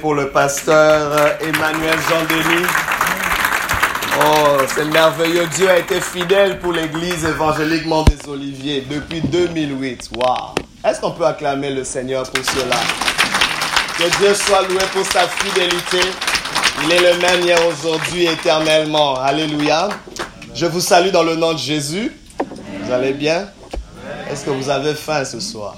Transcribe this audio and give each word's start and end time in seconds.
pour 0.00 0.14
le 0.14 0.30
pasteur 0.30 1.36
Emmanuel 1.40 1.98
Jean-Denis. 2.08 2.66
Oh, 4.20 4.58
c'est 4.72 4.84
merveilleux. 4.84 5.48
Dieu 5.56 5.68
a 5.68 5.78
été 5.78 6.00
fidèle 6.00 6.60
pour 6.60 6.72
l'église 6.72 7.24
évangélique 7.24 7.84
Mont 7.86 8.04
des 8.04 8.28
Oliviers 8.28 8.86
depuis 8.88 9.20
2008. 9.20 10.10
Wow. 10.14 10.54
Est-ce 10.84 11.00
qu'on 11.00 11.10
peut 11.10 11.26
acclamer 11.26 11.70
le 11.70 11.82
Seigneur 11.82 12.22
pour 12.30 12.44
cela? 12.44 12.76
Que 13.98 14.16
Dieu 14.18 14.32
soit 14.32 14.62
loué 14.68 14.78
pour 14.92 15.04
sa 15.04 15.26
fidélité. 15.26 16.02
Il 16.84 16.92
est 16.92 17.12
le 17.12 17.18
même 17.18 17.42
hier, 17.42 17.58
aujourd'hui, 17.66 18.26
éternellement. 18.26 19.16
Alléluia. 19.16 19.88
Je 20.54 20.66
vous 20.66 20.80
salue 20.80 21.10
dans 21.10 21.24
le 21.24 21.34
nom 21.34 21.54
de 21.54 21.58
Jésus. 21.58 22.12
Vous 22.84 22.92
allez 22.92 23.12
bien? 23.12 23.48
Est-ce 24.30 24.44
que 24.44 24.50
vous 24.50 24.70
avez 24.70 24.94
faim 24.94 25.24
ce 25.24 25.40
soir? 25.40 25.74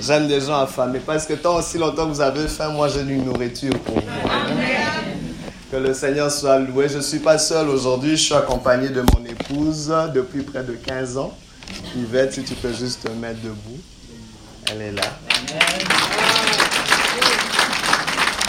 J'aime 0.00 0.28
des 0.28 0.40
gens 0.40 0.58
affamés 0.60 1.00
parce 1.00 1.26
que 1.26 1.34
tant 1.34 1.56
aussi 1.56 1.78
longtemps 1.78 2.06
que 2.06 2.12
vous 2.12 2.20
avez 2.20 2.48
faim, 2.48 2.70
moi 2.70 2.88
j'ai 2.88 3.00
une 3.00 3.24
nourriture 3.24 3.78
pour 3.80 3.96
vous. 3.96 4.02
Que 5.70 5.76
le 5.76 5.94
Seigneur 5.94 6.30
soit 6.30 6.58
loué. 6.58 6.88
Je 6.88 6.98
ne 6.98 7.02
suis 7.02 7.18
pas 7.18 7.38
seul 7.38 7.68
aujourd'hui, 7.68 8.16
je 8.16 8.22
suis 8.22 8.34
accompagné 8.34 8.88
de 8.88 9.00
mon 9.00 9.24
épouse 9.24 9.92
depuis 10.14 10.42
près 10.42 10.62
de 10.62 10.74
15 10.74 11.18
ans. 11.18 11.36
Yvette, 11.96 12.34
si 12.34 12.44
tu 12.44 12.54
peux 12.54 12.72
juste 12.72 13.02
te 13.04 13.08
mettre 13.10 13.40
debout. 13.42 13.80
Elle 14.70 14.82
est 14.82 14.92
là. 14.92 15.02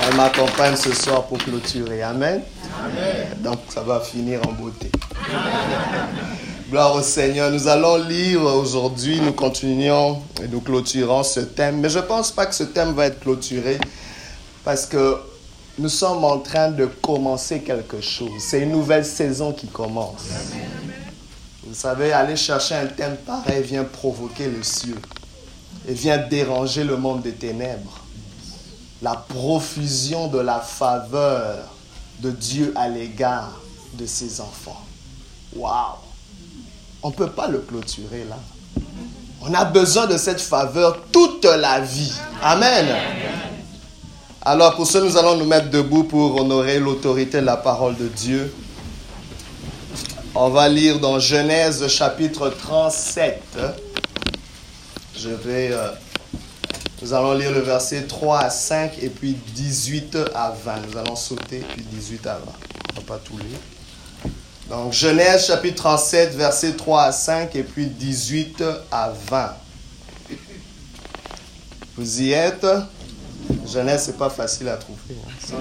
Elle 0.08 0.16
m'accompagne 0.16 0.76
ce 0.76 0.94
soir 0.94 1.24
pour 1.26 1.38
clôturer. 1.38 2.02
Amen. 2.02 2.42
Donc 3.40 3.60
ça 3.70 3.82
va 3.82 4.00
finir 4.00 4.42
en 4.48 4.52
beauté. 4.54 4.90
Gloire 6.70 6.96
au 6.96 7.02
Seigneur. 7.02 7.50
Nous 7.50 7.70
allons 7.70 7.96
lire 7.96 8.42
aujourd'hui, 8.42 9.22
nous 9.22 9.32
continuons 9.32 10.22
et 10.44 10.50
nous 10.50 10.60
clôturons 10.60 11.24
ce 11.24 11.40
thème. 11.40 11.80
Mais 11.80 11.90
je 11.90 12.00
ne 12.00 12.04
pense 12.04 12.30
pas 12.30 12.46
que 12.46 12.54
ce 12.54 12.64
thème 12.64 12.94
va 12.94 13.06
être 13.06 13.22
clôturé 13.22 13.80
parce 14.66 14.86
que 14.86 15.18
nous 15.80 15.88
sommes 15.88 16.26
en 16.26 16.40
train 16.40 16.72
de 16.72 16.86
commencer 16.86 17.62
quelque 17.62 18.02
chose. 18.02 18.32
C'est 18.40 18.64
une 18.64 18.74
nouvelle 18.74 19.06
saison 19.06 19.54
qui 19.54 19.68
commence. 19.68 20.26
Vous 21.66 21.74
savez, 21.74 22.12
aller 22.12 22.36
chercher 22.36 22.76
un 22.76 22.88
thème 22.88 23.16
pareil 23.26 23.64
vient 23.64 23.86
provoquer 23.86 24.50
le 24.50 24.62
cieux 24.62 25.00
et 25.88 25.94
vient 25.94 26.18
déranger 26.18 26.84
le 26.84 26.98
monde 26.98 27.22
des 27.22 27.34
ténèbres. 27.34 28.04
La 29.02 29.16
profusion 29.16 30.28
de 30.28 30.40
la 30.40 30.60
faveur 30.60 31.60
de 32.20 32.32
Dieu 32.32 32.74
à 32.76 32.90
l'égard 32.90 33.58
de 33.94 34.06
ses 34.06 34.42
enfants. 34.42 34.84
Waouh! 35.56 36.07
On 37.04 37.10
ne 37.10 37.14
peut 37.14 37.30
pas 37.30 37.48
le 37.48 37.60
clôturer 37.60 38.26
là. 38.30 38.38
On 39.42 39.54
a 39.54 39.66
besoin 39.66 40.08
de 40.08 40.18
cette 40.18 40.42
faveur 40.42 41.00
toute 41.12 41.46
la 41.46 41.80
vie. 41.80 42.12
Amen. 42.42 42.88
Alors 44.42 44.76
pour 44.76 44.88
ce, 44.88 44.98
nous 44.98 45.18
allons 45.18 45.38
nous 45.38 45.46
mettre 45.46 45.70
debout 45.70 46.04
pour 46.04 46.40
honorer 46.42 46.80
l'autorité 46.80 47.40
de 47.42 47.46
la 47.46 47.58
parole 47.58 47.96
de 47.96 48.08
Dieu. 48.08 48.54
On 50.34 50.50
va 50.50 50.70
lire 50.70 51.00
dans 51.00 51.20
Genèse 51.20 51.88
chapitre 51.88 52.50
37. 52.50 53.42
Je 55.16 55.30
vais... 55.30 55.72
Euh, 55.72 55.90
nous 57.02 57.14
allons 57.14 57.34
lire 57.34 57.52
le 57.52 57.62
verset 57.62 58.04
3 58.04 58.40
à 58.40 58.50
5 58.50 58.94
et 59.02 59.10
puis 59.10 59.36
18 59.56 60.18
à 60.34 60.52
20. 60.52 60.76
Nous 60.88 60.98
allons 60.98 61.16
sauter 61.16 61.64
puis 61.74 61.82
18 61.82 62.26
à 62.28 62.34
20. 62.34 62.40
On 62.46 62.94
ne 62.94 63.06
va 63.06 63.14
pas 63.14 63.20
tout 63.24 63.38
lire. 63.38 63.77
Donc 64.70 64.92
Genèse 64.92 65.48
chapitre 65.48 65.76
37, 65.84 66.36
verset 66.36 66.74
3 66.74 67.04
à 67.04 67.12
5 67.14 67.56
et 67.56 67.64
puis 67.64 67.86
18 67.86 68.64
à 68.92 69.14
20. 69.30 69.56
Vous 71.96 72.22
y 72.22 72.34
êtes? 72.34 72.68
Genèse, 73.66 74.04
c'est 74.06 74.18
pas 74.18 74.30
facile 74.30 74.68
à 74.68 74.76
trouver. 74.76 75.16
Hein. 75.26 75.54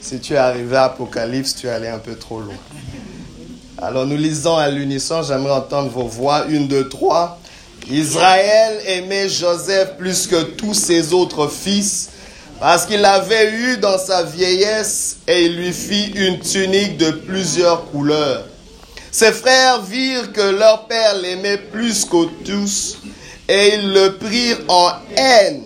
Si 0.00 0.20
tu 0.20 0.34
es 0.34 0.36
arrivé 0.36 0.76
à 0.76 0.84
Apocalypse, 0.84 1.56
tu 1.56 1.66
es 1.66 1.70
allé 1.70 1.88
un 1.88 1.98
peu 1.98 2.14
trop 2.14 2.40
loin. 2.40 2.54
Alors 3.78 4.06
nous 4.06 4.16
lisons 4.16 4.56
à 4.56 4.68
l'unisson, 4.70 5.22
j'aimerais 5.22 5.54
entendre 5.54 5.90
vos 5.90 6.06
voix. 6.06 6.46
Une, 6.48 6.68
deux, 6.68 6.88
trois. 6.88 7.40
Israël 7.90 8.80
aimait 8.86 9.28
Joseph 9.28 9.96
plus 9.98 10.28
que 10.28 10.42
tous 10.42 10.74
ses 10.74 11.12
autres 11.12 11.48
fils 11.48 12.10
parce 12.60 12.86
qu'il 12.86 13.00
l'avait 13.00 13.52
eu 13.52 13.76
dans 13.78 13.98
sa 13.98 14.22
vieillesse 14.22 15.18
et 15.26 15.46
il 15.46 15.56
lui 15.56 15.72
fit 15.72 16.06
une 16.14 16.40
tunique 16.40 16.96
de 16.96 17.10
plusieurs 17.10 17.90
couleurs. 17.90 18.46
Ses 19.12 19.32
frères 19.32 19.82
virent 19.82 20.32
que 20.32 20.40
leur 20.40 20.86
père 20.86 21.16
l'aimait 21.16 21.58
plus 21.58 22.04
que 22.04 22.26
tous 22.44 22.98
et 23.48 23.74
ils 23.74 23.92
le 23.92 24.16
prirent 24.16 24.60
en 24.68 24.90
haine. 25.16 25.62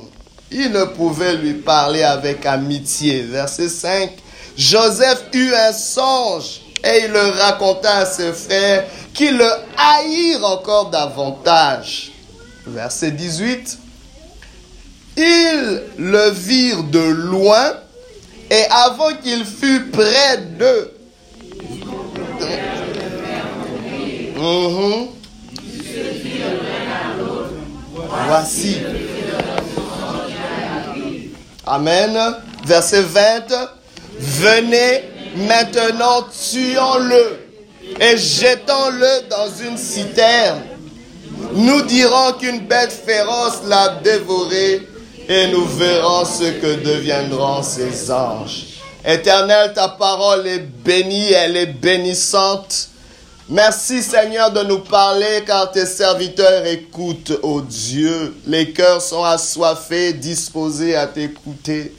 Ils 0.51 0.71
ne 0.71 0.84
pouvaient 0.84 1.37
lui 1.37 1.55
parler 1.55 2.03
avec 2.03 2.45
amitié. 2.45 3.22
Verset 3.22 3.69
5. 3.69 4.11
Joseph 4.57 5.25
eut 5.33 5.55
un 5.55 5.72
songe 5.72 6.61
et 6.84 7.05
il 7.05 7.12
le 7.12 7.31
raconta 7.31 7.99
à 7.99 8.07
ses 8.07 8.33
frères 8.33 8.84
qui 9.15 9.31
le 9.31 9.49
haïrent 9.77 10.45
encore 10.45 10.91
davantage. 10.91 12.12
Verset 12.67 13.12
18. 13.12 13.78
Ils 15.16 15.82
le 15.98 16.31
virent 16.31 16.84
de 16.84 17.00
loin 17.00 17.72
et 18.50 18.65
avant 18.71 19.10
qu'il 19.22 19.44
fût 19.44 19.87
près 19.91 20.38
d'eux, 20.59 20.93
mhm. 24.37 25.09
voici. 28.26 28.78
Amen. 31.66 32.19
Verset 32.65 33.03
20. 33.03 33.22
Venez 34.19 35.04
maintenant, 35.37 36.27
tuons-le 36.50 37.38
et 38.00 38.16
jetons-le 38.16 39.28
dans 39.28 39.48
une 39.65 39.77
citerne. 39.77 40.62
Nous 41.54 41.82
dirons 41.82 42.32
qu'une 42.38 42.60
bête 42.60 42.92
féroce 42.92 43.60
l'a 43.66 44.00
dévoré 44.03 44.87
et 45.29 45.49
nous 45.49 45.67
verrons 45.67 46.25
ce 46.25 46.45
que 46.61 46.83
deviendront 46.83 47.63
ces 47.63 48.11
anges. 48.11 48.67
Éternel, 49.05 49.73
ta 49.75 49.89
parole 49.89 50.47
est 50.47 50.59
bénie, 50.59 51.33
elle 51.33 51.57
est 51.57 51.67
bénissante. 51.67 52.89
Merci 53.49 54.03
Seigneur 54.03 54.53
de 54.53 54.63
nous 54.63 54.79
parler 54.81 55.43
car 55.47 55.73
tes 55.73 55.87
serviteurs 55.87 56.65
écoutent, 56.67 57.33
ô 57.43 57.61
Dieu. 57.63 58.37
Les 58.47 58.73
cœurs 58.73 59.03
sont 59.03 59.25
assoiffés, 59.25 60.13
disposés 60.13 60.95
à 60.95 61.07
t'écouter. 61.07 61.95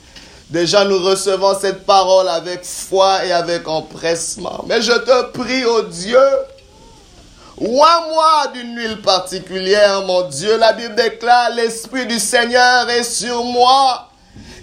Déjà 0.48 0.84
nous 0.84 0.98
recevons 1.02 1.58
cette 1.58 1.84
parole 1.84 2.28
avec 2.28 2.64
foi 2.64 3.24
et 3.24 3.32
avec 3.32 3.66
empressement. 3.66 4.64
Mais 4.68 4.80
je 4.80 4.92
te 4.92 5.30
prie, 5.32 5.64
ô 5.64 5.82
Dieu, 5.82 6.18
Oins-moi 7.58 8.48
d'une 8.54 8.76
huile 8.76 9.02
particulière, 9.02 10.02
mon 10.02 10.22
Dieu. 10.28 10.56
La 10.56 10.72
Bible 10.72 10.94
déclare, 10.94 11.50
l'Esprit 11.50 12.06
du 12.06 12.18
Seigneur 12.18 12.88
est 12.88 13.04
sur 13.04 13.44
moi. 13.44 14.08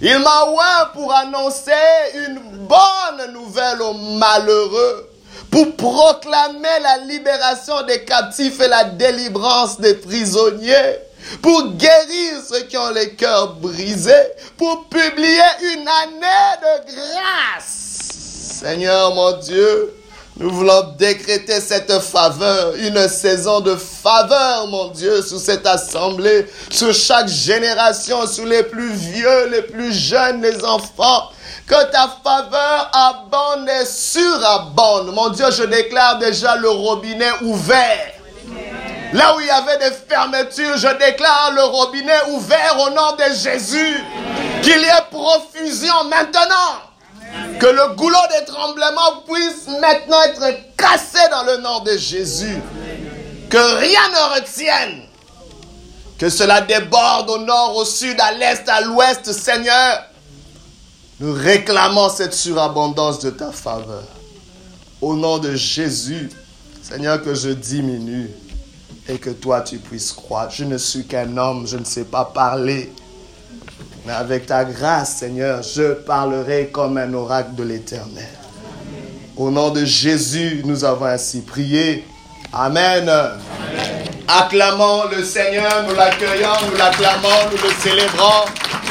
Il 0.01 0.17
m'a 0.19 0.45
oint 0.45 0.85
pour 0.93 1.13
annoncer 1.13 1.71
une 2.15 2.39
bonne 2.67 3.33
nouvelle 3.33 3.81
aux 3.81 3.93
malheureux, 3.93 5.09
pour 5.51 5.75
proclamer 5.75 6.79
la 6.81 6.97
libération 6.99 7.81
des 7.83 8.05
captifs 8.05 8.59
et 8.61 8.67
la 8.67 8.85
délivrance 8.85 9.79
des 9.79 9.95
prisonniers, 9.95 10.95
pour 11.41 11.73
guérir 11.73 12.41
ceux 12.49 12.61
qui 12.61 12.77
ont 12.77 12.91
les 12.91 13.13
cœurs 13.15 13.55
brisés, 13.55 14.13
pour 14.57 14.87
publier 14.87 15.41
une 15.73 15.87
année 15.87 16.57
de 16.61 16.91
grâce. 16.91 17.65
Seigneur 18.61 19.13
mon 19.13 19.33
Dieu, 19.33 19.98
nous 20.39 20.51
voulons 20.51 20.95
décréter 20.97 21.59
cette 21.59 21.99
faveur, 21.99 22.73
une 22.75 23.09
saison 23.09 23.59
de 23.59 23.75
faveur, 23.75 24.67
mon 24.67 24.87
Dieu, 24.87 25.21
sous 25.21 25.37
cette 25.37 25.67
assemblée, 25.67 26.47
sur 26.69 26.93
chaque 26.93 27.27
génération, 27.27 28.25
sur 28.25 28.45
les 28.45 28.63
plus 28.63 28.93
vieux, 28.93 29.49
les 29.49 29.63
plus 29.63 29.91
jeunes, 29.91 30.41
les 30.41 30.63
enfants. 30.63 31.29
Que 31.67 31.91
ta 31.91 32.09
faveur 32.23 32.89
abonde 32.93 33.69
et 33.69 33.85
surabonde. 33.85 35.13
Mon 35.13 35.29
Dieu, 35.29 35.45
je 35.51 35.63
déclare 35.63 36.17
déjà 36.19 36.55
le 36.55 36.69
robinet 36.69 37.31
ouvert. 37.41 38.13
Là 39.11 39.35
où 39.35 39.41
il 39.41 39.45
y 39.45 39.49
avait 39.49 39.77
des 39.77 39.95
fermetures, 40.09 40.77
je 40.77 40.87
déclare 40.97 41.51
le 41.53 41.63
robinet 41.63 42.31
ouvert 42.31 42.77
au 42.87 42.89
nom 42.91 43.11
de 43.17 43.33
Jésus. 43.35 44.03
Qu'il 44.63 44.79
y 44.79 44.85
ait 44.85 45.09
profusion 45.11 46.05
maintenant. 46.09 46.88
Que 47.59 47.65
le 47.65 47.95
goulot 47.95 48.17
des 48.39 48.45
tremblements 48.45 49.21
puisse 49.27 49.67
maintenant 49.81 50.21
être 50.23 50.75
cassé 50.77 51.19
dans 51.29 51.43
le 51.43 51.57
nom 51.57 51.81
de 51.81 51.97
Jésus. 51.97 52.57
Que 53.49 53.77
rien 53.79 54.09
ne 54.09 54.39
retienne. 54.39 55.01
Que 56.17 56.29
cela 56.29 56.61
déborde 56.61 57.29
au 57.29 57.39
nord, 57.39 57.75
au 57.75 57.85
sud, 57.85 58.17
à 58.21 58.31
l'est, 58.31 58.67
à 58.69 58.81
l'ouest, 58.81 59.31
Seigneur. 59.33 60.05
Nous 61.19 61.33
réclamons 61.33 62.09
cette 62.09 62.33
surabondance 62.33 63.19
de 63.19 63.29
ta 63.29 63.51
faveur. 63.51 64.03
Au 65.01 65.15
nom 65.15 65.37
de 65.37 65.55
Jésus, 65.55 66.29
Seigneur, 66.81 67.21
que 67.21 67.35
je 67.35 67.49
diminue 67.49 68.29
et 69.09 69.17
que 69.17 69.31
toi 69.31 69.61
tu 69.61 69.79
puisses 69.79 70.13
croire. 70.13 70.49
Je 70.49 70.63
ne 70.63 70.77
suis 70.77 71.05
qu'un 71.05 71.35
homme, 71.35 71.67
je 71.67 71.75
ne 71.75 71.83
sais 71.83 72.05
pas 72.05 72.23
parler. 72.23 72.93
Avec 74.11 74.47
ta 74.47 74.65
grâce, 74.65 75.17
Seigneur, 75.17 75.61
je 75.61 75.93
parlerai 75.93 76.69
comme 76.71 76.97
un 76.97 77.13
oracle 77.13 77.55
de 77.55 77.63
l'Éternel. 77.63 78.27
Au 79.37 79.51
nom 79.51 79.69
de 79.69 79.85
Jésus, 79.85 80.61
nous 80.65 80.83
avons 80.83 81.05
ainsi 81.05 81.41
prié. 81.41 82.03
Amen. 82.51 83.11
Acclamons 84.27 85.03
le 85.11 85.23
Seigneur, 85.23 85.83
nous 85.87 85.95
l'accueillons, 85.95 86.53
nous 86.69 86.77
l'acclamons, 86.77 87.49
nous 87.51 87.57
le 87.57 87.73
célébrons. 87.79 88.45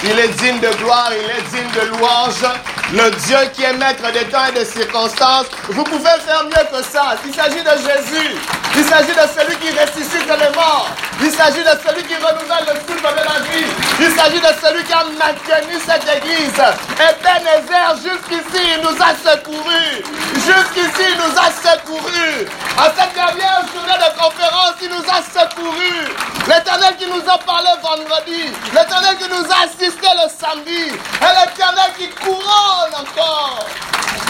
Il 0.05 0.19
est 0.19 0.29
digne 0.29 0.61
de 0.61 0.69
gloire, 0.77 1.11
il 1.11 1.29
est 1.31 1.43
digne 1.51 1.71
de 1.75 1.89
louange. 1.91 2.45
Le 2.93 3.11
Dieu 3.27 3.37
qui 3.53 3.65
est 3.65 3.73
maître 3.75 4.11
des 4.13 4.25
temps 4.31 4.47
et 4.49 4.53
des 4.53 4.65
circonstances. 4.65 5.47
Vous 5.69 5.85
pouvez 5.85 6.17
faire 6.27 6.45
mieux 6.45 6.67
que 6.73 6.83
ça. 6.85 7.17
Il 7.27 7.35
s'agit 7.35 7.63
de 7.63 7.77
Jésus. 7.83 8.37
Il 8.77 8.85
s'agit 8.85 9.13
de 9.13 9.27
celui 9.37 9.57
qui 9.59 9.71
ressuscite 9.77 10.27
les 10.27 10.55
morts. 10.57 10.89
Il 11.21 11.31
s'agit 11.33 11.63
de 11.63 11.75
celui 11.85 12.03
qui 12.05 12.15
renouvelle 12.15 12.65
le 12.65 12.75
souffle 12.87 13.03
de 13.03 13.25
la 13.27 13.41
vie. 13.45 13.67
Il 14.01 14.11
s'agit 14.17 14.41
de 14.41 14.53
celui 14.63 14.85
qui 14.85 14.93
a 14.93 15.05
maintenu 15.05 15.77
cette 15.85 16.07
église. 16.17 16.63
Et 16.97 17.13
Bénézer, 17.21 17.89
jusqu'ici, 18.03 18.63
il 18.77 18.81
nous 18.83 18.97
a 19.03 19.13
secourus. 19.19 20.03
Jusqu'ici, 20.35 21.11
il 21.11 21.17
nous 21.19 21.37
a 21.37 21.51
secourus. 21.51 22.47
À 22.79 22.93
cette 22.97 23.15
dernière 23.15 23.48
journée 23.73 23.99
de 23.99 24.21
conférence, 24.21 24.75
il 24.83 24.89
nous 24.89 25.05
a 25.09 25.23
secourus. 25.23 26.09
L'éternel 26.47 26.97
qui 26.99 27.07
nous 27.07 27.23
a 27.29 27.39
parlé 27.39 27.71
vendredi. 27.83 28.53
L'éternel 28.73 29.17
qui 29.19 29.29
nous 29.29 29.47
a 29.51 29.65
assisté 29.65 30.09
le 30.17 30.29
samedi. 30.29 30.95
Et 30.95 31.33
l'éternel 31.41 31.91
qui 31.99 32.09
couronne 32.11 32.95
encore 32.95 33.67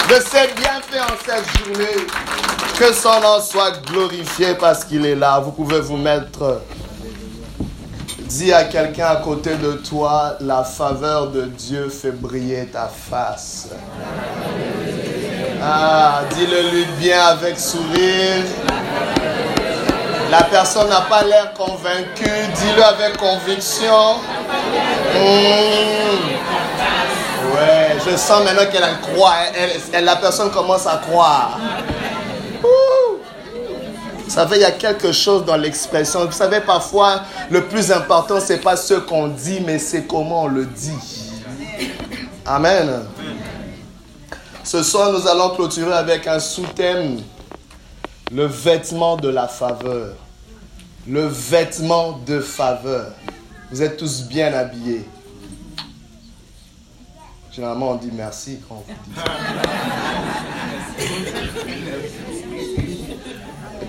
de 0.08 0.14
ses 0.14 0.48
bienfaits 0.54 1.02
en 1.02 1.16
cette 1.24 1.66
journée. 1.66 2.06
Que 2.78 2.92
son 2.92 3.20
nom 3.20 3.40
soit 3.40 3.72
glorifié 3.86 4.54
parce 4.54 4.84
qu'il 4.84 5.04
est 5.04 5.14
là. 5.14 5.38
Vous 5.40 5.52
pouvez 5.52 5.80
vous 5.80 5.96
mettre. 5.96 6.62
Dis 8.20 8.52
à 8.52 8.64
quelqu'un 8.64 9.06
à 9.06 9.16
côté 9.16 9.56
de 9.56 9.72
toi, 9.72 10.36
la 10.40 10.62
faveur 10.62 11.28
de 11.28 11.42
Dieu 11.42 11.88
fait 11.88 12.12
briller 12.12 12.66
ta 12.66 12.88
face. 12.88 13.68
Ah, 15.62 16.22
dis-le 16.34 16.70
lui 16.70 16.84
bien 16.98 17.20
avec 17.26 17.58
sourire. 17.58 18.44
La 20.30 20.42
personne 20.44 20.88
n'a 20.88 21.00
pas 21.02 21.24
l'air 21.24 21.52
convaincue, 21.54 22.46
dis-le 22.54 22.84
avec 22.84 23.16
conviction. 23.16 24.16
Hmm. 25.14 26.18
Ouais, 27.54 27.96
je 28.06 28.16
sens 28.16 28.44
maintenant 28.44 28.70
qu'elle 28.70 28.84
croit. 29.00 29.36
la 30.00 30.16
personne 30.16 30.50
commence 30.50 30.86
à 30.86 31.00
croire. 31.08 31.58
Vous 34.28 34.34
savez, 34.34 34.56
il 34.56 34.62
y 34.62 34.66
a 34.66 34.72
quelque 34.72 35.10
chose 35.10 35.46
dans 35.46 35.56
l'expression. 35.56 36.26
Vous 36.26 36.32
savez, 36.32 36.60
parfois, 36.60 37.22
le 37.48 37.64
plus 37.64 37.90
important, 37.90 38.38
ce 38.38 38.52
n'est 38.52 38.58
pas 38.58 38.76
ce 38.76 38.94
qu'on 38.94 39.28
dit, 39.28 39.60
mais 39.64 39.78
c'est 39.78 40.02
comment 40.02 40.42
on 40.42 40.48
le 40.48 40.66
dit. 40.66 41.32
Amen. 42.44 43.06
Ce 44.68 44.82
soir, 44.82 45.10
nous 45.10 45.26
allons 45.26 45.48
clôturer 45.54 45.94
avec 45.94 46.26
un 46.26 46.38
sous-thème, 46.38 47.22
le 48.30 48.44
vêtement 48.44 49.16
de 49.16 49.30
la 49.30 49.48
faveur. 49.48 50.14
Le 51.06 51.26
vêtement 51.26 52.20
de 52.26 52.38
faveur. 52.38 53.12
Vous 53.70 53.82
êtes 53.82 53.96
tous 53.96 54.24
bien 54.24 54.52
habillés. 54.52 55.08
Généralement, 57.50 57.92
on 57.92 57.94
dit 57.94 58.10
merci 58.12 58.58
quand 58.68 58.74
on 58.74 58.84
vous 58.86 58.94
dit 59.06 59.12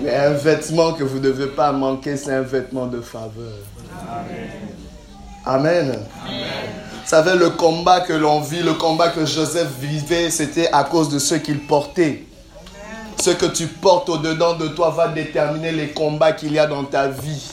Mais 0.00 0.16
un 0.16 0.30
vêtement 0.30 0.94
que 0.94 1.04
vous 1.04 1.18
ne 1.18 1.24
devez 1.24 1.48
pas 1.48 1.72
manquer, 1.72 2.16
c'est 2.16 2.32
un 2.32 2.40
vêtement 2.40 2.86
de 2.86 3.02
faveur. 3.02 3.52
Amen. 4.08 4.50
Amen. 5.44 6.06
Vous 6.24 6.89
savez, 7.10 7.36
le 7.36 7.50
combat 7.50 8.02
que 8.02 8.12
l'on 8.12 8.40
vit, 8.40 8.62
le 8.62 8.74
combat 8.74 9.08
que 9.08 9.26
Joseph 9.26 9.66
vivait, 9.80 10.30
c'était 10.30 10.68
à 10.70 10.84
cause 10.84 11.08
de 11.08 11.18
ce 11.18 11.34
qu'il 11.34 11.58
portait. 11.66 12.24
Ce 13.20 13.30
que 13.30 13.46
tu 13.46 13.66
portes 13.66 14.08
au-dedans 14.08 14.54
de 14.54 14.68
toi 14.68 14.90
va 14.90 15.08
déterminer 15.08 15.72
les 15.72 15.88
combats 15.88 16.30
qu'il 16.30 16.52
y 16.52 16.58
a 16.60 16.68
dans 16.68 16.84
ta 16.84 17.08
vie. 17.08 17.50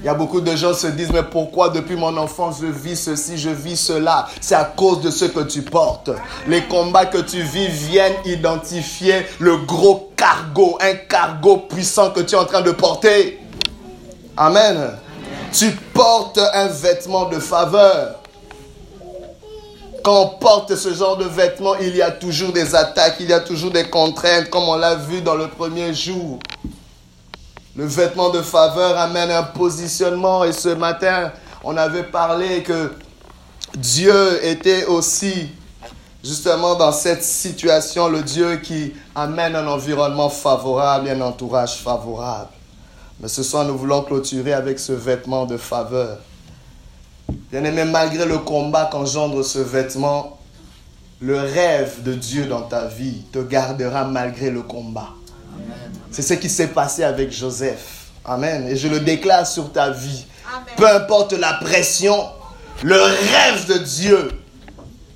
Il 0.00 0.06
y 0.06 0.08
a 0.08 0.14
beaucoup 0.14 0.40
de 0.40 0.54
gens 0.54 0.72
qui 0.72 0.80
se 0.82 0.86
disent, 0.86 1.10
mais 1.12 1.24
pourquoi 1.24 1.70
depuis 1.70 1.96
mon 1.96 2.16
enfance 2.16 2.58
je 2.60 2.66
vis 2.68 2.94
ceci, 2.94 3.38
je 3.38 3.50
vis 3.50 3.76
cela? 3.76 4.28
C'est 4.40 4.54
à 4.54 4.64
cause 4.64 5.00
de 5.00 5.10
ce 5.10 5.24
que 5.24 5.40
tu 5.40 5.62
portes. 5.62 6.10
Les 6.46 6.62
combats 6.62 7.06
que 7.06 7.18
tu 7.18 7.42
vis 7.42 7.66
viennent 7.66 8.14
identifier 8.24 9.26
le 9.40 9.56
gros 9.56 10.12
cargo, 10.16 10.78
un 10.80 10.94
cargo 10.94 11.56
puissant 11.56 12.10
que 12.10 12.20
tu 12.20 12.36
es 12.36 12.38
en 12.38 12.44
train 12.44 12.62
de 12.62 12.70
porter. 12.70 13.40
Amen. 14.36 14.92
Tu 15.52 15.72
portes 15.92 16.38
un 16.54 16.68
vêtement 16.68 17.24
de 17.24 17.40
faveur. 17.40 18.21
Quand 20.02 20.20
on 20.20 20.28
porte 20.38 20.74
ce 20.74 20.92
genre 20.92 21.16
de 21.16 21.24
vêtement, 21.24 21.76
il 21.76 21.94
y 21.94 22.02
a 22.02 22.10
toujours 22.10 22.52
des 22.52 22.74
attaques, 22.74 23.16
il 23.20 23.28
y 23.28 23.32
a 23.32 23.40
toujours 23.40 23.70
des 23.70 23.88
contraintes, 23.88 24.50
comme 24.50 24.64
on 24.64 24.76
l'a 24.76 24.96
vu 24.96 25.20
dans 25.20 25.36
le 25.36 25.46
premier 25.46 25.94
jour. 25.94 26.40
Le 27.76 27.86
vêtement 27.86 28.30
de 28.30 28.42
faveur 28.42 28.98
amène 28.98 29.30
un 29.30 29.44
positionnement 29.44 30.44
et 30.44 30.52
ce 30.52 30.70
matin, 30.70 31.32
on 31.62 31.76
avait 31.76 32.02
parlé 32.02 32.62
que 32.62 32.92
Dieu 33.76 34.44
était 34.44 34.86
aussi 34.86 35.48
justement 36.22 36.74
dans 36.74 36.92
cette 36.92 37.22
situation, 37.22 38.08
le 38.08 38.22
Dieu 38.22 38.56
qui 38.56 38.92
amène 39.14 39.54
un 39.54 39.66
environnement 39.66 40.28
favorable 40.28 41.08
et 41.08 41.12
un 41.12 41.20
entourage 41.20 41.76
favorable. 41.76 42.50
Mais 43.20 43.28
ce 43.28 43.42
soir, 43.42 43.64
nous 43.64 43.78
voulons 43.78 44.02
clôturer 44.02 44.52
avec 44.52 44.78
ce 44.78 44.92
vêtement 44.92 45.46
de 45.46 45.56
faveur. 45.56 46.18
Bien 47.50 47.64
aimé, 47.64 47.84
malgré 47.84 48.24
le 48.24 48.38
combat 48.38 48.88
qu'engendre 48.90 49.42
ce 49.42 49.58
vêtement, 49.58 50.38
le 51.20 51.38
rêve 51.38 52.02
de 52.02 52.14
Dieu 52.14 52.46
dans 52.46 52.62
ta 52.62 52.86
vie 52.86 53.22
te 53.32 53.38
gardera 53.38 54.04
malgré 54.04 54.50
le 54.50 54.62
combat. 54.62 55.10
C'est 56.10 56.22
ce 56.22 56.34
qui 56.34 56.48
s'est 56.48 56.68
passé 56.68 57.04
avec 57.04 57.32
Joseph. 57.32 58.08
Amen. 58.24 58.66
Et 58.68 58.76
je 58.76 58.88
le 58.88 59.00
déclare 59.00 59.46
sur 59.46 59.72
ta 59.72 59.90
vie. 59.90 60.26
Peu 60.76 60.86
importe 60.86 61.32
la 61.32 61.54
pression, 61.54 62.16
le 62.82 63.00
rêve 63.00 63.66
de 63.68 63.78
Dieu 63.78 64.30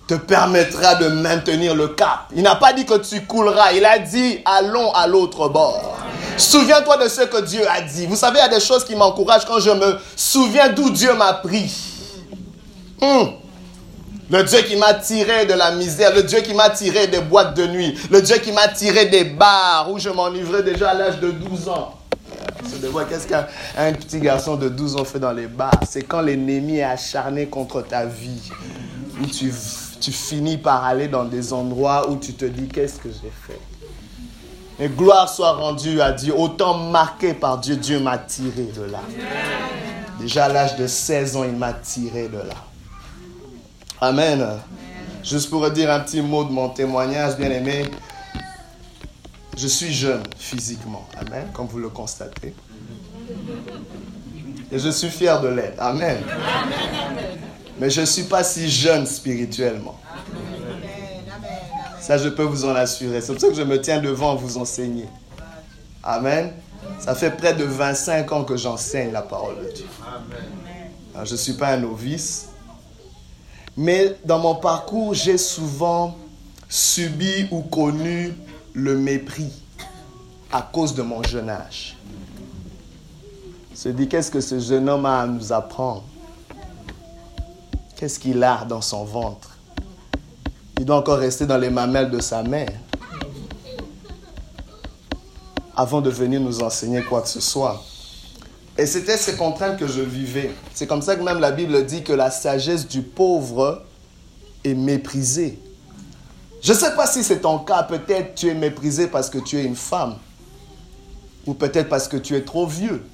te 0.06 0.14
permettra 0.14 0.94
de 0.94 1.08
maintenir 1.08 1.74
le 1.74 1.88
cap. 1.88 2.28
Il 2.34 2.42
n'a 2.42 2.54
pas 2.54 2.72
dit 2.72 2.86
que 2.86 2.98
tu 2.98 3.26
couleras, 3.26 3.72
il 3.72 3.84
a 3.84 3.98
dit 3.98 4.38
allons 4.44 4.92
à 4.92 5.06
l'autre 5.06 5.48
bord. 5.48 5.98
Souviens-toi 6.36 6.98
de 6.98 7.08
ce 7.08 7.22
que 7.22 7.40
Dieu 7.40 7.68
a 7.68 7.80
dit. 7.80 8.06
Vous 8.06 8.16
savez, 8.16 8.38
il 8.38 8.42
y 8.42 8.44
a 8.44 8.48
des 8.48 8.64
choses 8.64 8.84
qui 8.84 8.94
m'encouragent 8.94 9.46
quand 9.46 9.58
je 9.58 9.70
me 9.70 9.98
souviens 10.14 10.68
d'où 10.68 10.90
Dieu 10.90 11.14
m'a 11.14 11.32
pris. 11.32 11.95
Hmm. 13.00 13.30
Le 14.28 14.42
Dieu 14.42 14.58
qui 14.62 14.76
m'a 14.76 14.94
tiré 14.94 15.46
de 15.46 15.52
la 15.52 15.72
misère, 15.72 16.12
le 16.14 16.24
Dieu 16.24 16.40
qui 16.40 16.52
m'a 16.52 16.70
tiré 16.70 17.06
des 17.06 17.20
boîtes 17.20 17.56
de 17.56 17.66
nuit, 17.66 17.96
le 18.10 18.20
Dieu 18.20 18.38
qui 18.38 18.50
m'a 18.50 18.66
tiré 18.68 19.06
des 19.06 19.24
bars 19.24 19.88
où 19.90 19.98
je 19.98 20.08
m'enivrais 20.08 20.64
déjà 20.64 20.90
à 20.90 20.94
l'âge 20.94 21.20
de 21.20 21.30
12 21.30 21.68
ans. 21.68 21.94
Qu'est-ce 23.08 23.28
qu'un 23.28 23.46
petit 23.92 24.18
garçon 24.18 24.56
de 24.56 24.68
12 24.68 24.96
ans 24.96 25.04
fait 25.04 25.20
dans 25.20 25.32
les 25.32 25.46
bars 25.46 25.80
C'est 25.88 26.02
quand 26.02 26.20
l'ennemi 26.20 26.78
est 26.78 26.82
acharné 26.82 27.46
contre 27.46 27.82
ta 27.82 28.04
vie, 28.04 28.50
où 29.22 29.26
tu, 29.26 29.52
tu 30.00 30.10
finis 30.10 30.58
par 30.58 30.84
aller 30.84 31.06
dans 31.06 31.24
des 31.24 31.52
endroits 31.52 32.10
où 32.10 32.16
tu 32.16 32.34
te 32.34 32.44
dis 32.44 32.66
qu'est-ce 32.66 32.98
que 32.98 33.08
j'ai 33.08 33.32
fait? 33.46 33.60
Et 34.78 34.88
gloire 34.88 35.28
soit 35.28 35.52
rendue 35.52 36.00
à 36.00 36.12
Dieu. 36.12 36.34
Autant 36.36 36.76
marqué 36.76 37.32
par 37.32 37.58
Dieu, 37.58 37.76
Dieu 37.76 37.98
m'a 37.98 38.18
tiré 38.18 38.64
de 38.76 38.82
là. 38.90 39.00
Déjà 40.20 40.46
à 40.46 40.48
l'âge 40.48 40.76
de 40.76 40.86
16 40.86 41.36
ans, 41.36 41.44
il 41.44 41.56
m'a 41.56 41.72
tiré 41.72 42.28
de 42.28 42.38
là. 42.38 42.56
Amen. 44.00 44.46
Juste 45.22 45.50
pour 45.50 45.68
dire 45.70 45.90
un 45.90 46.00
petit 46.00 46.20
mot 46.20 46.44
de 46.44 46.52
mon 46.52 46.68
témoignage, 46.68 47.36
bien 47.36 47.50
aimé, 47.50 47.90
je 49.56 49.66
suis 49.66 49.92
jeune 49.92 50.22
physiquement. 50.36 51.06
Amen, 51.18 51.48
comme 51.52 51.66
vous 51.66 51.78
le 51.78 51.88
constatez. 51.88 52.54
Et 54.70 54.78
je 54.78 54.90
suis 54.90 55.08
fier 55.08 55.40
de 55.40 55.48
l'être. 55.48 55.80
Amen. 55.80 56.18
Mais 57.78 57.90
je 57.90 58.02
ne 58.02 58.06
suis 58.06 58.24
pas 58.24 58.44
si 58.44 58.68
jeune 58.68 59.06
spirituellement. 59.06 59.98
Ça, 62.00 62.18
je 62.18 62.28
peux 62.28 62.44
vous 62.44 62.64
en 62.64 62.74
assurer. 62.74 63.20
C'est 63.20 63.32
pour 63.32 63.40
ça 63.40 63.48
que 63.48 63.54
je 63.54 63.62
me 63.62 63.80
tiens 63.80 64.00
devant 64.00 64.36
vous 64.36 64.58
enseigner. 64.58 65.08
Amen. 66.02 66.52
Ça 67.00 67.14
fait 67.14 67.30
près 67.30 67.54
de 67.54 67.64
25 67.64 68.30
ans 68.32 68.44
que 68.44 68.56
j'enseigne 68.56 69.12
la 69.12 69.22
parole 69.22 69.56
de 69.56 69.72
Dieu. 69.72 69.86
je 71.24 71.32
ne 71.32 71.36
suis 71.36 71.54
pas 71.54 71.68
un 71.68 71.78
novice. 71.78 72.50
Mais 73.76 74.16
dans 74.24 74.38
mon 74.38 74.54
parcours, 74.54 75.12
j'ai 75.14 75.36
souvent 75.36 76.16
subi 76.68 77.46
ou 77.50 77.60
connu 77.62 78.34
le 78.72 78.96
mépris 78.96 79.52
à 80.50 80.62
cause 80.62 80.94
de 80.94 81.02
mon 81.02 81.22
jeune 81.22 81.50
âge. 81.50 81.96
Se 83.74 83.90
dit, 83.90 84.08
qu'est-ce 84.08 84.30
que 84.30 84.40
ce 84.40 84.58
jeune 84.58 84.88
homme 84.88 85.04
a 85.04 85.20
à 85.20 85.26
nous 85.26 85.52
apprendre? 85.52 86.04
Qu'est-ce 87.96 88.18
qu'il 88.18 88.42
a 88.42 88.64
dans 88.64 88.80
son 88.80 89.04
ventre? 89.04 89.56
Il 90.78 90.84
doit 90.84 90.96
encore 90.96 91.18
rester 91.18 91.46
dans 91.46 91.58
les 91.58 91.70
mamelles 91.70 92.10
de 92.10 92.20
sa 92.20 92.42
mère 92.42 92.72
avant 95.76 96.00
de 96.00 96.08
venir 96.08 96.40
nous 96.40 96.62
enseigner 96.62 97.02
quoi 97.02 97.20
que 97.20 97.28
ce 97.28 97.40
soit. 97.40 97.82
Et 98.78 98.86
c'était 98.86 99.16
ces 99.16 99.36
contraintes 99.36 99.78
que 99.78 99.86
je 99.86 100.02
vivais. 100.02 100.50
C'est 100.74 100.86
comme 100.86 101.02
ça 101.02 101.16
que 101.16 101.22
même 101.22 101.40
la 101.40 101.50
Bible 101.50 101.84
dit 101.86 102.02
que 102.02 102.12
la 102.12 102.30
sagesse 102.30 102.86
du 102.86 103.02
pauvre 103.02 103.82
est 104.64 104.74
méprisée. 104.74 105.58
Je 106.62 106.72
ne 106.72 106.76
sais 106.78 106.94
pas 106.94 107.06
si 107.06 107.22
c'est 107.22 107.40
ton 107.40 107.58
cas. 107.60 107.84
Peut-être 107.84 108.34
tu 108.34 108.48
es 108.48 108.54
méprisé 108.54 109.06
parce 109.06 109.30
que 109.30 109.38
tu 109.38 109.58
es 109.58 109.64
une 109.64 109.76
femme. 109.76 110.16
Ou 111.46 111.54
peut-être 111.54 111.88
parce 111.88 112.08
que 112.08 112.16
tu 112.16 112.34
es 112.34 112.42
trop 112.42 112.66
vieux, 112.66 113.04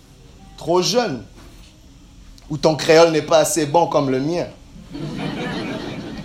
trop 0.57 0.83
jeune. 0.83 1.23
Ou 2.51 2.57
ton 2.57 2.75
créole 2.75 3.13
n'est 3.13 3.23
pas 3.23 3.39
assez 3.39 3.67
bon 3.67 3.87
comme 3.87 4.11
le 4.11 4.21
mien. 4.21 4.47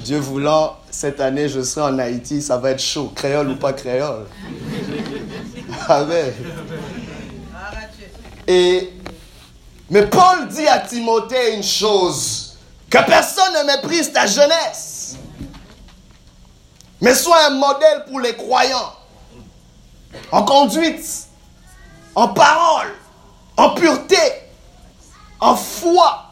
Dieu 0.03 0.19
voulant, 0.19 0.77
cette 0.89 1.19
année, 1.19 1.49
je 1.49 1.61
serai 1.61 1.91
en 1.91 1.99
Haïti, 1.99 2.41
ça 2.41 2.57
va 2.57 2.71
être 2.71 2.81
chaud, 2.81 3.11
créole 3.13 3.49
ou 3.49 3.55
pas 3.55 3.73
créole. 3.73 4.25
Amen. 5.89 6.33
Et, 8.47 8.93
mais 9.89 10.05
Paul 10.07 10.47
dit 10.49 10.67
à 10.67 10.79
Timothée 10.79 11.55
une 11.55 11.63
chose, 11.63 12.57
que 12.89 12.97
personne 13.05 13.53
ne 13.53 13.75
méprise 13.75 14.11
ta 14.11 14.25
jeunesse, 14.25 15.15
mais 17.01 17.13
sois 17.13 17.47
un 17.47 17.51
modèle 17.51 18.05
pour 18.07 18.19
les 18.19 18.35
croyants, 18.35 18.93
en 20.31 20.43
conduite, 20.43 21.27
en 22.15 22.29
parole, 22.29 22.93
en 23.55 23.71
pureté, 23.71 24.17
en 25.39 25.55
foi, 25.55 26.25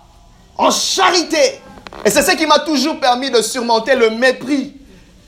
en 0.57 0.71
charité. 0.71 1.61
Et 2.03 2.09
c'est 2.09 2.23
ce 2.23 2.31
qui 2.31 2.45
m'a 2.45 2.59
toujours 2.59 2.99
permis 2.99 3.29
de 3.29 3.41
surmonter 3.41 3.95
le 3.95 4.09
mépris 4.09 4.75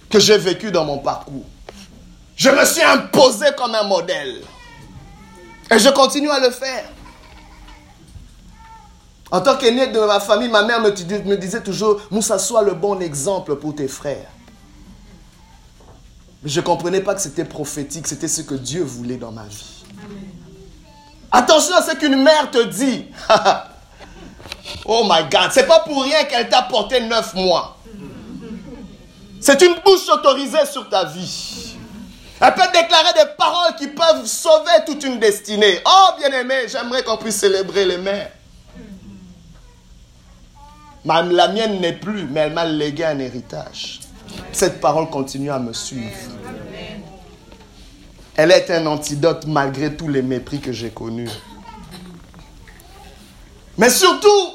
que 0.09 0.19
j'ai 0.19 0.37
vécu 0.37 0.71
dans 0.71 0.85
mon 0.85 0.97
parcours. 0.97 1.45
Je 2.35 2.49
me 2.49 2.65
suis 2.65 2.83
imposé 2.83 3.47
comme 3.57 3.73
un 3.75 3.83
modèle. 3.83 4.41
Et 5.71 5.79
je 5.79 5.89
continue 5.89 6.29
à 6.29 6.39
le 6.39 6.51
faire. 6.51 6.85
En 9.29 9.41
tant 9.41 9.57
qu'aîné 9.57 9.87
de 9.87 9.99
ma 9.99 10.19
famille, 10.19 10.49
ma 10.49 10.63
mère 10.63 10.81
me, 10.81 11.35
disait 11.35 11.61
toujours, 11.61 11.99
Moussa, 12.11 12.39
sois 12.39 12.63
le 12.63 12.73
bon 12.73 12.99
exemple 13.01 13.55
pour 13.55 13.75
tes 13.75 13.87
frères. 13.87 14.29
Je 16.45 16.59
ne 16.59 16.65
comprenais 16.65 17.01
pas 17.01 17.13
que 17.13 17.21
c'était 17.21 17.43
prophétique, 17.43 18.07
c'était 18.07 18.29
ce 18.29 18.41
que 18.41 18.55
Dieu 18.55 18.83
voulait 18.83 19.17
dans 19.17 19.31
ma 19.31 19.43
vie. 19.43 19.83
Attention 21.31 21.75
à 21.75 21.81
ce 21.81 21.95
qu'une 21.95 22.23
mère 22.23 22.49
te 22.51 22.63
dit. 22.63 23.07
oh 24.85 25.03
my 25.09 25.23
God, 25.29 25.49
c'est 25.51 25.67
pas 25.67 25.79
pour 25.81 26.03
rien 26.03 26.23
qu'elle 26.23 26.47
t'a 26.47 26.61
porté 26.61 27.01
neuf 27.01 27.33
mois. 27.33 27.77
C'est 29.41 29.61
une 29.61 29.75
bouche 29.83 30.07
autorisée 30.09 30.65
sur 30.71 30.87
ta 30.87 31.03
vie. 31.03 31.75
Elle 32.39 32.53
peut 32.53 32.61
déclarer 32.73 33.13
des 33.13 33.33
paroles 33.37 33.75
qui 33.77 33.87
peuvent 33.87 34.25
sauver 34.25 34.71
toute 34.85 35.03
une 35.03 35.19
destinée. 35.19 35.81
Oh, 35.85 36.09
bien-aimé, 36.17 36.67
j'aimerais 36.67 37.03
qu'on 37.03 37.17
puisse 37.17 37.37
célébrer 37.37 37.83
les 37.85 37.97
mères. 37.97 38.31
La 41.05 41.47
mienne 41.47 41.79
n'est 41.79 41.93
plus, 41.93 42.27
mais 42.29 42.41
elle 42.41 42.53
m'a 42.53 42.65
légué 42.65 43.05
un 43.05 43.19
héritage. 43.19 44.01
Cette 44.51 44.79
parole 44.81 45.09
continue 45.09 45.51
à 45.51 45.59
me 45.59 45.73
suivre. 45.73 46.17
Elle 48.35 48.51
est 48.51 48.69
un 48.69 48.85
antidote 48.85 49.45
malgré 49.47 49.95
tous 49.95 50.07
les 50.09 50.21
mépris 50.21 50.59
que 50.59 50.71
j'ai 50.71 50.89
connus. 50.89 51.29
Mais 53.77 53.89
surtout, 53.89 54.53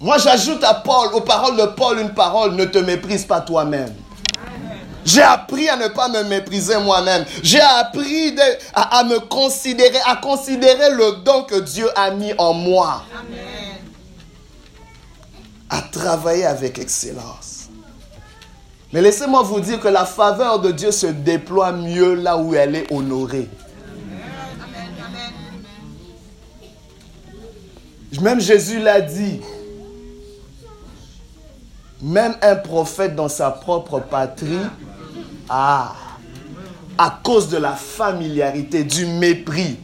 moi 0.00 0.18
j'ajoute 0.18 0.62
à 0.64 0.74
Paul, 0.74 1.14
aux 1.14 1.20
paroles 1.20 1.56
de 1.56 1.66
Paul, 1.66 1.98
une 2.00 2.14
parole, 2.14 2.54
ne 2.54 2.64
te 2.64 2.78
méprise 2.78 3.24
pas 3.24 3.40
toi-même. 3.40 3.94
J'ai 5.04 5.22
appris 5.22 5.68
à 5.68 5.76
ne 5.76 5.88
pas 5.88 6.08
me 6.08 6.22
mépriser 6.24 6.76
moi-même. 6.78 7.24
J'ai 7.42 7.60
appris 7.60 8.36
à, 8.74 9.02
me 9.04 9.18
considérer, 9.18 9.98
à 10.06 10.16
considérer 10.16 10.90
le 10.90 11.22
don 11.24 11.42
que 11.42 11.58
Dieu 11.60 11.88
a 11.96 12.10
mis 12.12 12.32
en 12.38 12.52
moi. 12.52 13.02
À 15.72 15.80
travailler 15.80 16.44
avec 16.44 16.78
excellence. 16.78 17.68
Mais 18.92 19.00
laissez-moi 19.00 19.42
vous 19.42 19.58
dire 19.58 19.80
que 19.80 19.88
la 19.88 20.04
faveur 20.04 20.60
de 20.60 20.70
Dieu 20.70 20.90
se 20.90 21.06
déploie 21.06 21.72
mieux 21.72 22.14
là 22.14 22.36
où 22.36 22.54
elle 22.54 22.76
est 22.76 22.92
honorée. 22.92 23.48
Même 28.20 28.40
Jésus 28.40 28.78
l'a 28.80 29.00
dit. 29.00 29.40
Même 32.02 32.34
un 32.42 32.56
prophète 32.56 33.14
dans 33.16 33.28
sa 33.28 33.50
propre 33.50 34.00
patrie 34.00 34.58
ah, 35.48 35.94
à 36.98 37.20
cause 37.22 37.48
de 37.48 37.56
la 37.56 37.72
familiarité, 37.72 38.84
du 38.84 39.06
mépris. 39.06 39.78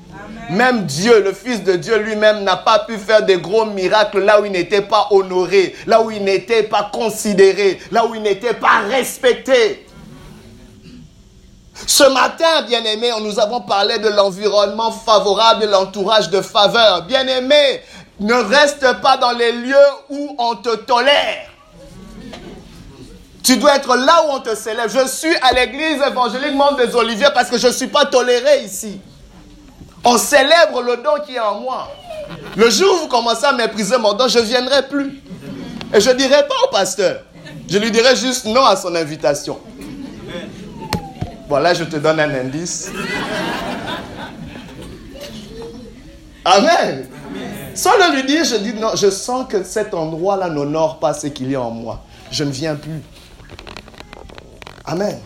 Même 0.51 0.87
Dieu, 0.87 1.23
le 1.23 1.33
Fils 1.33 1.63
de 1.63 1.75
Dieu 1.75 1.99
lui-même, 1.99 2.43
n'a 2.43 2.57
pas 2.57 2.81
pu 2.81 2.97
faire 2.97 3.23
des 3.23 3.37
gros 3.37 3.67
miracles 3.67 4.21
là 4.21 4.41
où 4.41 4.47
il 4.47 4.53
n'était 4.53 4.83
pas 4.83 5.09
honoré, 5.11 5.75
là 5.87 6.01
où 6.01 6.11
il 6.11 6.25
n'était 6.25 6.63
pas 6.63 6.91
considéré, 6.93 7.79
là 7.91 8.07
où 8.07 8.15
il 8.15 8.23
n'était 8.23 8.55
pas 8.55 8.81
respecté. 8.89 9.87
Ce 11.87 12.03
matin, 12.05 12.63
bien-aimé, 12.67 13.11
nous 13.21 13.39
avons 13.39 13.61
parlé 13.61 13.99
de 13.99 14.09
l'environnement 14.09 14.91
favorable, 14.91 15.63
de 15.63 15.67
l'entourage 15.67 16.31
de 16.31 16.41
faveur. 16.41 17.03
Bien-aimé, 17.03 17.83
ne 18.19 18.35
reste 18.35 19.01
pas 19.01 19.17
dans 19.17 19.33
les 19.33 19.53
lieux 19.53 19.77
où 20.09 20.35
on 20.39 20.57
te 20.57 20.75
tolère. 20.77 21.47
Tu 23.45 23.57
dois 23.59 23.77
être 23.77 23.97
là 23.97 24.25
où 24.27 24.33
on 24.33 24.41
te 24.41 24.55
célèbre. 24.55 24.91
Je 24.93 25.07
suis 25.09 25.35
à 25.37 25.53
l'église 25.53 26.03
évangélique 26.07 26.55
Monde 26.55 26.79
des 26.79 26.95
Oliviers 26.95 27.29
parce 27.33 27.49
que 27.49 27.59
je 27.59 27.69
ne 27.69 27.73
suis 27.73 27.87
pas 27.87 28.07
toléré 28.07 28.65
ici. 28.65 29.01
On 30.05 30.17
célèbre 30.17 30.83
le 30.83 30.97
don 30.97 31.23
qui 31.27 31.35
est 31.35 31.41
en 31.41 31.61
moi. 31.61 31.89
Le 32.57 32.71
jour 32.71 32.89
où 32.95 32.99
vous 33.03 33.09
commencez 33.09 33.45
à 33.45 33.53
mépriser 33.53 33.99
mon 33.99 34.15
don, 34.15 34.29
je 34.29 34.39
ne 34.39 34.45
viendrai 34.45 34.87
plus. 34.89 35.23
Et 35.95 36.01
je 36.01 36.11
ne 36.11 36.15
dirai 36.15 36.47
pas 36.47 36.55
au 36.67 36.71
pasteur. 36.71 37.23
Je 37.69 37.79
lui 37.79 37.91
dirai 37.91 38.17
juste 38.17 38.45
non 38.45 38.65
à 38.65 38.77
son 38.77 38.95
invitation. 38.95 39.59
Voilà, 41.49 41.73
je 41.75 41.85
te 41.85 41.97
donne 41.97 42.21
un 42.21 42.35
indice. 42.35 42.91
Amen. 46.45 47.09
Sans 47.75 47.97
le 47.97 48.17
lui 48.17 48.25
dire, 48.25 48.45
je 48.45 48.57
dis 48.57 48.75
non, 48.75 48.97
je 48.97 49.11
sens 49.11 49.47
que 49.49 49.63
cet 49.63 49.95
endroit-là 49.95 50.49
n'honore 50.49 50.99
pas 50.99 51.15
ce 51.15 51.29
qu'il 51.29 51.51
y 51.51 51.55
a 51.55 51.63
en 51.63 51.71
moi. 51.71 52.03
Je 52.31 52.45
ne 52.45 52.51
viens 52.51 52.75
plus. 52.75 53.03
Amen. 54.85 55.21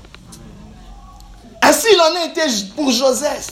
Ainsi 1.63 1.87
il 1.93 2.01
en 2.01 2.21
a 2.21 2.27
été 2.27 2.43
pour 2.77 2.91
Joseph. 2.91 3.49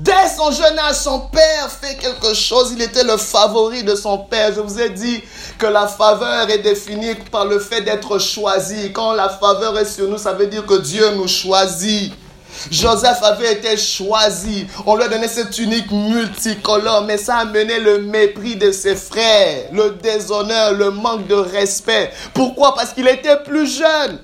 Dès 0.00 0.30
son 0.34 0.50
jeune 0.50 0.78
âge, 0.78 0.96
son 0.96 1.20
père 1.20 1.70
fait 1.70 1.94
quelque 1.96 2.32
chose. 2.32 2.72
Il 2.74 2.80
était 2.80 3.04
le 3.04 3.18
favori 3.18 3.84
de 3.84 3.94
son 3.94 4.16
père. 4.16 4.50
Je 4.54 4.60
vous 4.60 4.80
ai 4.80 4.88
dit 4.88 5.22
que 5.58 5.66
la 5.66 5.86
faveur 5.86 6.48
est 6.48 6.60
définie 6.60 7.14
par 7.30 7.44
le 7.44 7.58
fait 7.58 7.82
d'être 7.82 8.18
choisi. 8.18 8.92
Quand 8.94 9.12
la 9.12 9.28
faveur 9.28 9.78
est 9.78 9.84
sur 9.84 10.08
nous, 10.08 10.16
ça 10.16 10.32
veut 10.32 10.46
dire 10.46 10.64
que 10.64 10.78
Dieu 10.78 11.04
nous 11.16 11.28
choisit. 11.28 12.14
Joseph 12.70 13.22
avait 13.22 13.52
été 13.52 13.76
choisi. 13.76 14.66
On 14.86 14.96
lui 14.96 15.04
a 15.04 15.08
donné 15.08 15.28
cette 15.28 15.50
tunique 15.50 15.90
multicolore, 15.90 17.04
mais 17.04 17.18
ça 17.18 17.36
a 17.36 17.44
mené 17.44 17.78
le 17.78 17.98
mépris 17.98 18.56
de 18.56 18.72
ses 18.72 18.96
frères, 18.96 19.66
le 19.70 19.90
déshonneur, 20.02 20.72
le 20.72 20.90
manque 20.92 21.26
de 21.26 21.34
respect. 21.34 22.10
Pourquoi? 22.32 22.74
Parce 22.74 22.94
qu'il 22.94 23.06
était 23.06 23.36
plus 23.44 23.66
jeune. 23.66 24.18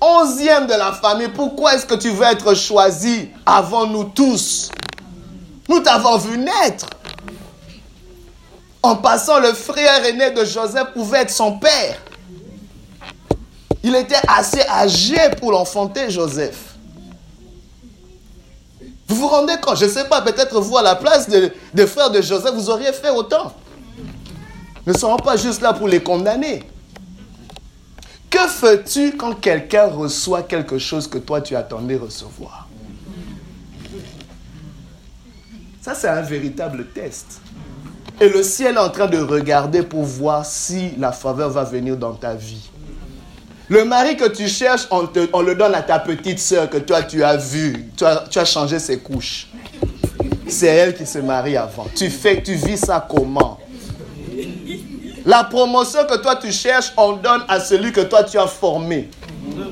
Onzième 0.00 0.66
de 0.66 0.74
la 0.74 0.92
famille, 0.92 1.28
pourquoi 1.28 1.74
est-ce 1.74 1.86
que 1.86 1.94
tu 1.94 2.10
veux 2.10 2.26
être 2.26 2.54
choisi 2.54 3.30
avant 3.44 3.86
nous 3.86 4.04
tous? 4.04 4.70
Nous 5.68 5.80
t'avons 5.80 6.18
vu 6.18 6.38
naître. 6.38 6.86
En 8.82 8.96
passant, 8.96 9.40
le 9.40 9.52
frère 9.52 10.04
aîné 10.04 10.30
de 10.30 10.44
Joseph 10.44 10.92
pouvait 10.94 11.22
être 11.22 11.30
son 11.30 11.58
père. 11.58 11.98
Il 13.82 13.96
était 13.96 14.20
assez 14.28 14.60
âgé 14.68 15.16
pour 15.40 15.52
l'enfanter, 15.52 16.10
Joseph. 16.10 16.74
Vous 19.08 19.16
vous 19.16 19.28
rendez 19.28 19.54
compte? 19.60 19.78
Je 19.78 19.86
ne 19.86 19.90
sais 19.90 20.04
pas, 20.04 20.20
peut-être 20.20 20.60
vous, 20.60 20.76
à 20.76 20.82
la 20.82 20.94
place 20.94 21.28
des 21.28 21.86
frères 21.86 22.10
de 22.10 22.20
Joseph, 22.20 22.54
vous 22.54 22.68
auriez 22.70 22.92
fait 22.92 23.10
autant. 23.10 23.52
Ne 24.86 24.92
serons 24.92 25.16
pas 25.16 25.36
juste 25.36 25.62
là 25.62 25.72
pour 25.72 25.88
les 25.88 26.02
condamner. 26.02 26.62
Que 28.36 28.48
fais-tu 28.48 29.16
quand 29.16 29.32
quelqu'un 29.32 29.86
reçoit 29.86 30.42
quelque 30.42 30.76
chose 30.76 31.08
que 31.08 31.16
toi 31.16 31.40
tu 31.40 31.56
attendais 31.56 31.96
recevoir? 31.96 32.68
Ça, 35.80 35.94
c'est 35.94 36.08
un 36.08 36.20
véritable 36.20 36.88
test. 36.88 37.40
Et 38.20 38.28
le 38.28 38.42
ciel 38.42 38.74
est 38.74 38.78
en 38.78 38.90
train 38.90 39.06
de 39.06 39.16
regarder 39.16 39.82
pour 39.82 40.02
voir 40.02 40.44
si 40.44 40.90
la 40.98 41.12
faveur 41.12 41.48
va 41.48 41.64
venir 41.64 41.96
dans 41.96 42.12
ta 42.12 42.34
vie. 42.34 42.68
Le 43.70 43.86
mari 43.86 44.18
que 44.18 44.28
tu 44.28 44.48
cherches, 44.48 44.86
on, 44.90 45.00
le 45.40 45.54
donne 45.54 45.74
à 45.74 45.80
ta 45.80 45.98
petite 45.98 46.38
soeur 46.38 46.68
que 46.68 46.76
toi 46.76 47.04
tu 47.04 47.24
as 47.24 47.38
vue. 47.38 47.90
Tu 47.96 48.04
as, 48.04 48.24
tu 48.28 48.38
as 48.38 48.44
changé 48.44 48.78
ses 48.78 48.98
couches. 48.98 49.48
C'est 50.46 50.66
elle 50.66 50.94
qui 50.94 51.06
se 51.06 51.20
marie 51.20 51.56
avant. 51.56 51.86
Tu 51.94 52.10
fais, 52.10 52.42
tu 52.42 52.52
vis 52.52 52.76
ça 52.76 53.06
comment? 53.08 53.58
La 55.26 55.42
promotion 55.42 56.06
que 56.06 56.16
toi 56.18 56.36
tu 56.36 56.52
cherches, 56.52 56.92
on 56.96 57.14
donne 57.16 57.42
à 57.48 57.58
celui 57.58 57.92
que 57.92 58.00
toi 58.00 58.22
tu 58.22 58.38
as 58.38 58.46
formé. 58.46 59.10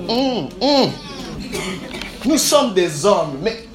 Hum, 0.09 0.49
hum. 0.61 0.91
Nous 2.25 2.39
sommes 2.39 2.75
des 2.75 3.07
hommes, 3.07 3.39
mais 3.41 3.69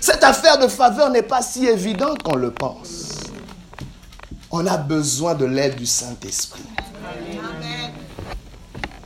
cette 0.00 0.24
affaire 0.24 0.58
de 0.58 0.66
faveur 0.68 1.10
n'est 1.10 1.22
pas 1.22 1.42
si 1.42 1.66
évidente 1.66 2.22
qu'on 2.22 2.36
le 2.36 2.50
pense. 2.50 3.14
On 4.50 4.66
a 4.66 4.78
besoin 4.78 5.34
de 5.34 5.44
l'aide 5.44 5.76
du 5.76 5.84
Saint-Esprit. 5.84 6.62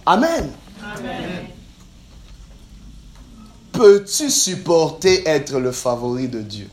Amen. 0.07 0.53
Amen. 0.95 1.47
Peux-tu 3.73 4.31
supporter 4.31 5.27
être 5.27 5.59
le 5.59 5.73
favori 5.73 6.29
de 6.29 6.43
Dieu? 6.43 6.69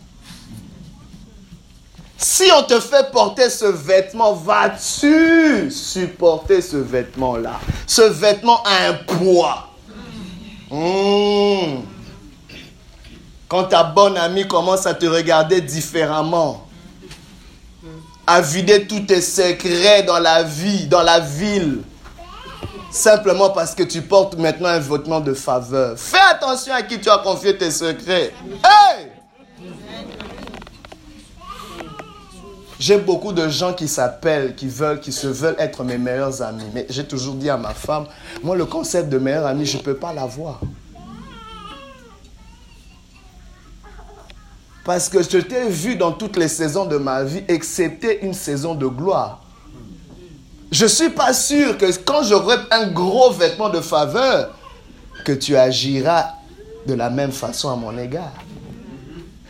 Si 2.18 2.50
on 2.52 2.64
te 2.64 2.80
fait 2.80 3.12
porter 3.12 3.50
ce 3.50 3.66
vêtement, 3.66 4.34
vas-tu 4.34 5.70
supporter 5.70 6.62
ce 6.62 6.78
vêtement-là? 6.78 7.60
Ce 7.86 8.02
vêtement 8.02 8.64
a 8.64 8.90
un 8.90 8.94
poids. 8.94 9.70
Hmm. 10.72 11.82
Quand 13.48 13.66
ta 13.66 13.84
bonne 13.84 14.18
amie 14.18 14.48
commence 14.48 14.88
à 14.88 14.96
te 14.96 15.06
regarder 15.06 15.62
différemment, 15.62 16.68
à 18.26 18.42
vider 18.42 18.88
tous 18.88 19.02
tes 19.02 19.22
secrets 19.22 20.04
dans 20.04 20.20
la 20.20 20.44
vie, 20.44 20.88
dans 20.88 21.04
la 21.04 21.20
ville, 21.20 21.84
simplement 22.92 23.52
parce 23.52 23.76
que 23.76 23.84
tu 23.84 24.02
portes 24.02 24.36
maintenant 24.38 24.70
un 24.70 24.80
vêtement 24.80 25.20
de 25.22 25.36
faveur. 25.36 25.98
Fais 25.98 26.18
attention 26.32 26.74
à 26.74 26.82
qui 26.82 27.00
tu 27.00 27.10
as 27.10 27.20
confié 27.20 27.58
tes 27.58 27.72
secrets. 27.72 28.34
Hey! 28.66 29.17
J'ai 32.80 33.00
beaucoup 33.00 33.32
de 33.34 33.50
gens 33.50 33.74
qui 33.74 33.88
s'appellent, 33.88 34.56
qui 34.56 34.68
veulent, 34.68 35.00
qui 35.00 35.12
se 35.12 35.28
veulent 35.28 35.56
être 35.58 35.84
mes 35.84 35.98
meilleurs 35.98 36.42
amis. 36.42 36.70
Mais 36.74 36.86
j'ai 36.90 37.06
toujours 37.06 37.36
dit 37.36 37.50
à 37.50 37.58
ma 37.58 37.74
femme, 37.74 38.06
moi 38.44 38.56
le 38.56 38.66
concept 38.66 39.10
de 39.10 39.18
meilleur 39.18 39.48
ami, 39.48 39.66
je 39.66 39.78
ne 39.78 39.82
peux 39.82 39.96
pas 39.96 40.14
l'avoir. 40.14 40.60
Parce 44.86 45.10
que 45.10 45.22
je 45.22 45.40
t'ai 45.40 45.68
vu 45.68 45.96
dans 45.96 46.12
toutes 46.12 46.38
les 46.38 46.48
saisons 46.48 46.86
de 46.86 46.98
ma 46.98 47.24
vie, 47.24 47.44
excepté 47.48 48.24
une 48.24 48.34
saison 48.34 48.76
de 48.76 48.88
gloire. 48.88 49.42
Je 50.72 50.84
ne 50.84 50.90
suis 50.90 51.10
pas 51.10 51.34
sûr 51.34 51.78
que 51.78 51.86
quand 52.04 52.24
j'aurai 52.24 52.58
un 52.72 52.88
gros 52.88 53.32
vêtement 53.32 53.70
de 53.70 53.82
faveur, 53.82 54.56
que 55.26 55.32
tu 55.32 55.58
agiras 55.58 56.28
de 56.86 56.94
la 56.94 57.10
même 57.10 57.32
façon 57.32 57.70
à 57.70 57.76
mon 57.76 57.98
égard. 57.98 58.32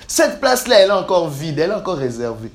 Cette 0.08 0.40
place-là, 0.40 0.80
elle 0.80 0.90
est 0.90 0.94
encore 0.94 1.30
vide, 1.30 1.60
elle 1.60 1.70
est 1.70 1.76
encore 1.76 1.98
réservée. 1.98 2.52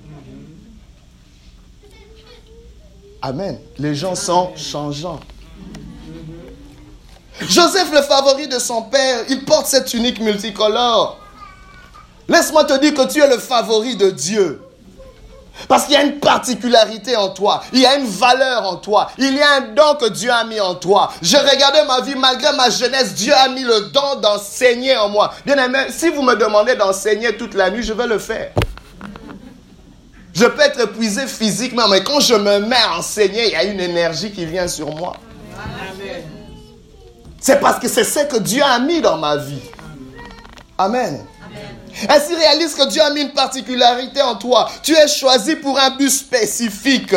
Amen. 3.22 3.58
Les 3.78 3.94
gens 3.94 4.16
sont 4.16 4.50
changeants. 4.56 5.20
Joseph, 7.40 7.90
le 7.92 8.02
favori 8.02 8.48
de 8.48 8.58
son 8.58 8.82
père, 8.82 9.20
il 9.28 9.44
porte 9.44 9.66
cette 9.66 9.86
tunique 9.86 10.20
multicolore. 10.20 11.18
Laisse-moi 12.28 12.64
te 12.64 12.78
dire 12.80 12.94
que 12.94 13.10
tu 13.10 13.20
es 13.20 13.28
le 13.28 13.38
favori 13.38 13.96
de 13.96 14.10
Dieu. 14.10 14.60
Parce 15.68 15.84
qu'il 15.84 15.92
y 15.92 15.96
a 15.96 16.02
une 16.02 16.18
particularité 16.18 17.14
en 17.14 17.28
toi, 17.28 17.62
il 17.72 17.80
y 17.80 17.86
a 17.86 17.96
une 17.96 18.06
valeur 18.06 18.66
en 18.66 18.76
toi, 18.76 19.10
il 19.18 19.36
y 19.36 19.42
a 19.42 19.56
un 19.56 19.60
don 19.74 19.96
que 20.00 20.08
Dieu 20.08 20.30
a 20.30 20.44
mis 20.44 20.58
en 20.58 20.74
toi. 20.74 21.12
Je 21.20 21.36
regardais 21.36 21.84
ma 21.84 22.00
vie, 22.00 22.14
malgré 22.14 22.52
ma 22.56 22.70
jeunesse, 22.70 23.14
Dieu 23.14 23.34
a 23.34 23.48
mis 23.48 23.62
le 23.62 23.90
don 23.92 24.16
d'enseigner 24.20 24.96
en 24.96 25.10
moi. 25.10 25.32
Bien 25.44 25.62
aimé, 25.62 25.78
si 25.90 26.08
vous 26.08 26.22
me 26.22 26.34
demandez 26.34 26.74
d'enseigner 26.74 27.36
toute 27.36 27.54
la 27.54 27.70
nuit, 27.70 27.82
je 27.82 27.92
vais 27.92 28.06
le 28.06 28.18
faire. 28.18 28.52
Je 30.34 30.46
peux 30.46 30.62
être 30.62 30.80
épuisé 30.80 31.26
physiquement, 31.26 31.88
mais 31.88 32.02
quand 32.02 32.20
je 32.20 32.34
me 32.34 32.60
mets 32.60 32.76
à 32.76 32.98
enseigner, 32.98 33.46
il 33.46 33.52
y 33.52 33.56
a 33.56 33.64
une 33.64 33.80
énergie 33.80 34.32
qui 34.32 34.46
vient 34.46 34.66
sur 34.66 34.94
moi. 34.94 35.16
C'est 37.38 37.60
parce 37.60 37.78
que 37.78 37.88
c'est 37.88 38.04
ce 38.04 38.20
que 38.20 38.38
Dieu 38.38 38.62
a 38.62 38.78
mis 38.78 39.00
dans 39.00 39.18
ma 39.18 39.36
vie. 39.36 39.62
Amen. 40.78 41.26
Ainsi 42.08 42.34
réalise 42.34 42.74
que 42.74 42.88
Dieu 42.88 43.02
a 43.02 43.10
mis 43.10 43.22
une 43.22 43.32
particularité 43.32 44.22
en 44.22 44.36
toi? 44.36 44.70
Tu 44.82 44.94
es 44.94 45.08
choisi 45.08 45.56
pour 45.56 45.78
un 45.78 45.90
but 45.90 46.08
spécifique. 46.08 47.14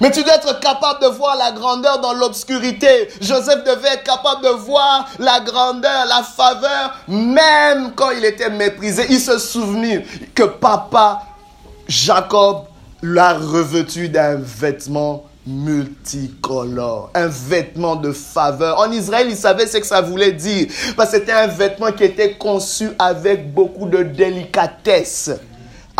Mais 0.00 0.10
tu 0.10 0.22
dois 0.22 0.34
être 0.34 0.60
capable 0.60 1.02
de 1.02 1.06
voir 1.08 1.36
la 1.36 1.52
grandeur 1.52 2.00
dans 2.00 2.12
l'obscurité. 2.12 3.08
Joseph 3.20 3.64
devait 3.64 3.94
être 3.94 4.04
capable 4.04 4.44
de 4.44 4.50
voir 4.50 5.08
la 5.18 5.40
grandeur, 5.40 6.06
la 6.08 6.22
faveur, 6.22 6.94
même 7.08 7.92
quand 7.94 8.10
il 8.10 8.24
était 8.24 8.50
méprisé. 8.50 9.06
Il 9.08 9.20
se 9.20 9.38
souvenait 9.38 10.04
que 10.34 10.44
papa 10.44 11.22
Jacob 11.88 12.64
l'a 13.02 13.34
revêtu 13.34 14.08
d'un 14.08 14.36
vêtement 14.36 15.24
multicolore, 15.46 17.10
un 17.14 17.28
vêtement 17.28 17.96
de 17.96 18.12
faveur. 18.12 18.78
En 18.78 18.92
Israël, 18.92 19.28
ils 19.30 19.36
savaient 19.36 19.66
ce 19.66 19.78
que 19.78 19.86
ça 19.86 20.02
voulait 20.02 20.32
dire, 20.32 20.68
parce 20.96 21.10
que 21.10 21.18
c'était 21.18 21.32
un 21.32 21.46
vêtement 21.46 21.90
qui 21.92 22.04
était 22.04 22.34
conçu 22.34 22.90
avec 22.98 23.52
beaucoup 23.54 23.86
de 23.86 24.02
délicatesse. 24.02 25.30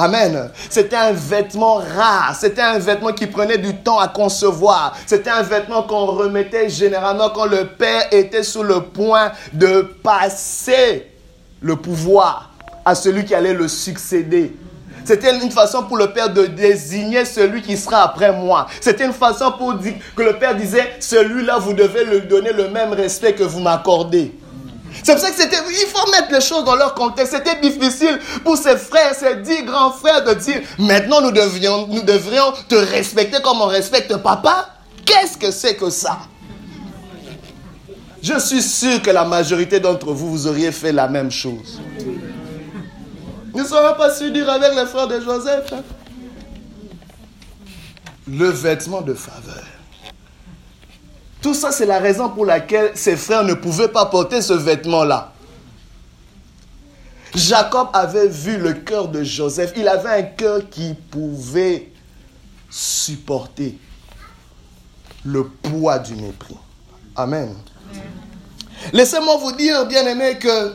Amen. 0.00 0.52
C'était 0.70 0.94
un 0.94 1.10
vêtement 1.10 1.74
rare. 1.74 2.36
C'était 2.38 2.62
un 2.62 2.78
vêtement 2.78 3.12
qui 3.12 3.26
prenait 3.26 3.58
du 3.58 3.74
temps 3.74 3.98
à 3.98 4.06
concevoir. 4.06 4.96
C'était 5.06 5.28
un 5.28 5.42
vêtement 5.42 5.82
qu'on 5.82 6.06
remettait 6.06 6.68
généralement 6.68 7.30
quand 7.30 7.46
le 7.46 7.64
père 7.66 8.06
était 8.12 8.44
sur 8.44 8.62
le 8.62 8.80
point 8.80 9.32
de 9.52 9.80
passer 10.04 11.10
le 11.60 11.74
pouvoir 11.74 12.52
à 12.84 12.94
celui 12.94 13.24
qui 13.24 13.34
allait 13.34 13.54
le 13.54 13.66
succéder. 13.66 14.56
C'était 15.04 15.36
une 15.36 15.50
façon 15.50 15.82
pour 15.82 15.96
le 15.96 16.12
Père 16.12 16.32
de 16.32 16.46
désigner 16.46 17.24
celui 17.24 17.62
qui 17.62 17.76
sera 17.76 18.02
après 18.04 18.30
moi. 18.30 18.66
C'était 18.80 19.06
une 19.06 19.12
façon 19.12 19.50
pour 19.52 19.74
dire 19.74 19.94
que 20.14 20.22
le 20.22 20.34
Père 20.34 20.54
disait, 20.54 20.96
celui-là, 21.00 21.58
vous 21.58 21.72
devez 21.72 22.04
lui 22.04 22.20
donner 22.28 22.52
le 22.52 22.68
même 22.68 22.92
respect 22.92 23.32
que 23.32 23.42
vous 23.42 23.58
m'accordez. 23.58 24.32
C'est 25.02 25.12
pour 25.12 25.20
ça 25.20 25.30
que 25.30 25.36
c'était, 25.36 25.56
il 25.68 25.86
faut 25.86 26.10
mettre 26.10 26.32
les 26.32 26.40
choses 26.40 26.64
dans 26.64 26.76
leur 26.76 26.94
contexte. 26.94 27.34
C'était 27.34 27.60
difficile 27.60 28.18
pour 28.44 28.56
ses 28.56 28.76
frères, 28.76 29.14
ses 29.14 29.36
dix 29.36 29.62
grands 29.62 29.92
frères 29.92 30.24
de 30.24 30.34
dire, 30.34 30.60
maintenant 30.78 31.20
nous 31.20 31.30
devrions, 31.30 31.86
nous 31.88 32.02
devrions 32.02 32.52
te 32.68 32.74
respecter 32.74 33.40
comme 33.42 33.60
on 33.60 33.66
respecte 33.66 34.16
papa. 34.18 34.70
Qu'est-ce 35.04 35.38
que 35.38 35.50
c'est 35.50 35.76
que 35.76 35.90
ça? 35.90 36.18
Je 38.22 38.38
suis 38.38 38.62
sûr 38.62 39.00
que 39.00 39.10
la 39.10 39.24
majorité 39.24 39.80
d'entre 39.80 40.12
vous, 40.12 40.30
vous 40.30 40.46
auriez 40.46 40.72
fait 40.72 40.92
la 40.92 41.08
même 41.08 41.30
chose. 41.30 41.80
Nous 43.54 43.62
ne 43.62 43.68
serons 43.68 43.94
pas 43.96 44.10
dire 44.10 44.50
avec 44.50 44.74
les 44.74 44.86
frères 44.86 45.08
de 45.08 45.20
Joseph. 45.20 45.72
Hein. 45.72 45.82
Le 48.28 48.48
vêtement 48.48 49.00
de 49.00 49.14
faveur. 49.14 49.64
Tout 51.40 51.54
ça, 51.54 51.70
c'est 51.70 51.86
la 51.86 51.98
raison 51.98 52.28
pour 52.28 52.44
laquelle 52.44 52.92
ses 52.94 53.16
frères 53.16 53.44
ne 53.44 53.54
pouvaient 53.54 53.88
pas 53.88 54.06
porter 54.06 54.42
ce 54.42 54.52
vêtement-là. 54.52 55.32
Jacob 57.34 57.88
avait 57.92 58.28
vu 58.28 58.56
le 58.56 58.72
cœur 58.72 59.08
de 59.08 59.22
Joseph. 59.22 59.72
Il 59.76 59.86
avait 59.86 60.08
un 60.08 60.22
cœur 60.22 60.68
qui 60.68 60.94
pouvait 60.94 61.92
supporter 62.70 63.78
le 65.24 65.44
poids 65.44 65.98
du 65.98 66.14
mépris. 66.16 66.56
Amen. 67.14 67.54
Laissez-moi 68.92 69.36
vous 69.36 69.52
dire, 69.52 69.86
bien 69.86 70.06
aimé, 70.06 70.38
que 70.38 70.72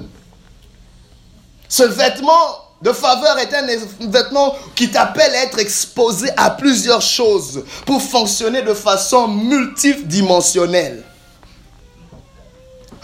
ce 1.67 1.83
vêtement 1.83 2.62
de 2.83 2.91
faveur 2.91 3.39
est 3.39 3.53
un 3.53 3.65
vêtement 4.09 4.53
qui 4.75 4.91
t'appelle 4.91 5.33
à 5.33 5.43
être 5.43 5.57
exposé 5.57 6.29
à 6.35 6.49
plusieurs 6.49 7.01
choses 7.01 7.63
pour 7.85 8.01
fonctionner 8.01 8.61
de 8.61 8.73
façon 8.73 9.29
multidimensionnelle. 9.29 11.01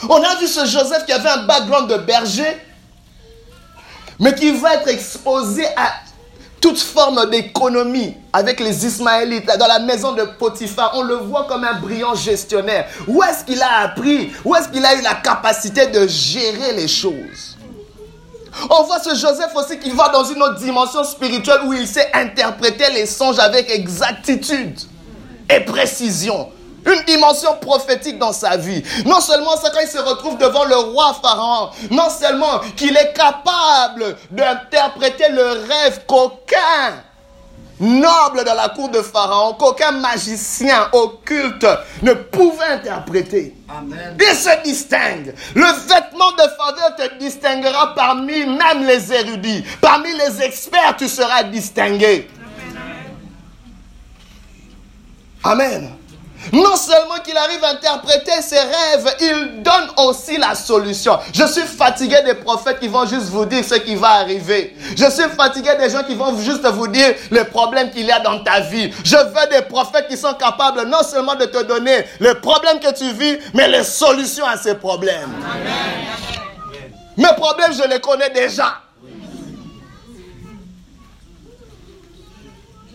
On 0.10 0.22
a 0.22 0.36
vu 0.36 0.48
ce 0.48 0.66
Joseph 0.66 1.06
qui 1.06 1.14
avait 1.14 1.30
un 1.30 1.46
background 1.46 1.90
de 1.90 1.98
berger, 1.98 2.58
mais 4.20 4.36
qui 4.36 4.52
va 4.52 4.76
être 4.76 4.90
exposé 4.90 5.66
à 5.78 5.94
toute 6.60 6.80
forme 6.80 7.30
d'économie 7.30 8.18
avec 8.34 8.60
les 8.60 8.86
Ismaélites 8.86 9.50
dans 9.58 9.68
la 9.68 9.80
maison 9.80 10.12
de 10.12 10.24
Potiphar. 10.24 10.92
On 10.96 11.04
le 11.04 11.16
voit 11.16 11.46
comme 11.46 11.64
un 11.64 11.80
brillant 11.80 12.16
gestionnaire. 12.16 12.90
Où 13.08 13.24
est-ce 13.24 13.46
qu'il 13.46 13.62
a 13.62 13.80
appris? 13.80 14.34
Où 14.44 14.54
est-ce 14.58 14.68
qu'il 14.68 14.86
a 14.86 14.96
eu 14.96 15.02
la 15.02 15.16
capacité 15.16 15.88
de 15.88 16.06
gérer 16.06 16.74
les 16.74 16.90
choses? 16.90 17.56
On 18.70 18.84
voit 18.84 19.00
ce 19.00 19.16
Joseph 19.16 19.52
aussi 19.56 19.80
qui 19.80 19.92
va 19.92 20.10
dans 20.10 20.24
une 20.24 20.42
autre 20.42 20.60
dimension 20.60 21.04
spirituelle 21.04 21.62
où 21.66 21.74
il 21.74 21.88
sait 21.88 22.10
interpréter 22.14 22.92
les 22.94 23.06
songes 23.06 23.40
avec 23.40 23.70
exactitude 23.70 24.80
et 25.50 25.60
précision. 25.62 26.52
Une 26.86 27.04
dimension 27.06 27.56
prophétique 27.58 28.18
dans 28.18 28.32
sa 28.32 28.56
vie. 28.56 28.82
Non 29.06 29.20
seulement 29.20 29.58
ça 29.58 29.70
quand 29.70 29.82
il 29.82 29.88
se 29.88 29.98
retrouve 29.98 30.38
devant 30.38 30.64
le 30.64 30.76
roi 30.76 31.14
Pharaon, 31.22 31.70
non 31.92 32.10
seulement 32.10 32.60
qu'il 32.78 32.96
est 32.96 33.14
capable 33.14 34.16
d'interpréter 34.32 35.30
le 35.30 35.44
rêve 35.44 36.02
qu'aucun 36.08 37.04
noble 37.80 38.44
dans 38.46 38.56
la 38.56 38.70
cour 38.70 38.90
de 38.90 39.02
Pharaon 39.02 39.54
qu'aucun 39.54 39.92
magicien 39.92 40.90
occulte 40.92 41.68
ne 42.02 42.14
pouvait 42.14 42.66
interpréter. 42.66 43.56
Il 44.20 44.36
se 44.36 44.64
distingue. 44.64 45.34
Le 45.56 45.66
vêtement 45.88 46.32
de 46.34 46.44
faveur 46.58 46.96
te 46.98 47.18
distinguera 47.18 47.94
parmi 47.96 48.46
même 48.46 48.86
les 48.86 49.14
érudits. 49.14 49.64
Parmi 49.82 50.10
les 50.14 50.42
experts, 50.42 50.96
tu 50.98 51.08
seras 51.08 51.44
distingué. 51.44 52.28
Amen. 55.44 55.96
Non 56.54 56.76
seulement 56.76 57.20
qu'il 57.24 57.36
arrive 57.38 57.64
à 57.64 57.72
interpréter 57.72 58.42
ses 58.42 58.60
rêves, 58.60 59.16
il 59.20 59.62
donne 59.62 59.90
aussi 59.98 60.38
la 60.38 60.56
solution. 60.56 61.20
Je 61.34 61.46
suis 61.46 61.64
fatigué 61.64 62.16
des 62.26 62.34
prophètes 62.34 62.80
qui 62.80 62.88
vont 62.88 63.06
juste 63.06 63.28
vous 63.28 63.46
dire 63.46 63.64
ce 63.64 63.76
qui 63.76 63.96
va 63.96 64.12
arriver. 64.12 64.76
Je 64.98 65.10
suis 65.10 65.30
fatigué 65.38 65.70
des 65.80 65.90
gens 65.90 66.04
qui 66.04 66.16
vont 66.16 66.36
juste 66.40 66.66
vous 66.66 66.88
dire 66.88 67.14
les 67.30 67.44
problèmes 67.44 67.92
qu'il 67.92 68.06
y 68.06 68.12
a 68.12 68.20
dans 68.20 68.44
ta 68.44 68.62
vie. 68.62 68.92
Je 69.04 69.18
veux 69.18 69.50
des 69.52 69.62
prophètes 69.64 70.08
qui 70.08 70.18
sont 70.18 70.34
capables 70.34 70.84
non 70.88 71.04
seulement 71.04 71.36
de 71.36 71.46
te 71.46 71.62
donner 71.64 72.06
les 72.20 72.36
problèmes 72.36 72.80
que 72.80 72.94
tu 72.94 73.12
vis, 73.12 73.38
mais 73.54 73.68
les 73.68 73.84
solutions 73.84 74.46
à 74.46 74.58
ces 74.58 74.76
problèmes. 74.76 75.34
Mes 77.18 77.34
problèmes, 77.36 77.74
je 77.74 77.88
les 77.88 78.00
connais 78.00 78.30
déjà. 78.30 78.82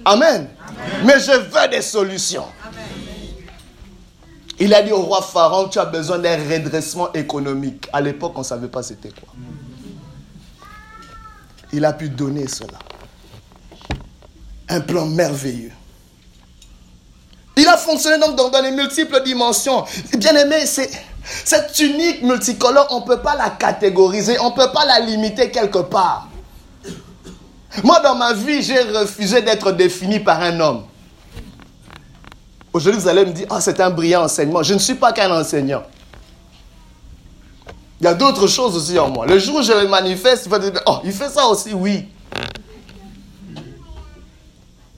Amen. 0.05 0.49
Mais 1.05 1.19
je 1.21 1.33
veux 1.33 1.69
des 1.71 1.83
solutions. 1.83 2.47
Il 4.61 4.73
a 4.73 4.83
dit 4.83 4.93
au 4.93 5.03
roi 5.03 5.21
Pharaon, 5.21 5.69
tu 5.69 5.79
as 5.79 5.85
besoin 5.85 6.19
d'un 6.19 6.37
redressement 6.37 7.13
économique. 7.13 7.89
À 7.93 8.01
l'époque, 8.01 8.33
on 8.37 8.41
ne 8.41 8.45
savait 8.45 8.69
pas 8.69 8.83
c'était 8.83 9.11
quoi. 9.11 9.29
Il 11.73 11.85
a 11.85 11.93
pu 11.93 12.09
donner 12.09 12.47
cela. 12.47 12.79
Un 14.69 14.81
plan 14.81 15.07
merveilleux. 15.07 15.73
Il 17.57 17.67
a 17.69 17.77
fonctionné 17.77 18.17
dans, 18.19 18.61
les 18.63 18.71
multiples 18.71 19.23
dimensions. 19.25 19.85
Bien 20.17 20.35
aimé, 20.37 20.67
c'est 20.67 20.91
cette 21.45 21.79
unique 21.81 22.23
multicolore, 22.23 22.87
on 22.91 23.01
ne 23.01 23.07
peut 23.07 23.21
pas 23.21 23.37
la 23.37 23.51
catégoriser, 23.51 24.39
on 24.41 24.51
ne 24.51 24.55
peut 24.55 24.73
pas 24.73 24.85
la 24.85 25.01
limiter 25.01 25.51
quelque 25.51 25.79
part. 25.79 26.29
Moi, 27.83 28.01
dans 28.01 28.15
ma 28.15 28.33
vie, 28.35 28.63
j'ai 28.63 28.81
refusé 28.83 29.43
d'être 29.43 29.73
défini 29.73 30.21
par 30.21 30.41
un 30.41 30.61
homme. 30.61 30.85
Aujourd'hui, 32.75 33.01
vous 33.01 33.09
allez 33.09 33.25
me 33.25 33.31
dire, 33.31 33.47
ah, 33.51 33.61
c'est 33.61 33.79
un 33.79 33.89
brillant 33.89 34.25
enseignement. 34.25 34.65
Je 34.65 34.75
ne 34.75 34.81
suis 34.81 34.97
pas 34.97 35.13
qu'un 35.13 35.31
enseignant. 35.31 35.85
Il 38.01 38.05
y 38.05 38.09
a 38.09 38.15
d'autres 38.15 38.49
choses 38.49 38.77
aussi 38.77 38.99
en 38.99 39.09
moi. 39.09 39.27
Le 39.27 39.39
jour 39.39 39.61
où 39.61 39.63
je 39.63 39.73
le 39.73 39.87
manifeste, 39.87 40.47
il 40.47 40.51
va 40.51 40.59
dire, 40.59 40.73
oh, 40.87 40.99
il 41.05 41.13
fait 41.13 41.29
ça 41.29 41.47
aussi, 41.47 41.73
oui. 41.73 42.09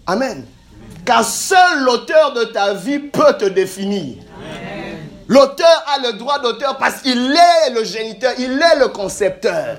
Amen. 0.07 0.47
Car 1.05 1.23
seul 1.23 1.85
l'auteur 1.85 2.33
de 2.33 2.45
ta 2.45 2.73
vie 2.73 2.99
peut 2.99 3.35
te 3.39 3.45
définir. 3.45 4.17
L'auteur 5.29 5.85
a 5.95 6.01
le 6.01 6.15
droit 6.17 6.39
d'auteur 6.39 6.79
parce 6.79 7.03
qu'il 7.03 7.31
est 7.31 7.75
le 7.75 7.85
géniteur, 7.85 8.33
il 8.39 8.53
est 8.53 8.79
le 8.79 8.89
concepteur. 8.89 9.77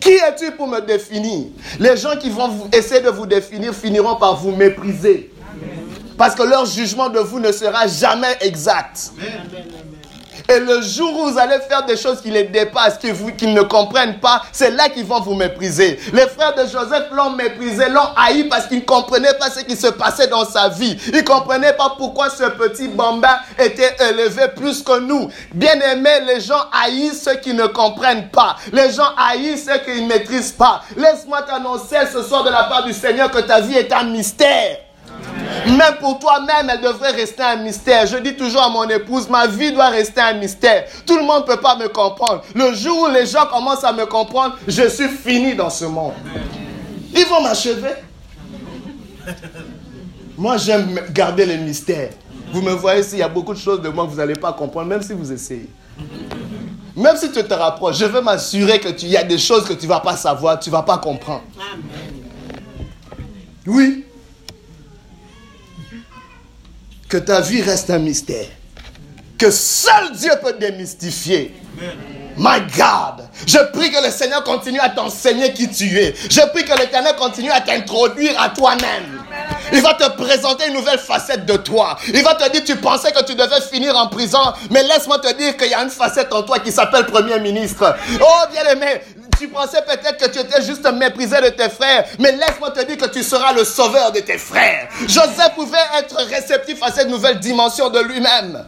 Qui 0.00 0.12
es-tu 0.12 0.52
pour 0.52 0.68
me 0.68 0.80
définir? 0.80 1.48
Les 1.78 1.98
gens 1.98 2.16
qui 2.16 2.30
vont 2.30 2.48
essayer 2.72 3.02
de 3.02 3.10
vous 3.10 3.26
définir 3.26 3.74
finiront 3.74 4.16
par 4.16 4.36
vous 4.36 4.52
mépriser. 4.52 5.32
Parce 6.16 6.34
que 6.34 6.42
leur 6.42 6.66
jugement 6.66 7.08
de 7.08 7.18
vous 7.18 7.40
ne 7.40 7.52
sera 7.52 7.86
jamais 7.86 8.36
exact. 8.40 9.10
Et 10.48 10.60
le 10.60 10.80
jour 10.80 11.12
où 11.18 11.30
vous 11.30 11.38
allez 11.38 11.58
faire 11.68 11.84
des 11.86 11.96
choses 11.96 12.20
qui 12.20 12.30
les 12.30 12.44
dépassent, 12.44 12.98
qu'ils 12.98 13.52
ne 13.52 13.62
comprennent 13.62 14.20
pas, 14.20 14.42
c'est 14.52 14.70
là 14.70 14.88
qu'ils 14.88 15.04
vont 15.04 15.20
vous 15.20 15.34
mépriser. 15.34 15.98
Les 16.12 16.26
frères 16.28 16.54
de 16.54 16.62
Joseph 16.62 17.06
l'ont 17.12 17.30
méprisé, 17.30 17.88
l'ont 17.88 18.08
haï 18.16 18.44
parce 18.44 18.66
qu'ils 18.66 18.78
ne 18.78 18.84
comprenaient 18.84 19.34
pas 19.40 19.50
ce 19.50 19.60
qui 19.60 19.74
se 19.74 19.88
passait 19.88 20.28
dans 20.28 20.44
sa 20.44 20.68
vie. 20.68 20.96
Ils 21.08 21.16
ne 21.16 21.22
comprenaient 21.22 21.72
pas 21.72 21.94
pourquoi 21.98 22.30
ce 22.30 22.44
petit 22.44 22.86
bambin 22.86 23.36
était 23.58 23.96
élevé 24.08 24.48
plus 24.54 24.82
que 24.82 25.00
nous. 25.00 25.28
Bien 25.52 25.80
aimé, 25.80 26.10
les 26.26 26.40
gens 26.40 26.62
haïssent 26.72 27.24
ceux 27.24 27.36
qui 27.36 27.52
ne 27.52 27.66
comprennent 27.66 28.28
pas. 28.28 28.56
Les 28.72 28.92
gens 28.92 29.14
haïssent 29.18 29.66
ceux 29.66 29.78
qui 29.78 30.00
ne 30.00 30.06
maîtrisent 30.06 30.52
pas. 30.52 30.82
Laisse-moi 30.96 31.42
t'annoncer 31.42 31.96
ce 32.12 32.22
soir 32.22 32.44
de 32.44 32.50
la 32.50 32.64
part 32.64 32.84
du 32.84 32.92
Seigneur 32.92 33.32
que 33.32 33.40
ta 33.40 33.60
vie 33.60 33.76
est 33.76 33.92
un 33.92 34.04
mystère. 34.04 34.85
Même 35.66 35.96
pour 36.00 36.18
toi-même, 36.18 36.70
elle 36.70 36.80
devrait 36.80 37.12
rester 37.12 37.42
un 37.42 37.56
mystère. 37.56 38.06
Je 38.06 38.18
dis 38.18 38.36
toujours 38.36 38.62
à 38.62 38.68
mon 38.68 38.88
épouse, 38.88 39.28
ma 39.28 39.46
vie 39.46 39.72
doit 39.72 39.88
rester 39.88 40.20
un 40.20 40.34
mystère. 40.34 40.84
Tout 41.04 41.16
le 41.16 41.24
monde 41.24 41.42
ne 41.42 41.54
peut 41.54 41.60
pas 41.60 41.76
me 41.76 41.88
comprendre. 41.88 42.42
Le 42.54 42.72
jour 42.74 43.08
où 43.08 43.12
les 43.12 43.26
gens 43.26 43.46
commencent 43.46 43.84
à 43.84 43.92
me 43.92 44.06
comprendre, 44.06 44.56
je 44.66 44.88
suis 44.88 45.08
fini 45.08 45.54
dans 45.54 45.70
ce 45.70 45.84
monde. 45.84 46.12
Ils 47.14 47.26
vont 47.26 47.42
m'achever. 47.42 47.94
Moi, 50.36 50.56
j'aime 50.58 51.00
garder 51.10 51.46
les 51.46 51.56
mystères. 51.56 52.10
Vous 52.52 52.62
me 52.62 52.72
voyez 52.72 53.00
ici, 53.00 53.14
il 53.14 53.18
y 53.18 53.22
a 53.22 53.28
beaucoup 53.28 53.54
de 53.54 53.58
choses 53.58 53.80
de 53.82 53.88
moi 53.88 54.04
que 54.04 54.10
vous 54.10 54.16
n'allez 54.16 54.34
pas 54.34 54.52
comprendre, 54.52 54.88
même 54.88 55.02
si 55.02 55.12
vous 55.12 55.32
essayez. 55.32 55.68
Même 56.94 57.16
si 57.16 57.30
tu 57.30 57.42
te 57.42 57.54
rapproches, 57.54 57.98
je 57.98 58.06
veux 58.06 58.20
m'assurer 58.20 58.80
qu'il 58.80 59.08
y 59.08 59.16
a 59.16 59.24
des 59.24 59.38
choses 59.38 59.64
que 59.64 59.74
tu 59.74 59.84
ne 59.84 59.90
vas 59.90 60.00
pas 60.00 60.16
savoir, 60.16 60.58
tu 60.58 60.70
ne 60.70 60.72
vas 60.72 60.82
pas 60.82 60.98
comprendre. 60.98 61.42
Oui. 63.66 64.05
Que 67.08 67.16
ta 67.16 67.40
vie 67.40 67.62
reste 67.62 67.90
un 67.90 67.98
mystère. 67.98 68.46
Que 69.38 69.50
seul 69.50 70.12
Dieu 70.16 70.32
peut 70.42 70.54
démystifier. 70.58 71.54
My 72.38 72.60
God, 72.76 73.28
je 73.46 73.58
prie 73.72 73.90
que 73.90 74.04
le 74.04 74.10
Seigneur 74.10 74.44
continue 74.44 74.80
à 74.80 74.90
t'enseigner 74.90 75.52
qui 75.52 75.68
tu 75.68 75.98
es. 75.98 76.14
Je 76.30 76.40
prie 76.50 76.64
que 76.64 76.78
l'Éternel 76.78 77.14
continue 77.16 77.50
à 77.50 77.60
t'introduire 77.60 78.40
à 78.40 78.50
toi-même. 78.50 79.15
Il 79.72 79.82
va 79.82 79.94
te 79.94 80.08
présenter 80.10 80.68
une 80.68 80.74
nouvelle 80.74 80.98
facette 80.98 81.46
de 81.46 81.56
toi. 81.56 81.96
Il 82.12 82.22
va 82.22 82.34
te 82.34 82.50
dire, 82.50 82.62
tu 82.64 82.76
pensais 82.76 83.12
que 83.12 83.22
tu 83.24 83.34
devais 83.34 83.60
finir 83.60 83.96
en 83.96 84.08
prison, 84.08 84.38
mais 84.70 84.82
laisse-moi 84.82 85.18
te 85.18 85.32
dire 85.34 85.56
qu'il 85.56 85.70
y 85.70 85.74
a 85.74 85.82
une 85.82 85.90
facette 85.90 86.32
en 86.32 86.42
toi 86.42 86.58
qui 86.58 86.72
s'appelle 86.72 87.06
Premier 87.06 87.38
ministre. 87.40 87.96
Oh, 88.20 88.52
bien 88.52 88.64
aimé, 88.72 89.00
tu 89.38 89.48
pensais 89.48 89.82
peut-être 89.82 90.16
que 90.16 90.30
tu 90.30 90.38
étais 90.38 90.62
juste 90.62 90.90
méprisé 90.92 91.36
de 91.40 91.48
tes 91.50 91.68
frères, 91.68 92.04
mais 92.18 92.32
laisse-moi 92.32 92.70
te 92.70 92.84
dire 92.84 92.96
que 92.96 93.06
tu 93.06 93.22
seras 93.22 93.52
le 93.52 93.64
sauveur 93.64 94.12
de 94.12 94.20
tes 94.20 94.38
frères. 94.38 94.88
Joseph 95.06 95.54
pouvait 95.54 95.76
être 95.98 96.16
réceptif 96.16 96.82
à 96.82 96.90
cette 96.90 97.08
nouvelle 97.08 97.38
dimension 97.38 97.90
de 97.90 98.00
lui-même. 98.00 98.64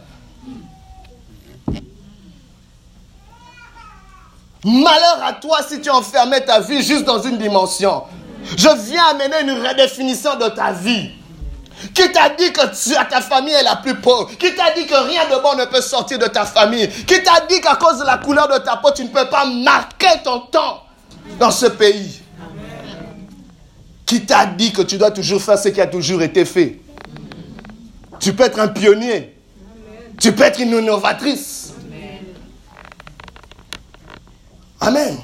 Malheur 4.65 5.23
à 5.23 5.33
toi 5.33 5.59
si 5.67 5.79
tu 5.79 5.89
enfermais 5.89 6.41
ta 6.41 6.59
vie 6.59 6.83
juste 6.83 7.05
dans 7.05 7.21
une 7.21 7.37
dimension. 7.37 8.03
Je 8.57 8.69
viens 8.89 9.05
amener 9.09 9.51
une 9.51 9.65
redéfinition 9.65 10.35
de 10.37 10.49
ta 10.49 10.71
vie. 10.71 11.11
Qui 11.93 12.11
t'a 12.11 12.29
dit 12.29 12.51
que 12.51 12.61
tu, 12.67 12.93
ta 13.09 13.21
famille 13.21 13.53
est 13.53 13.63
la 13.63 13.77
plus 13.77 13.95
pauvre? 13.95 14.29
Qui 14.37 14.53
t'a 14.53 14.73
dit 14.73 14.85
que 14.85 14.95
rien 14.95 15.21
de 15.29 15.41
bon 15.41 15.55
ne 15.55 15.65
peut 15.65 15.81
sortir 15.81 16.19
de 16.19 16.27
ta 16.27 16.45
famille? 16.45 16.89
Qui 16.89 17.23
t'a 17.23 17.45
dit 17.47 17.61
qu'à 17.61 17.75
cause 17.75 17.99
de 17.99 18.05
la 18.05 18.17
couleur 18.17 18.47
de 18.49 18.57
ta 18.57 18.77
peau, 18.77 18.91
tu 18.93 19.03
ne 19.03 19.09
peux 19.09 19.29
pas 19.29 19.45
marquer 19.45 20.21
ton 20.23 20.41
temps 20.41 20.83
dans 21.39 21.51
ce 21.51 21.67
pays? 21.67 22.21
Qui 24.05 24.25
t'a 24.25 24.45
dit 24.45 24.73
que 24.73 24.81
tu 24.81 24.97
dois 24.97 25.11
toujours 25.11 25.41
faire 25.41 25.57
ce 25.57 25.69
qui 25.69 25.79
a 25.79 25.87
toujours 25.87 26.21
été 26.21 26.43
fait? 26.43 26.79
Tu 28.19 28.33
peux 28.33 28.43
être 28.43 28.59
un 28.59 28.67
pionnier. 28.67 29.35
Tu 30.19 30.33
peux 30.33 30.43
être 30.43 30.59
une 30.59 30.73
innovatrice. 30.73 31.73
Amen. 34.81 35.17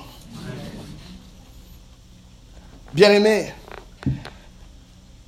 Aimé, 3.03 3.53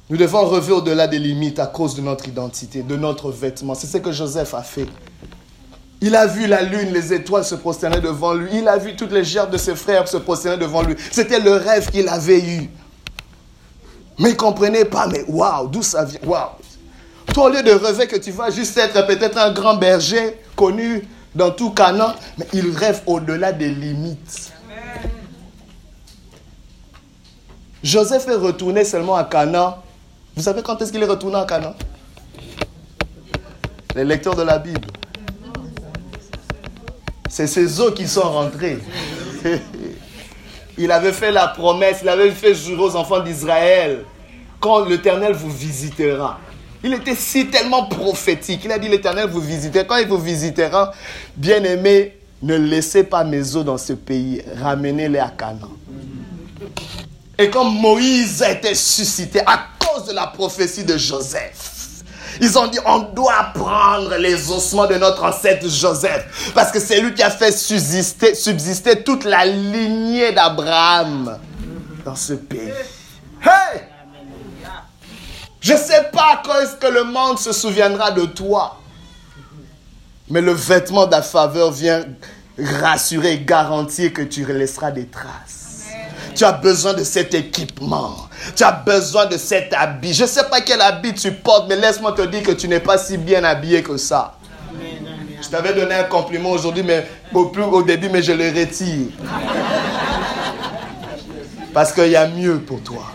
nous 0.10 0.17
devons 0.17 0.45
relever 0.45 0.73
au-delà 0.73 1.08
des 1.08 1.19
limites 1.19 1.60
à 1.60 1.67
cause 1.67 1.95
de 1.95 2.01
notre 2.01 2.27
identité, 2.27 2.82
de 2.82 2.95
notre 2.95 3.30
vêtement. 3.32 3.73
C'est 3.75 3.88
ce 3.88 3.97
que 3.97 4.12
Joseph 4.12 4.53
a 4.53 4.63
fait. 4.63 4.88
Il 5.99 6.15
a 6.15 6.27
vu 6.27 6.47
la 6.47 6.62
lune, 6.62 6.93
les 6.93 7.12
étoiles 7.12 7.43
se 7.43 7.56
prosterner 7.56 7.99
devant 7.99 8.34
lui. 8.34 8.49
Il 8.53 8.67
a 8.67 8.77
vu 8.77 8.95
toutes 8.95 9.12
les 9.12 9.23
gerbes 9.23 9.51
de 9.51 9.58
ses 9.58 9.75
frères 9.75 10.08
se 10.08 10.17
prosterner 10.17 10.58
devant 10.58 10.84
lui. 10.84 10.95
C'était 11.12 11.39
le 11.39 11.51
rêve 11.53 11.89
qu'il 11.89 12.08
avait 12.08 12.39
eu. 12.39 12.69
Mais 14.19 14.30
il 14.30 14.34
ne 14.34 14.38
comprenait 14.38 14.86
pas, 14.86 15.08
mais 15.08 15.25
waouh, 15.27 15.67
d'où 15.67 15.84
ça 15.84 16.06
vient? 16.06 16.19
Waouh 16.25 16.49
Toi, 17.34 17.45
au 17.45 17.49
lieu 17.49 17.63
de 17.63 17.71
rêver 17.71 18.08
que 18.08 18.15
tu 18.15 18.32
vas 18.32 18.49
juste 18.49 18.77
être 18.77 19.06
peut-être 19.06 19.38
un 19.38 19.51
grand 19.51 19.75
berger 19.75 20.39
connu 20.56 21.08
dans 21.36 21.51
tout 21.51 21.71
Canaan, 21.71 22.13
mais 22.38 22.47
il 22.53 22.69
rêve 22.75 23.01
au-delà 23.06 23.51
des 23.51 23.69
limites. 23.69 24.51
Joseph 27.84 28.28
est 28.28 28.36
retourné 28.36 28.84
seulement 28.84 29.16
à 29.16 29.24
Canaan 29.24 29.84
vous 30.38 30.44
savez 30.44 30.62
quand 30.62 30.80
est-ce 30.80 30.92
qu'il 30.92 31.02
est 31.02 31.08
retourné 31.08 31.36
en 31.36 31.48
Canaan 31.48 31.74
Les 33.96 34.06
lecteurs 34.06 34.36
de 34.36 34.44
la 34.44 34.60
Bible. 34.60 34.88
C'est 37.28 37.48
ces 37.48 37.82
eaux 37.82 37.92
qui 37.92 38.08
sont 38.08 38.22
rentrés. 38.22 38.78
il 40.78 40.92
avait 40.92 41.12
fait 41.12 41.32
la 41.32 41.48
promesse, 41.48 42.02
il 42.04 42.10
avait 42.10 42.30
fait 42.30 42.54
jurer 42.54 42.84
aux 42.84 42.96
enfants 42.96 43.22
d'Israël, 43.22 44.04
quand 44.60 44.86
l'Éternel 44.86 45.34
vous 45.34 45.50
visitera. 45.50 46.40
Il 46.84 46.94
était 46.94 47.16
si 47.16 47.48
tellement 47.48 47.86
prophétique. 47.88 48.62
Il 48.63 48.72
a 48.72 48.78
dit 48.78 48.90
l'Éternel 48.90 49.30
vous 49.30 49.42
visitera. 49.42 49.86
Quand 49.86 49.98
il 49.98 50.08
vous 50.08 50.20
visitera, 50.20 50.94
bien 51.36 51.63
aimé, 51.63 52.16
ne 52.44 52.56
laissez 52.56 53.06
pas 53.06 53.24
mes 53.24 53.56
eaux 53.56 53.63
dans 53.63 53.80
ce 53.80 53.94
pays. 53.94 54.44
Ramenez-les 54.62 55.18
à 55.18 55.34
Canaan. 55.36 55.72
Et 57.38 57.50
comme 57.50 57.73
Moïse 57.80 58.41
a 58.41 58.52
été 58.52 58.73
suscité 58.73 59.41
à 59.45 59.67
de 60.06 60.13
la 60.13 60.28
prophétie 60.28 60.84
de 60.84 60.97
Joseph. 60.97 62.04
Ils 62.39 62.58
ont 62.58 62.67
dit, 62.67 62.78
on 62.86 63.00
doit 63.00 63.52
prendre 63.56 64.15
les 64.17 64.52
ossements 64.52 64.86
de 64.86 64.95
notre 64.95 65.23
ancêtre 65.23 65.67
Joseph. 65.67 66.52
Parce 66.54 66.71
que 66.71 66.80
c'est 66.80 67.02
lui 67.02 67.13
qui 67.13 67.23
a 67.23 67.32
fait 67.32 67.52
subsister, 67.52 69.04
toute 69.04 69.23
la 69.23 69.45
lignée 69.45 70.32
d'Abraham 70.34 71.39
dans 72.06 72.15
ce 72.15 72.34
pays. 72.34 72.71
Hey! 73.41 73.82
Je 75.60 75.73
sais 75.73 76.10
pas 76.13 76.41
ce 76.45 76.76
que 76.76 76.91
le 76.91 77.04
monde 77.04 77.39
se 77.39 77.52
souviendra 77.52 78.12
de 78.12 78.26
toi. 78.26 78.80
Mais 80.30 80.41
le 80.41 80.52
vêtement 80.52 81.08
de 81.08 81.12
la 81.12 81.23
faveur 81.23 81.71
vient 81.71 82.06
rassurer, 82.60 83.39
garantir 83.39 84.13
que 84.13 84.21
tu 84.21 84.45
laisseras 84.45 84.91
des 84.91 85.08
traces. 85.08 85.66
Tu 86.38 86.45
as 86.45 86.52
besoin 86.52 86.93
de 86.93 87.04
cet 87.04 87.34
équipement. 87.34 88.15
Tu 88.56 88.63
as 88.63 88.71
besoin 88.71 89.26
de 89.26 89.38
cet 89.38 89.73
habit. 89.73 90.13
Je 90.13 90.21
ne 90.21 90.28
sais 90.28 90.43
pas 90.43 90.62
quel 90.62 90.80
habit 90.82 91.15
tu 91.15 91.32
portes, 91.32 91.65
mais 91.67 91.76
laisse-moi 91.76 92.12
te 92.12 92.21
dire 92.21 92.43
que 92.43 92.52
tu 92.52 92.67
n'es 92.67 92.80
pas 92.80 93.00
si 93.00 93.17
bien 93.17 93.43
habillé 93.43 93.82
que 93.82 93.97
ça. 93.97 94.36
Je 95.41 95.47
t'avais 95.47 95.73
donné 95.73 95.95
un 95.95 96.04
compliment 96.04 96.52
aujourd'hui, 96.52 96.84
mais 96.84 97.08
au, 97.34 97.45
plus, 97.45 97.63
au 97.63 97.82
début, 97.82 98.10
mais 98.10 98.21
je 98.21 98.34
le 98.34 98.50
retire. 98.50 99.08
Parce 101.73 101.91
qu'il 101.91 102.10
y 102.10 102.15
a 102.15 102.28
mieux 102.28 102.60
pour 102.60 102.84
toi. 102.84 103.06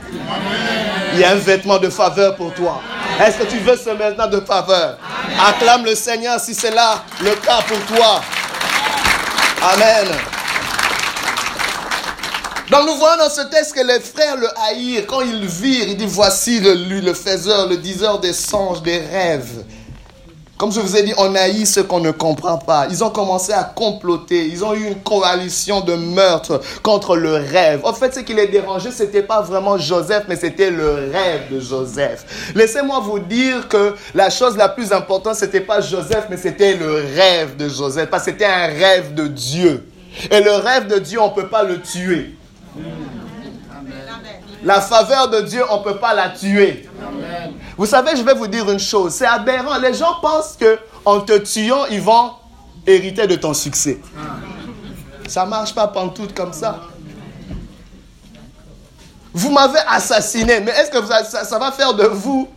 Il 1.13 1.21
y 1.21 1.25
a 1.25 1.31
un 1.31 1.37
vêtement 1.37 1.79
de 1.79 1.91
faveur 1.91 2.35
pour 2.35 2.53
toi. 2.55 2.81
Est-ce 3.25 3.39
que 3.39 3.45
tu 3.45 3.59
veux 3.59 3.77
ce 3.77 3.91
vêtement 3.91 4.27
de 4.27 4.41
faveur? 4.41 4.99
Acclame 5.47 5.85
le 5.85 5.95
Seigneur 5.95 6.41
si 6.41 6.55
c'est 6.55 6.73
là 6.73 7.05
le 7.23 7.37
cas 7.37 7.61
pour 7.69 7.79
toi. 7.97 8.21
Amen. 9.75 10.09
Donc 12.73 12.87
nous 12.87 12.95
voyons 12.95 13.19
dans 13.19 13.29
ce 13.29 13.43
texte 13.43 13.75
que 13.75 13.87
les 13.87 14.01
frères 14.01 14.39
le 14.39 14.49
haïrent. 14.67 15.05
Quand 15.07 15.21
ils 15.21 15.45
virent, 15.45 15.89
il 15.89 15.97
dit 15.99 16.07
voici 16.09 16.59
le, 16.59 16.73
le 16.73 17.13
faiseur, 17.13 17.69
le 17.69 17.77
diseur 17.77 18.19
des 18.19 18.33
songes, 18.33 18.81
des 18.81 18.97
rêves. 18.97 19.63
Comme 20.57 20.73
je 20.73 20.81
vous 20.81 20.97
ai 20.97 21.03
dit, 21.03 21.13
on 21.19 21.35
haït 21.35 21.67
ce 21.67 21.81
qu'on 21.81 22.01
ne 22.01 22.13
comprend 22.13 22.57
pas. 22.57 22.87
Ils 22.89 23.05
ont 23.05 23.11
commencé 23.11 23.53
à 23.53 23.63
comploter. 23.65 24.47
Ils 24.47 24.65
ont 24.65 24.73
eu 24.73 24.87
une 24.87 25.03
coalition 25.03 25.83
de 25.83 25.93
meurtres 25.97 26.63
contre 26.83 27.15
le 27.15 27.35
rêve. 27.35 27.83
En 27.85 27.93
fait, 27.93 28.15
ce 28.15 28.21
qui 28.21 28.33
les 28.33 28.47
dérangeait, 28.47 28.91
ce 28.91 29.03
n'était 29.03 29.23
pas 29.23 29.43
vraiment 29.43 29.77
Joseph, 29.77 30.25
mais 30.27 30.37
c'était 30.37 30.71
le 30.71 31.11
rêve 31.13 31.53
de 31.53 31.61
Joseph. 31.61 32.53
Laissez-moi 32.55 33.01
vous 33.01 33.19
dire 33.19 33.69
que 33.69 33.97
la 34.15 34.31
chose 34.31 34.57
la 34.57 34.71
plus 34.71 34.95
importante, 34.95 35.37
ce 35.37 35.45
n'était 35.45 35.61
pas 35.61 35.83
Joseph, 35.83 36.25
mais 36.31 36.39
c'était 36.39 36.75
le 36.75 37.05
rêve 37.15 37.55
de 37.59 37.69
Joseph. 37.69 38.09
Parce 38.09 38.25
que 38.25 38.31
c'était 38.31 38.47
un 38.47 38.69
rêve 38.69 39.13
de 39.13 39.27
Dieu. 39.27 39.87
Et 40.31 40.41
le 40.41 40.53
rêve 40.53 40.87
de 40.87 40.99
Dieu, 40.99 41.21
on 41.21 41.29
ne 41.29 41.35
peut 41.35 41.49
pas 41.49 41.65
le 41.65 41.79
tuer. 41.83 42.35
La 44.65 44.81
faveur 44.81 45.29
de 45.29 45.41
Dieu, 45.41 45.63
on 45.71 45.79
ne 45.79 45.83
peut 45.85 45.99
pas 45.99 46.15
la 46.15 46.31
tuer. 46.31 46.89
Vous 47.77 47.87
savez, 47.87 48.17
je 48.17 48.23
vais 48.23 48.35
vous 48.35 48.47
dire 48.47 48.71
une 48.71 48.79
chose. 48.79 49.13
C'est 49.15 49.27
aberrant. 49.27 49.79
Les 49.79 49.95
gens 49.95 50.15
pensent 50.21 50.57
que 50.59 50.79
en 51.05 51.21
te 51.21 51.37
tuant, 51.39 51.87
ils 51.91 52.01
vont 52.01 52.33
hériter 52.87 53.27
de 53.27 53.35
ton 53.37 53.55
succès. 53.55 54.01
Ça 55.27 55.45
ne 55.45 55.51
marche 55.51 55.75
pas 55.75 55.89
pantoute 55.89 56.35
comme 56.35 56.53
ça. 56.53 56.81
Vous 59.33 59.51
m'avez 59.51 59.81
assassiné, 59.89 60.61
mais 60.61 60.73
est-ce 60.73 60.91
que 60.91 61.05
ça, 61.07 61.45
ça 61.45 61.59
va 61.59 61.73
faire 61.73 61.95
de 61.95 62.05
vous 62.05 62.49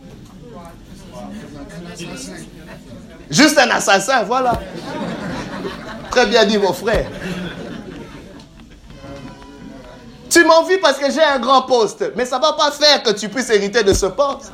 Juste 3.30 3.58
un 3.58 3.70
assassin, 3.70 4.22
voilà. 4.24 4.60
Très 6.10 6.26
bien 6.26 6.44
dit, 6.44 6.58
mon 6.58 6.72
frère. 6.72 7.06
Tu 10.36 10.44
m'envies 10.44 10.76
parce 10.76 10.98
que 10.98 11.10
j'ai 11.10 11.22
un 11.22 11.38
grand 11.38 11.62
poste, 11.62 12.12
mais 12.14 12.26
ça 12.26 12.36
ne 12.36 12.42
va 12.42 12.52
pas 12.52 12.70
faire 12.70 13.02
que 13.02 13.08
tu 13.12 13.30
puisses 13.30 13.48
hériter 13.48 13.82
de 13.82 13.94
ce 13.94 14.04
poste. 14.04 14.52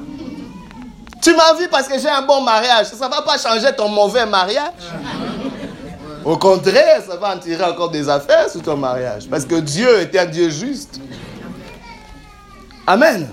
Tu 1.20 1.34
m'envies 1.34 1.66
parce 1.68 1.88
que 1.88 1.98
j'ai 1.98 2.08
un 2.08 2.22
bon 2.22 2.40
mariage, 2.40 2.86
ça 2.86 3.08
ne 3.08 3.12
va 3.12 3.20
pas 3.22 3.36
changer 3.36 3.74
ton 3.74 3.88
mauvais 3.88 4.24
mariage. 4.24 4.70
Au 6.24 6.36
contraire, 6.36 7.02
ça 7.04 7.16
va 7.16 7.34
en 7.34 7.38
tirer 7.40 7.64
encore 7.64 7.90
des 7.90 8.08
affaires 8.08 8.48
sur 8.48 8.62
ton 8.62 8.76
mariage, 8.76 9.28
parce 9.28 9.44
que 9.44 9.56
Dieu 9.56 9.98
est 9.98 10.16
un 10.16 10.26
Dieu 10.26 10.50
juste. 10.50 11.00
Amen. 12.86 13.28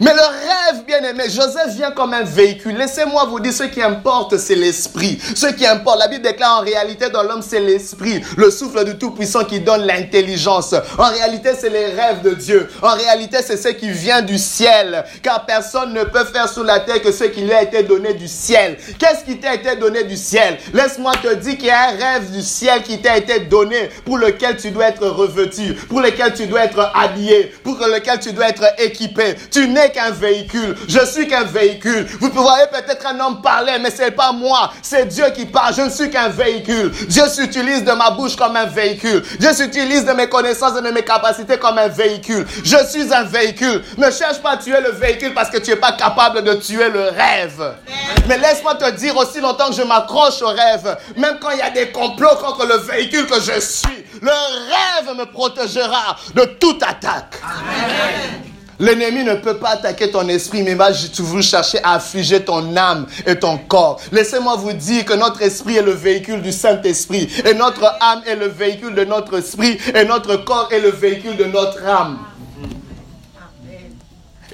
Mais 0.00 0.12
le 0.12 0.20
rêve, 0.20 0.84
bien 0.86 1.02
aimé, 1.08 1.24
Joseph 1.28 1.74
vient 1.76 1.90
comme 1.90 2.12
un 2.12 2.22
véhicule. 2.22 2.76
Laissez-moi 2.76 3.24
vous 3.26 3.40
dire, 3.40 3.52
ce 3.52 3.64
qui 3.64 3.82
importe, 3.82 4.36
c'est 4.38 4.54
l'esprit. 4.54 5.18
Ce 5.34 5.46
qui 5.46 5.66
importe, 5.66 5.98
la 5.98 6.08
Bible 6.08 6.22
déclare 6.22 6.60
en 6.60 6.64
réalité 6.64 7.10
dans 7.10 7.22
l'homme, 7.22 7.42
c'est 7.42 7.60
l'esprit, 7.60 8.22
le 8.36 8.50
souffle 8.50 8.84
du 8.84 8.96
Tout-Puissant 8.98 9.44
qui 9.44 9.60
donne 9.60 9.86
l'intelligence. 9.86 10.74
En 10.98 11.10
réalité, 11.10 11.50
c'est 11.58 11.70
les 11.70 11.86
rêves 11.86 12.22
de 12.22 12.34
Dieu. 12.34 12.68
En 12.82 12.94
réalité, 12.94 13.38
c'est 13.44 13.56
ce 13.56 13.68
qui 13.68 13.90
vient 13.90 14.22
du 14.22 14.38
ciel. 14.38 15.04
Car 15.22 15.46
personne 15.46 15.92
ne 15.92 16.04
peut 16.04 16.24
faire 16.24 16.48
sur 16.48 16.64
la 16.64 16.80
terre 16.80 17.02
que 17.02 17.12
ce 17.12 17.24
qui 17.24 17.42
lui 17.42 17.52
a 17.52 17.62
été 17.62 17.82
donné 17.82 18.14
du 18.14 18.28
ciel. 18.28 18.76
Qu'est-ce 18.98 19.24
qui 19.24 19.38
t'a 19.38 19.54
été 19.54 19.76
donné 19.76 20.04
du 20.04 20.16
ciel? 20.16 20.58
Laisse-moi 20.72 21.12
te 21.22 21.34
dire 21.34 21.56
qu'il 21.56 21.66
y 21.66 21.70
a 21.70 21.90
un 21.90 21.96
rêve 21.96 22.30
du 22.30 22.42
ciel 22.42 22.82
qui 22.82 23.00
t'a 23.00 23.16
été 23.16 23.40
donné 23.40 23.90
pour 24.04 24.18
lequel 24.18 24.56
tu 24.56 24.70
dois 24.70 24.86
être 24.86 25.06
revêtu, 25.06 25.74
pour 25.88 26.00
lequel 26.00 26.34
tu 26.34 26.46
dois 26.46 26.64
être 26.64 26.90
habillé, 26.94 27.52
pour 27.62 27.76
lequel 27.78 28.18
tu 28.18 28.32
dois 28.32 28.48
être 28.48 28.64
équipé. 28.78 29.34
Tu 29.50 29.68
n'es 29.74 29.90
qu'un 29.90 30.10
véhicule. 30.10 30.76
Je 30.88 31.04
suis 31.04 31.28
qu'un 31.28 31.44
véhicule. 31.44 32.06
Vous 32.20 32.30
voyez 32.30 32.66
peut-être 32.68 33.06
un 33.06 33.20
homme 33.20 33.42
parler, 33.42 33.72
mais 33.80 33.90
c'est 33.90 34.12
pas 34.12 34.32
moi. 34.32 34.72
C'est 34.80 35.06
Dieu 35.06 35.26
qui 35.34 35.46
parle. 35.46 35.74
Je 35.74 35.82
ne 35.82 35.90
suis 35.90 36.10
qu'un 36.10 36.28
véhicule. 36.28 36.90
Dieu 37.08 37.26
s'utilise 37.28 37.84
de 37.84 37.92
ma 37.92 38.10
bouche 38.10 38.36
comme 38.36 38.56
un 38.56 38.66
véhicule. 38.66 39.22
Dieu 39.38 39.52
s'utilise 39.52 40.04
de 40.04 40.12
mes 40.12 40.28
connaissances 40.28 40.78
et 40.78 40.82
de 40.82 40.90
mes 40.90 41.02
capacités 41.02 41.58
comme 41.58 41.78
un 41.78 41.88
véhicule. 41.88 42.46
Je 42.64 42.76
suis 42.88 43.12
un 43.12 43.24
véhicule. 43.24 43.82
Ne 43.98 44.10
cherche 44.10 44.38
pas 44.38 44.52
à 44.52 44.56
tuer 44.56 44.80
le 44.80 44.92
véhicule 44.92 45.34
parce 45.34 45.50
que 45.50 45.58
tu 45.58 45.70
n'es 45.70 45.76
pas 45.76 45.92
capable 45.92 46.42
de 46.42 46.54
tuer 46.54 46.88
le 46.88 47.08
rêve. 47.08 47.74
Mais 48.28 48.38
laisse-moi 48.38 48.76
te 48.76 48.90
dire 48.92 49.16
aussi 49.16 49.40
longtemps 49.40 49.68
que 49.68 49.74
je 49.74 49.82
m'accroche 49.82 50.40
au 50.42 50.48
rêve, 50.48 50.96
même 51.16 51.38
quand 51.40 51.50
il 51.50 51.58
y 51.58 51.62
a 51.62 51.70
des 51.70 51.90
complots 51.90 52.36
contre 52.36 52.66
le 52.66 52.76
véhicule 52.78 53.26
que 53.26 53.40
je 53.40 53.60
suis, 53.60 54.04
le 54.20 54.30
rêve 54.30 55.16
me 55.16 55.24
protégera 55.24 56.16
de 56.34 56.44
toute 56.44 56.82
attaque. 56.82 57.40
Amen. 57.42 58.53
L'ennemi 58.78 59.24
ne 59.24 59.34
peut 59.34 59.56
pas 59.56 59.70
attaquer 59.70 60.10
ton 60.10 60.28
esprit, 60.28 60.62
mais 60.62 60.74
va 60.74 60.92
toujours 60.92 61.42
chercher 61.42 61.78
à 61.82 61.94
affliger 61.94 62.44
ton 62.44 62.76
âme 62.76 63.06
et 63.26 63.38
ton 63.38 63.58
corps. 63.58 64.00
Laissez-moi 64.12 64.56
vous 64.56 64.72
dire 64.72 65.04
que 65.04 65.14
notre 65.14 65.42
esprit 65.42 65.76
est 65.76 65.82
le 65.82 65.92
véhicule 65.92 66.42
du 66.42 66.52
Saint-Esprit, 66.52 67.28
et 67.44 67.54
notre 67.54 67.84
âme 68.00 68.22
est 68.26 68.36
le 68.36 68.48
véhicule 68.48 68.94
de 68.94 69.04
notre 69.04 69.38
esprit, 69.38 69.78
et 69.94 70.04
notre 70.04 70.36
corps 70.36 70.68
est 70.72 70.80
le 70.80 70.90
véhicule 70.90 71.36
de 71.36 71.44
notre 71.44 71.84
âme. 71.86 72.18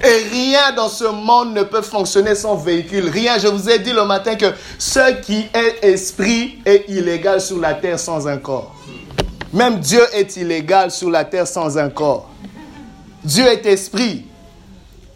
Et 0.03 0.23
rien 0.31 0.71
dans 0.75 0.89
ce 0.89 1.03
monde 1.03 1.53
ne 1.53 1.63
peut 1.63 1.83
fonctionner 1.83 2.33
sans 2.33 2.55
véhicule. 2.55 3.07
Rien. 3.09 3.37
Je 3.37 3.47
vous 3.47 3.69
ai 3.69 3.77
dit 3.77 3.93
le 3.93 4.03
matin 4.03 4.35
que 4.35 4.47
ce 4.79 5.21
qui 5.21 5.45
est 5.53 5.83
esprit 5.83 6.59
est 6.65 6.85
illégal 6.87 7.39
sur 7.39 7.59
la 7.59 7.75
terre 7.75 7.99
sans 7.99 8.27
un 8.27 8.37
corps. 8.37 8.75
Même 9.53 9.79
Dieu 9.79 10.01
est 10.13 10.37
illégal 10.37 10.89
sur 10.89 11.11
la 11.11 11.23
terre 11.23 11.45
sans 11.45 11.77
un 11.77 11.89
corps. 11.89 12.29
Dieu 13.23 13.45
est 13.47 13.65
esprit. 13.65 14.25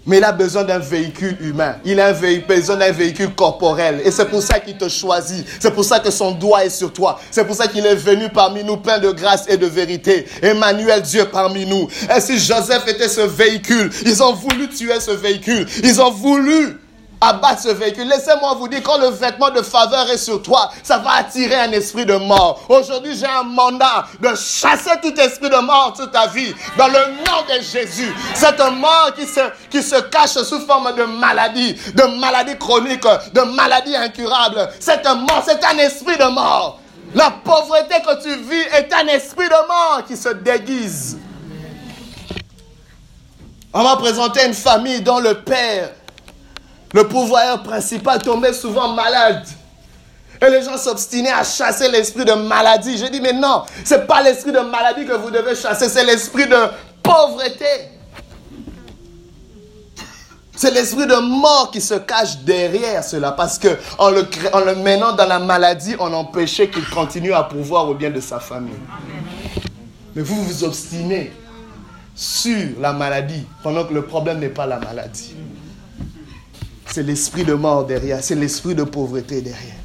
Mais 0.08 0.18
il 0.18 0.24
a 0.24 0.32
besoin 0.32 0.64
d'un 0.64 0.78
véhicule 0.78 1.36
humain. 1.42 1.78
Il 1.84 2.00
a 2.00 2.14
besoin 2.14 2.76
d'un 2.76 2.92
véhicule 2.92 3.34
corporel. 3.34 4.02
Et 4.06 4.12
c'est 4.12 4.26
pour 4.26 4.44
ça 4.44 4.60
qu'il 4.60 4.78
te 4.78 4.88
choisit. 4.88 5.44
C'est 5.60 5.72
pour 5.72 5.84
ça 5.84 6.00
que 6.00 6.12
son 6.12 6.32
doigt 6.34 6.64
est 6.64 6.70
sur 6.70 6.94
toi. 6.94 7.20
C'est 7.32 7.44
pour 7.44 7.56
ça 7.56 7.68
qu'il 7.68 7.84
est 7.86 7.96
venu 7.96 8.30
parmi 8.30 8.64
nous 8.64 8.78
plein 8.78 9.00
de 9.00 9.10
grâce 9.10 9.46
et 9.48 9.58
de 9.58 9.66
vérité. 9.66 10.28
Emmanuel, 10.44 11.02
Dieu 11.02 11.26
parmi 11.32 11.66
nous. 11.66 11.88
Et 12.16 12.22
si 12.22 12.38
Joseph 12.38 12.88
était 12.88 13.10
ce 13.10 13.22
véhicule, 13.22 13.90
ils 14.06 14.22
ont 14.22 14.34
voulu 14.34 14.70
tuer 14.70 15.00
ce 15.00 15.10
véhicule. 15.12 15.66
Ils 15.84 16.00
ont 16.00 16.12
voulu 16.12 16.78
abattre 17.22 17.62
ce 17.62 17.70
véhicule. 17.70 18.08
Laissez-moi 18.08 18.54
vous 18.56 18.68
dire, 18.68 18.82
quand 18.84 18.98
le 18.98 19.08
vêtement 19.08 19.50
de 19.50 19.62
faveur 19.62 20.10
est 20.10 20.18
sur 20.18 20.42
toi, 20.42 20.70
ça 20.84 20.98
va 20.98 21.12
attirer 21.14 21.56
un 21.56 21.72
esprit 21.72 22.06
de 22.06 22.16
mort. 22.16 22.62
Aujourd'hui, 22.70 23.16
j'ai 23.18 23.26
un 23.26 23.44
mandat 23.44 24.06
de 24.20 24.30
chasser 24.36 24.92
tout 25.02 25.14
esprit 25.20 25.50
de 25.50 25.58
mort 25.58 25.94
sur 25.96 26.10
ta 26.12 26.28
vie, 26.28 26.54
dans 26.78 26.88
le 26.88 26.94
nom 26.94 27.42
de 27.48 27.62
Jésus. 27.62 28.14
Cette 28.34 28.60
mort 28.60 29.12
qui 29.16 29.26
se, 29.26 29.42
qui 29.70 29.82
se 29.82 30.00
cache 30.02 30.38
sous 30.44 30.60
forme 30.62 30.94
de 30.96 31.04
maladie, 31.04 31.76
de 31.94 32.04
maladie 32.20 32.58
chronique, 32.58 33.06
de 33.34 33.42
maladie 33.42 33.96
incurable. 33.96 34.70
Cette 34.80 35.06
mort, 35.06 35.44
c'est 35.46 35.64
un 35.64 35.78
esprit 35.78 36.18
de 36.18 36.26
mort. 36.26 36.80
La 37.14 37.32
pauvreté 37.32 37.96
que 38.06 38.22
tu 38.22 38.36
vis 38.44 38.66
est 38.74 38.92
un 38.94 39.08
esprit 39.08 39.48
de 39.48 39.68
mort 39.68 40.04
qui 40.08 40.18
se 40.18 40.30
déguise. 40.30 41.18
On 43.74 43.84
m'a 43.84 43.96
présenté 43.98 44.46
une 44.46 44.54
famille 44.54 45.02
dont 45.02 45.20
le 45.20 45.34
père 45.42 45.90
le 46.96 47.06
pouvoir 47.10 47.62
principal 47.62 48.22
tombait 48.22 48.54
souvent 48.54 48.94
malade. 48.94 49.46
Et 50.42 50.50
les 50.50 50.62
gens 50.62 50.78
s'obstinaient 50.78 51.32
à 51.32 51.44
chasser 51.44 51.90
l'esprit 51.90 52.24
de 52.24 52.32
maladie. 52.32 52.98
Je 52.98 53.08
dis, 53.08 53.20
mais 53.20 53.34
non, 53.34 53.64
ce 53.84 53.96
n'est 53.96 54.06
pas 54.06 54.22
l'esprit 54.22 54.54
de 54.54 54.60
maladie 54.60 55.06
que 55.06 55.12
vous 55.12 55.30
devez 55.30 55.56
chasser, 55.56 55.90
c'est 55.90 56.06
l'esprit 56.06 56.48
de 56.48 56.56
pauvreté. 57.04 57.66
C'est 60.56 60.72
l'esprit 60.72 61.06
de 61.06 61.16
mort 61.16 61.70
qui 61.70 61.82
se 61.82 61.96
cache 61.96 62.38
derrière 62.46 63.04
cela. 63.04 63.34
Parce 63.34 63.60
qu'en 63.60 64.10
le, 64.10 64.26
en 64.54 64.62
le 64.62 64.76
menant 64.76 65.12
dans 65.12 65.28
la 65.28 65.40
maladie, 65.40 65.98
on 66.00 66.14
empêchait 66.14 66.70
qu'il 66.70 66.90
continue 66.90 67.34
à 67.34 67.44
pouvoir 67.44 67.90
au 67.90 67.94
bien 67.94 68.10
de 68.10 68.22
sa 68.22 68.40
famille. 68.40 68.72
Mais 70.16 70.22
vous 70.22 70.42
vous 70.42 70.64
obstinez 70.64 71.34
sur 72.16 72.80
la 72.80 72.94
maladie 72.94 73.46
pendant 73.64 73.84
que 73.84 73.94
le 73.94 74.04
problème 74.04 74.40
n'est 74.40 74.48
pas 74.48 74.66
la 74.66 74.80
maladie. 74.80 75.36
C'est 76.96 77.04
l'esprit 77.04 77.44
de 77.44 77.56
mort 77.56 77.86
derrière, 77.86 78.24
c'est 78.24 78.36
l'esprit 78.36 78.74
de 78.74 78.86
pauvreté 78.86 79.42
derrière. 79.42 79.76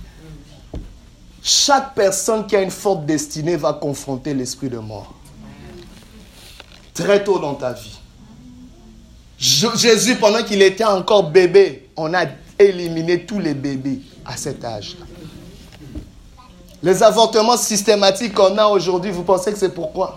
Chaque 1.42 1.92
personne 1.96 2.46
qui 2.46 2.54
a 2.54 2.62
une 2.62 2.70
forte 2.70 3.04
destinée 3.04 3.56
va 3.56 3.72
confronter 3.72 4.32
l'esprit 4.32 4.68
de 4.68 4.78
mort. 4.78 5.12
Très 6.94 7.24
tôt 7.24 7.40
dans 7.40 7.54
ta 7.54 7.72
vie. 7.72 7.98
Jésus, 9.36 10.14
pendant 10.20 10.44
qu'il 10.44 10.62
était 10.62 10.84
encore 10.84 11.32
bébé, 11.32 11.90
on 11.96 12.14
a 12.14 12.26
éliminé 12.56 13.26
tous 13.26 13.40
les 13.40 13.54
bébés 13.54 14.02
à 14.24 14.36
cet 14.36 14.64
âge-là. 14.64 15.04
Les 16.80 17.02
avortements 17.02 17.56
systématiques 17.56 18.34
qu'on 18.34 18.56
a 18.56 18.66
aujourd'hui, 18.66 19.10
vous 19.10 19.24
pensez 19.24 19.50
que 19.50 19.58
c'est 19.58 19.74
pourquoi? 19.74 20.14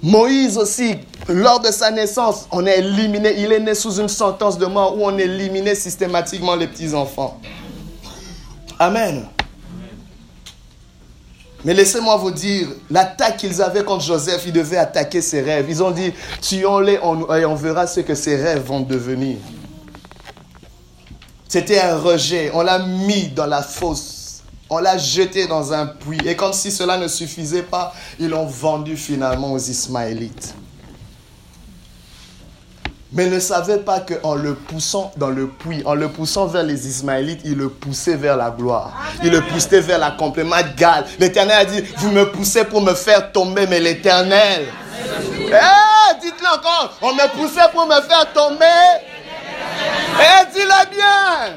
Moïse 0.00 0.56
aussi, 0.56 0.94
lors 1.28 1.60
de 1.60 1.70
sa 1.70 1.90
naissance, 1.90 2.46
on 2.52 2.66
a 2.66 2.72
éliminé, 2.72 3.34
il 3.38 3.52
est 3.52 3.60
né 3.60 3.74
sous 3.74 4.00
une 4.00 4.08
sentence 4.08 4.58
de 4.58 4.66
mort 4.66 4.96
où 4.96 5.04
on 5.04 5.16
éliminait 5.18 5.74
systématiquement 5.74 6.54
les 6.54 6.66
petits-enfants. 6.66 7.40
Amen. 8.78 9.26
Mais 11.64 11.74
laissez-moi 11.74 12.16
vous 12.16 12.30
dire, 12.30 12.68
l'attaque 12.90 13.38
qu'ils 13.38 13.60
avaient 13.60 13.82
contre 13.82 14.04
Joseph, 14.04 14.42
ils 14.46 14.52
devaient 14.52 14.76
attaquer 14.76 15.20
ses 15.20 15.40
rêves. 15.40 15.66
Ils 15.68 15.82
ont 15.82 15.90
dit, 15.90 16.12
tuons-les 16.40 16.94
et 16.94 17.44
on 17.44 17.54
verra 17.56 17.88
ce 17.88 18.00
que 18.00 18.14
ses 18.14 18.36
rêves 18.36 18.62
vont 18.62 18.80
devenir. 18.80 19.38
C'était 21.48 21.80
un 21.80 21.96
rejet. 21.96 22.52
On 22.54 22.62
l'a 22.62 22.78
mis 22.78 23.28
dans 23.28 23.46
la 23.46 23.62
fosse. 23.62 24.42
On 24.68 24.78
l'a 24.78 24.98
jeté 24.98 25.46
dans 25.46 25.72
un 25.72 25.86
puits. 25.86 26.20
Et 26.24 26.36
comme 26.36 26.52
si 26.52 26.70
cela 26.70 26.98
ne 26.98 27.08
suffisait 27.08 27.62
pas, 27.62 27.94
ils 28.20 28.28
l'ont 28.28 28.46
vendu 28.46 28.96
finalement 28.96 29.52
aux 29.52 29.58
Ismaélites. 29.58 30.54
Mais 33.12 33.26
ne 33.26 33.38
savait 33.38 33.78
pas 33.78 34.00
qu'en 34.00 34.34
le 34.34 34.54
poussant 34.54 35.12
dans 35.16 35.30
le 35.30 35.46
puits, 35.46 35.82
en 35.84 35.94
le 35.94 36.08
poussant 36.08 36.46
vers 36.46 36.64
les 36.64 36.88
Ismaélites, 36.88 37.40
il 37.44 37.56
le 37.56 37.68
poussait 37.68 38.16
vers 38.16 38.36
la 38.36 38.50
gloire. 38.50 38.92
Il 39.22 39.30
le 39.30 39.40
poussait 39.42 39.80
vers 39.80 39.98
l'accomplissement 39.98 40.56
Gal. 40.76 41.04
L'Éternel 41.20 41.56
a 41.56 41.64
dit, 41.64 41.82
vous 41.98 42.10
me 42.10 42.30
poussez 42.32 42.64
pour 42.64 42.82
me 42.82 42.94
faire 42.94 43.30
tomber, 43.32 43.66
mais 43.66 43.80
l'Éternel... 43.80 44.66
Eh, 45.48 46.20
dites-le 46.20 46.48
encore, 46.48 46.96
on 47.00 47.14
me 47.14 47.28
poussait 47.36 47.68
pour 47.72 47.86
me 47.86 48.00
faire 48.02 48.32
tomber. 48.32 48.64
Eh, 50.18 50.52
dis-le 50.52 50.90
bien. 50.90 51.56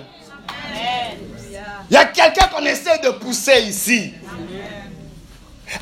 Il 1.90 1.96
y 1.96 1.98
a 1.98 2.06
quelqu'un 2.06 2.48
qu'on 2.48 2.64
essaie 2.66 3.00
de 3.00 3.10
pousser 3.10 3.62
ici. 3.64 4.14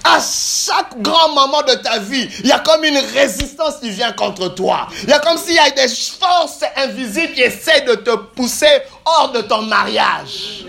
À 0.03 0.19
chaque 0.19 1.01
grand 1.01 1.29
moment 1.29 1.61
de 1.61 1.73
ta 1.75 1.99
vie, 1.99 2.27
il 2.39 2.47
y 2.47 2.51
a 2.51 2.59
comme 2.59 2.83
une 2.83 2.97
résistance 2.97 3.75
qui 3.81 3.89
vient 3.89 4.11
contre 4.11 4.49
toi. 4.49 4.87
Il 5.03 5.09
y 5.09 5.13
a 5.13 5.19
comme 5.19 5.37
s'il 5.37 5.55
y 5.55 5.59
a 5.59 5.69
des 5.71 5.87
forces 5.87 6.63
invisibles 6.75 7.33
qui 7.33 7.41
essaient 7.41 7.81
de 7.81 7.95
te 7.95 8.15
pousser 8.15 8.81
hors 9.05 9.31
de 9.31 9.41
ton 9.41 9.61
mariage. 9.61 10.65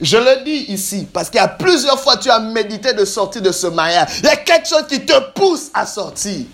Je 0.00 0.18
le 0.18 0.44
dis 0.44 0.66
ici 0.72 1.06
parce 1.10 1.30
qu'il 1.30 1.38
y 1.38 1.44
a 1.44 1.48
plusieurs 1.48 1.98
fois 1.98 2.18
tu 2.18 2.30
as 2.30 2.38
médité 2.38 2.92
de 2.92 3.04
sortir 3.04 3.40
de 3.40 3.52
ce 3.52 3.66
mariage. 3.66 4.08
Il 4.18 4.26
y 4.26 4.28
a 4.28 4.36
quelque 4.36 4.68
chose 4.68 4.86
qui 4.88 5.00
te 5.06 5.18
pousse 5.32 5.70
à 5.72 5.86
sortir 5.86 6.44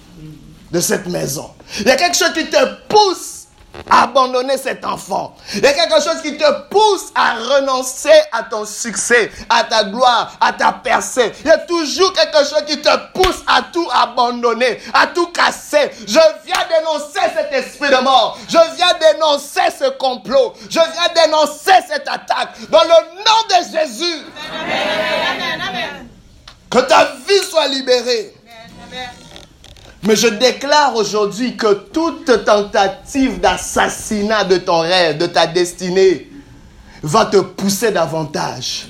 de 0.70 0.80
cette 0.80 1.06
maison. 1.06 1.50
Il 1.80 1.86
y 1.86 1.90
a 1.90 1.96
quelque 1.96 2.16
chose 2.16 2.32
qui 2.32 2.46
te 2.46 2.64
pousse 2.88 3.41
abandonner 3.90 4.56
cet 4.56 4.84
enfant. 4.84 5.34
Il 5.54 5.60
y 5.60 5.66
a 5.66 5.72
quelque 5.72 6.02
chose 6.02 6.22
qui 6.22 6.36
te 6.36 6.50
pousse 6.68 7.12
à 7.14 7.34
renoncer 7.34 8.12
à 8.32 8.42
ton 8.44 8.64
succès, 8.64 9.30
à 9.48 9.64
ta 9.64 9.84
gloire, 9.84 10.36
à 10.40 10.52
ta 10.52 10.72
percée. 10.72 11.32
Il 11.40 11.48
y 11.48 11.50
a 11.50 11.58
toujours 11.58 12.12
quelque 12.12 12.38
chose 12.38 12.64
qui 12.66 12.80
te 12.80 12.96
pousse 13.14 13.42
à 13.46 13.62
tout 13.72 13.88
abandonner, 13.92 14.80
à 14.94 15.06
tout 15.08 15.26
casser. 15.28 15.90
Je 16.06 16.20
viens 16.44 16.66
dénoncer 16.78 17.20
cet 17.34 17.52
esprit 17.52 17.90
de 17.90 18.02
mort. 18.02 18.38
Je 18.48 18.58
viens 18.76 19.12
dénoncer 19.12 19.70
ce 19.78 19.90
complot. 19.90 20.54
Je 20.68 20.80
viens 20.80 21.24
dénoncer 21.24 21.72
cette 21.88 22.08
attaque. 22.08 22.50
Dans 22.70 22.82
le 22.82 23.16
nom 23.16 23.42
de 23.48 23.78
Jésus. 23.78 24.22
Que 26.70 26.78
ta 26.78 27.04
vie 27.28 27.44
soit 27.50 27.68
libérée. 27.68 28.34
Amen. 28.86 29.21
Mais 30.02 30.16
je 30.16 30.26
déclare 30.26 30.96
aujourd'hui 30.96 31.56
que 31.56 31.72
toute 31.74 32.44
tentative 32.44 33.40
d'assassinat 33.40 34.44
de 34.44 34.56
ton 34.56 34.80
rêve, 34.80 35.18
de 35.18 35.26
ta 35.26 35.46
destinée, 35.46 36.28
va 37.02 37.26
te 37.26 37.36
pousser 37.36 37.92
davantage 37.92 38.88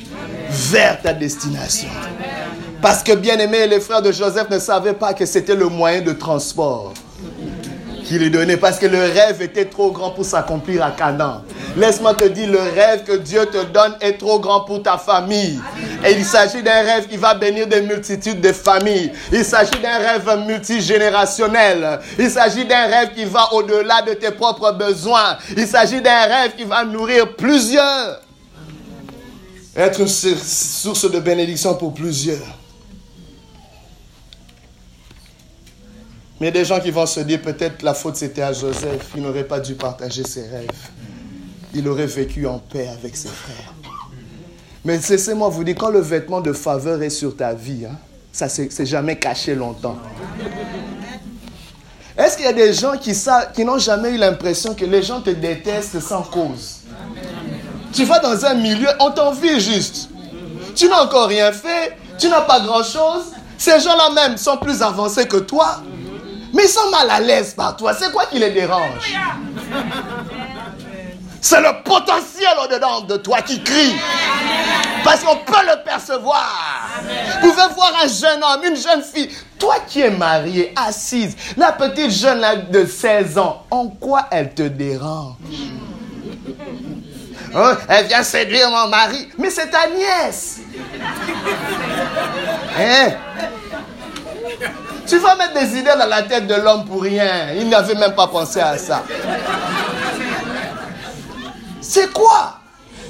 vers 0.48 1.00
ta 1.02 1.12
destination. 1.12 1.88
Parce 2.80 3.02
que 3.02 3.12
bien 3.12 3.38
aimé, 3.38 3.66
les 3.66 3.80
frères 3.80 4.02
de 4.02 4.10
Joseph 4.10 4.48
ne 4.50 4.58
savaient 4.58 4.94
pas 4.94 5.14
que 5.14 5.24
c'était 5.26 5.54
le 5.54 5.68
moyen 5.68 6.00
de 6.00 6.12
transport 6.12 6.94
qu'il 8.04 8.18
lui 8.18 8.30
donnait 8.30 8.56
parce 8.56 8.78
que 8.78 8.86
le 8.86 8.98
rêve 8.98 9.42
était 9.42 9.66
trop 9.66 9.90
grand 9.90 10.10
pour 10.10 10.24
s'accomplir 10.24 10.84
à 10.84 10.90
Canaan. 10.90 11.42
Laisse-moi 11.76 12.14
te 12.14 12.24
dire, 12.24 12.50
le 12.50 12.58
rêve 12.58 13.04
que 13.04 13.16
Dieu 13.16 13.46
te 13.46 13.64
donne 13.64 13.94
est 14.00 14.18
trop 14.18 14.38
grand 14.38 14.60
pour 14.64 14.82
ta 14.82 14.98
famille. 14.98 15.60
Et 16.04 16.12
il 16.12 16.24
s'agit 16.24 16.62
d'un 16.62 16.82
rêve 16.82 17.06
qui 17.08 17.16
va 17.16 17.34
bénir 17.34 17.66
des 17.66 17.80
multitudes 17.80 18.40
de 18.40 18.52
familles. 18.52 19.12
Il 19.32 19.44
s'agit 19.44 19.80
d'un 19.80 19.98
rêve 19.98 20.46
multigénérationnel. 20.46 22.00
Il 22.18 22.30
s'agit 22.30 22.64
d'un 22.64 22.86
rêve 22.86 23.10
qui 23.14 23.24
va 23.24 23.52
au-delà 23.52 24.02
de 24.02 24.14
tes 24.14 24.32
propres 24.32 24.72
besoins. 24.72 25.38
Il 25.56 25.66
s'agit 25.66 26.00
d'un 26.00 26.24
rêve 26.24 26.52
qui 26.56 26.64
va 26.64 26.84
nourrir 26.84 27.34
plusieurs. 27.36 28.20
Être 29.74 30.00
une 30.00 30.08
source 30.08 31.10
de 31.10 31.20
bénédiction 31.20 31.74
pour 31.74 31.94
plusieurs. 31.94 32.61
Mais 36.42 36.48
il 36.48 36.54
y 36.54 36.58
a 36.58 36.60
des 36.60 36.64
gens 36.66 36.80
qui 36.80 36.90
vont 36.90 37.06
se 37.06 37.20
dire 37.20 37.40
peut-être 37.40 37.82
la 37.82 37.94
faute 37.94 38.16
c'était 38.16 38.42
à 38.42 38.52
Joseph. 38.52 39.12
Il 39.14 39.22
n'aurait 39.22 39.44
pas 39.44 39.60
dû 39.60 39.74
partager 39.74 40.24
ses 40.24 40.42
rêves 40.42 40.90
il 41.74 41.88
aurait 41.88 42.06
vécu 42.06 42.46
en 42.46 42.58
paix 42.58 42.88
avec 42.88 43.16
ses 43.16 43.28
frères. 43.28 43.72
Mais 44.84 44.98
laissez-moi 45.08 45.48
vous 45.48 45.64
dire, 45.64 45.76
quand 45.78 45.90
le 45.90 46.00
vêtement 46.00 46.40
de 46.40 46.52
faveur 46.52 47.02
est 47.02 47.10
sur 47.10 47.36
ta 47.36 47.54
vie, 47.54 47.86
hein, 47.86 47.96
ça 48.32 48.46
ne 48.46 48.68
s'est 48.68 48.86
jamais 48.86 49.16
caché 49.16 49.54
longtemps. 49.54 49.96
Est-ce 52.16 52.36
qu'il 52.36 52.44
y 52.44 52.48
a 52.48 52.52
des 52.52 52.72
gens 52.72 52.96
qui, 52.98 53.12
qui 53.54 53.64
n'ont 53.64 53.78
jamais 53.78 54.10
eu 54.10 54.18
l'impression 54.18 54.74
que 54.74 54.84
les 54.84 55.02
gens 55.02 55.20
te 55.20 55.30
détestent 55.30 56.00
sans 56.00 56.22
cause? 56.22 56.80
Tu 57.92 58.04
vas 58.04 58.18
dans 58.18 58.44
un 58.44 58.54
milieu, 58.54 58.88
on 59.00 59.10
t'envie 59.10 59.60
juste. 59.60 60.08
Tu 60.74 60.88
n'as 60.88 61.04
encore 61.04 61.28
rien 61.28 61.52
fait, 61.52 61.96
tu 62.18 62.28
n'as 62.28 62.42
pas 62.42 62.60
grand-chose. 62.60 63.32
Ces 63.56 63.80
gens-là 63.80 64.10
même 64.14 64.36
sont 64.36 64.56
plus 64.56 64.82
avancés 64.82 65.26
que 65.26 65.36
toi, 65.36 65.82
mais 66.52 66.64
ils 66.64 66.68
sont 66.68 66.90
mal 66.90 67.10
à 67.10 67.20
l'aise 67.20 67.54
par 67.54 67.76
toi. 67.76 67.94
C'est 67.94 68.12
quoi 68.12 68.26
qui 68.26 68.38
les 68.38 68.50
dérange? 68.50 69.14
C'est 71.40 71.60
le 71.60 71.82
potentiel 71.82 72.52
au-dedans 72.64 73.00
de 73.00 73.16
toi 73.16 73.42
qui 73.42 73.62
crie. 73.62 73.94
Parce 75.02 75.24
qu'on 75.24 75.36
peut 75.36 75.66
le 75.66 75.82
percevoir. 75.84 76.48
Vous 77.42 77.50
pouvez 77.50 77.74
voir 77.74 77.92
un 78.04 78.06
jeune 78.06 78.42
homme, 78.44 78.64
une 78.64 78.76
jeune 78.76 79.02
fille. 79.02 79.28
Toi 79.58 79.76
qui 79.88 80.02
es 80.02 80.10
mariée, 80.10 80.72
assise, 80.76 81.36
la 81.56 81.72
petite 81.72 82.10
jeune 82.12 82.44
de 82.70 82.86
16 82.86 83.38
ans, 83.38 83.64
en 83.70 83.88
quoi 83.88 84.26
elle 84.30 84.54
te 84.54 84.62
dérange? 84.62 85.34
Oh, 87.54 87.72
Elle 87.88 88.06
vient 88.06 88.22
séduire 88.22 88.70
mon 88.70 88.88
mari. 88.88 89.28
Mais 89.36 89.50
c'est 89.50 89.68
ta 89.68 89.88
nièce. 89.88 90.60
Hein? 92.78 93.10
Tu 95.12 95.18
vas 95.18 95.36
mettre 95.36 95.52
des 95.52 95.78
idées 95.78 95.90
dans 95.98 96.08
la 96.08 96.22
tête 96.22 96.46
de 96.46 96.54
l'homme 96.54 96.86
pour 96.86 97.02
rien. 97.02 97.52
Il 97.54 97.68
n'avait 97.68 97.96
même 97.96 98.14
pas 98.14 98.28
pensé 98.28 98.60
à 98.60 98.78
ça. 98.78 99.04
C'est 101.82 102.10
quoi? 102.14 102.60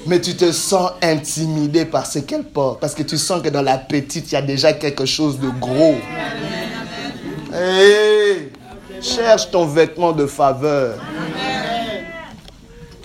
Mais 0.08 0.20
tu 0.20 0.34
te 0.34 0.50
sens 0.50 0.90
intimidé 1.00 1.84
par 1.84 2.04
ce 2.04 2.18
qu'elle 2.18 2.42
porte. 2.42 2.80
Parce 2.80 2.96
que 2.96 3.04
tu 3.04 3.16
sens 3.16 3.40
que 3.40 3.50
dans 3.50 3.62
la 3.62 3.78
petite, 3.78 4.32
il 4.32 4.34
y 4.34 4.36
a 4.36 4.42
déjà 4.42 4.72
quelque 4.72 5.06
chose 5.06 5.38
de 5.38 5.48
gros. 5.48 5.94
Hey, 7.54 8.50
cherche 9.00 9.52
ton 9.52 9.66
vêtement 9.66 10.10
de 10.10 10.26
faveur. 10.26 10.96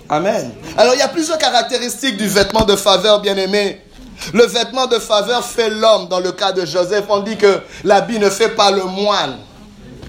Amen. 0.08 0.50
Alors, 0.76 0.94
il 0.94 0.98
y 0.98 1.02
a 1.02 1.08
plusieurs 1.08 1.38
caractéristiques 1.38 2.16
du 2.16 2.26
vêtement 2.26 2.64
de 2.64 2.74
faveur, 2.74 3.20
bien 3.20 3.36
aimé. 3.36 3.80
Le 4.34 4.44
vêtement 4.46 4.86
de 4.86 4.98
faveur 4.98 5.44
fait 5.44 5.70
l'homme. 5.70 6.08
Dans 6.08 6.20
le 6.20 6.32
cas 6.32 6.52
de 6.52 6.64
Joseph, 6.64 7.04
on 7.08 7.20
dit 7.20 7.36
que 7.36 7.60
l'habit 7.84 8.18
ne 8.18 8.30
fait 8.30 8.50
pas 8.50 8.70
le 8.70 8.84
moine. 8.84 9.38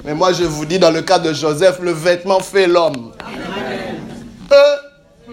Mais 0.04 0.14
moi, 0.14 0.34
je 0.34 0.44
vous 0.44 0.66
dis, 0.66 0.80
dans 0.80 0.92
le 0.92 1.02
cas 1.02 1.20
de 1.20 1.34
Joseph, 1.34 1.80
le 1.82 1.92
vêtement 1.92 2.40
fait 2.40 2.68
l'homme. 2.68 3.12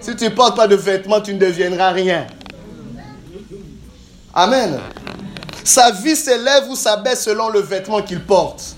Si 0.00 0.14
tu 0.14 0.24
ne 0.24 0.30
portes 0.30 0.56
pas 0.56 0.66
de 0.66 0.76
vêtements, 0.76 1.20
tu 1.20 1.34
ne 1.34 1.38
deviendras 1.38 1.90
rien. 1.90 2.26
Amen. 4.34 4.78
Sa 5.64 5.90
vie 5.90 6.14
s'élève 6.14 6.68
ou 6.68 6.76
s'abaisse 6.76 7.24
selon 7.24 7.48
le 7.48 7.60
vêtement 7.60 8.02
qu'il 8.02 8.20
porte. 8.20 8.76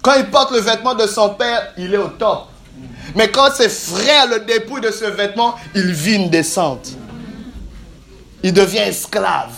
Quand 0.00 0.14
il 0.14 0.26
porte 0.30 0.52
le 0.52 0.60
vêtement 0.60 0.94
de 0.94 1.06
son 1.06 1.30
père, 1.30 1.72
il 1.76 1.92
est 1.92 1.98
au 1.98 2.08
top. 2.08 2.46
Mais 3.14 3.30
quand 3.30 3.50
ses 3.52 3.68
frères 3.68 4.28
le 4.28 4.40
dépouillent 4.40 4.80
de 4.80 4.90
ce 4.90 5.06
vêtement, 5.06 5.56
il 5.74 5.92
vit 5.92 6.14
une 6.14 6.30
descente. 6.30 6.90
Il 8.44 8.52
devient 8.52 8.78
esclave. 8.78 9.50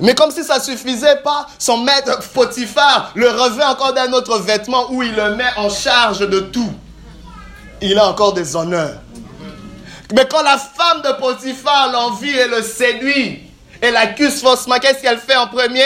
Mais 0.00 0.14
comme 0.14 0.32
si 0.32 0.42
ça 0.42 0.58
ne 0.58 0.62
suffisait 0.62 1.18
pas, 1.22 1.46
son 1.58 1.78
maître 1.78 2.18
Potiphar 2.32 3.12
le 3.14 3.28
revêt 3.28 3.64
encore 3.64 3.92
d'un 3.92 4.12
autre 4.12 4.38
vêtement 4.40 4.90
où 4.90 5.04
il 5.04 5.14
le 5.14 5.36
met 5.36 5.48
en 5.56 5.70
charge 5.70 6.20
de 6.20 6.40
tout 6.40 6.72
il 7.80 7.98
a 7.98 8.08
encore 8.08 8.32
des 8.32 8.56
honneurs. 8.56 8.98
Mais 10.14 10.26
quand 10.26 10.42
la 10.42 10.58
femme 10.58 11.02
de 11.02 11.12
Potiphar 11.20 11.92
l'envie 11.92 12.30
et 12.30 12.48
le 12.48 12.62
séduit 12.62 13.42
et 13.82 13.90
l'accuse 13.90 14.40
faussement, 14.40 14.78
qu'est-ce 14.78 15.02
qu'elle 15.02 15.18
fait 15.18 15.36
en 15.36 15.46
premier 15.46 15.84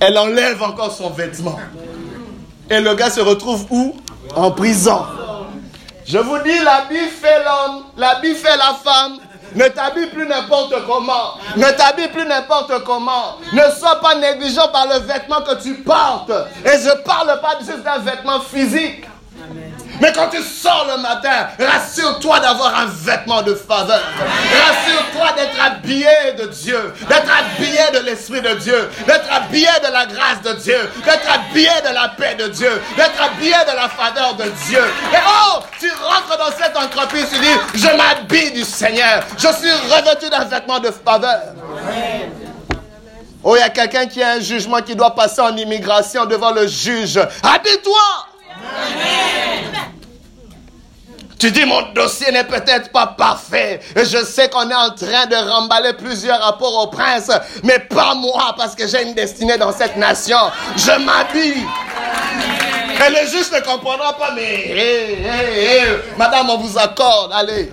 Elle 0.00 0.16
enlève 0.16 0.62
encore 0.62 0.92
son 0.92 1.10
vêtement. 1.10 1.58
Et 2.70 2.80
le 2.80 2.94
gars 2.94 3.10
se 3.10 3.20
retrouve 3.20 3.66
où? 3.70 3.96
En 4.34 4.52
prison. 4.52 5.04
Je 6.06 6.18
vous 6.18 6.38
dis, 6.38 6.58
l'habit 6.64 7.08
fait 7.10 7.44
l'homme, 7.44 7.84
l'habit 7.96 8.34
fait 8.34 8.56
la 8.56 8.74
femme. 8.82 9.18
Ne 9.54 9.68
t'habille 9.68 10.06
plus 10.06 10.26
n'importe 10.26 10.74
comment. 10.86 11.34
Ne 11.56 11.70
t'habille 11.76 12.08
plus 12.08 12.24
n'importe 12.26 12.84
comment. 12.84 13.36
Ne 13.52 13.62
sois 13.78 14.00
pas 14.00 14.14
négligent 14.14 14.68
par 14.72 14.86
le 14.86 15.00
vêtement 15.00 15.42
que 15.42 15.62
tu 15.62 15.74
portes. 15.74 16.32
Et 16.64 16.78
je 16.78 16.88
ne 16.88 17.02
parle 17.04 17.40
pas 17.40 17.58
juste 17.60 17.82
d'un 17.82 17.98
vêtement 17.98 18.40
physique. 18.40 19.04
Mais 20.00 20.12
quand 20.12 20.28
tu 20.28 20.42
sors 20.42 20.86
le 20.90 21.00
matin, 21.02 21.48
rassure-toi 21.58 22.40
d'avoir 22.40 22.74
un 22.76 22.86
vêtement 22.86 23.42
de 23.42 23.54
faveur. 23.54 24.02
Rassure-toi 24.20 25.32
d'être 25.36 25.60
habillé 25.60 26.32
de 26.38 26.46
Dieu, 26.46 26.94
d'être 27.08 27.30
habillé 27.30 28.00
de 28.00 28.06
l'Esprit 28.06 28.40
de 28.40 28.54
Dieu, 28.54 28.90
d'être 29.06 29.26
habillé 29.30 29.68
de 29.86 29.92
la 29.92 30.06
grâce 30.06 30.42
de 30.42 30.52
Dieu, 30.54 30.90
d'être 31.04 31.30
habillé 31.30 31.70
de 31.88 31.94
la 31.94 32.08
paix 32.08 32.34
de 32.34 32.48
Dieu, 32.48 32.80
d'être 32.96 33.22
habillé 33.22 33.54
de 33.70 33.76
la 33.76 33.88
faveur 33.88 34.34
de 34.34 34.44
Dieu. 34.68 34.82
Et 35.12 35.18
oh, 35.26 35.60
tu 35.78 35.90
rentres 35.90 36.38
dans 36.38 36.56
cette 36.56 36.76
entreprise, 36.76 37.26
tu 37.32 37.38
dis, 37.38 37.80
je 37.86 37.96
m'habille 37.96 38.52
du 38.52 38.64
Seigneur. 38.64 39.22
Je 39.36 39.48
suis 39.48 39.72
revêtu 39.72 40.30
d'un 40.30 40.44
vêtement 40.44 40.78
de 40.78 40.90
faveur. 40.90 41.40
Oh, 43.44 43.56
il 43.56 43.60
y 43.60 43.62
a 43.62 43.70
quelqu'un 43.70 44.06
qui 44.06 44.22
a 44.22 44.32
un 44.32 44.40
jugement 44.40 44.80
qui 44.80 44.94
doit 44.94 45.14
passer 45.14 45.40
en 45.40 45.56
immigration 45.56 46.26
devant 46.26 46.52
le 46.52 46.66
juge. 46.68 47.18
Habille-toi. 47.42 47.98
Tu 51.42 51.50
dis, 51.50 51.64
mon 51.64 51.82
dossier 51.92 52.30
n'est 52.30 52.44
peut-être 52.44 52.92
pas 52.92 53.16
parfait. 53.18 53.80
Je 53.96 54.24
sais 54.24 54.48
qu'on 54.48 54.70
est 54.70 54.74
en 54.76 54.90
train 54.90 55.26
de 55.26 55.50
remballer 55.50 55.92
plusieurs 55.94 56.40
rapports 56.40 56.84
au 56.84 56.86
prince, 56.86 57.32
mais 57.64 57.80
pas 57.80 58.14
moi, 58.14 58.54
parce 58.56 58.76
que 58.76 58.86
j'ai 58.86 59.02
une 59.02 59.12
destinée 59.12 59.58
dans 59.58 59.72
cette 59.72 59.96
nation. 59.96 60.36
Je 60.76 60.92
m'habille. 61.04 61.66
Et 62.94 63.10
le 63.10 63.28
juge 63.28 63.50
ne 63.50 63.58
comprendra 63.58 64.16
pas, 64.16 64.32
mais 64.36 65.82
madame, 66.16 66.48
on 66.48 66.58
vous 66.58 66.78
accorde, 66.78 67.32
allez. 67.32 67.72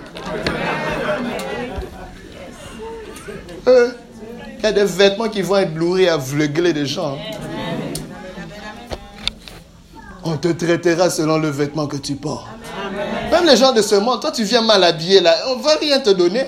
Euh, 3.68 3.92
il 4.58 4.64
y 4.64 4.66
a 4.66 4.72
des 4.72 4.84
vêtements 4.84 5.28
qui 5.28 5.42
vont 5.42 5.64
lourds 5.76 6.00
et 6.00 6.08
aveugler 6.08 6.72
des 6.72 6.86
gens. 6.86 7.16
On 10.24 10.36
te 10.36 10.48
traitera 10.48 11.08
selon 11.08 11.38
le 11.38 11.50
vêtement 11.50 11.86
que 11.86 11.98
tu 11.98 12.16
portes. 12.16 12.48
Même 13.30 13.46
les 13.46 13.56
gens 13.56 13.72
de 13.72 13.82
ce 13.82 13.94
monde, 13.94 14.20
toi 14.20 14.30
tu 14.30 14.44
viens 14.44 14.62
mal 14.62 14.82
habillé 14.84 15.20
là, 15.20 15.34
on 15.48 15.56
ne 15.56 15.62
va 15.62 15.74
rien 15.80 16.00
te 16.00 16.10
donner. 16.10 16.46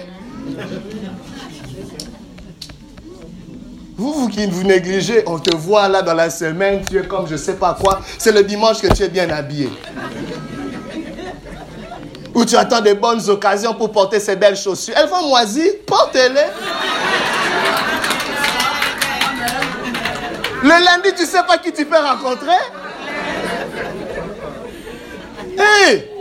Vous, 3.97 4.12
vous 4.14 4.28
qui 4.28 4.47
vous 4.47 4.64
négligez, 4.64 5.22
on 5.26 5.38
te 5.38 5.55
voit 5.55 5.88
là 5.88 6.03
dans 6.03 6.14
la 6.14 6.28
semaine, 6.28 6.82
tu 6.88 6.99
es 6.99 7.07
comme 7.07 7.26
je 7.28 7.34
ne 7.34 7.38
sais 7.38 7.55
pas 7.55 7.76
quoi. 7.80 8.01
C'est 8.18 8.32
le 8.32 8.43
dimanche 8.43 8.80
que 8.80 8.93
tu 8.93 9.05
es 9.05 9.09
bien 9.09 9.30
habillé. 9.30 9.70
Ou 12.34 12.45
tu 12.45 12.57
attends 12.57 12.80
des 12.80 12.95
bonnes 12.95 13.28
occasions 13.28 13.74
pour 13.74 13.93
porter 13.93 14.18
ces 14.18 14.34
belles 14.34 14.57
chaussures. 14.57 14.95
Elles 14.97 15.09
vont 15.09 15.28
moisir, 15.28 15.70
porte-les. 15.86 16.49
Le 20.62 20.68
lundi, 20.68 21.14
tu 21.14 21.22
ne 21.22 21.26
sais 21.26 21.43
pas 21.47 21.59
qui 21.59 21.72
tu 21.72 21.84
peux 21.84 21.97
rencontrer. 21.97 22.51
Hé 25.59 26.11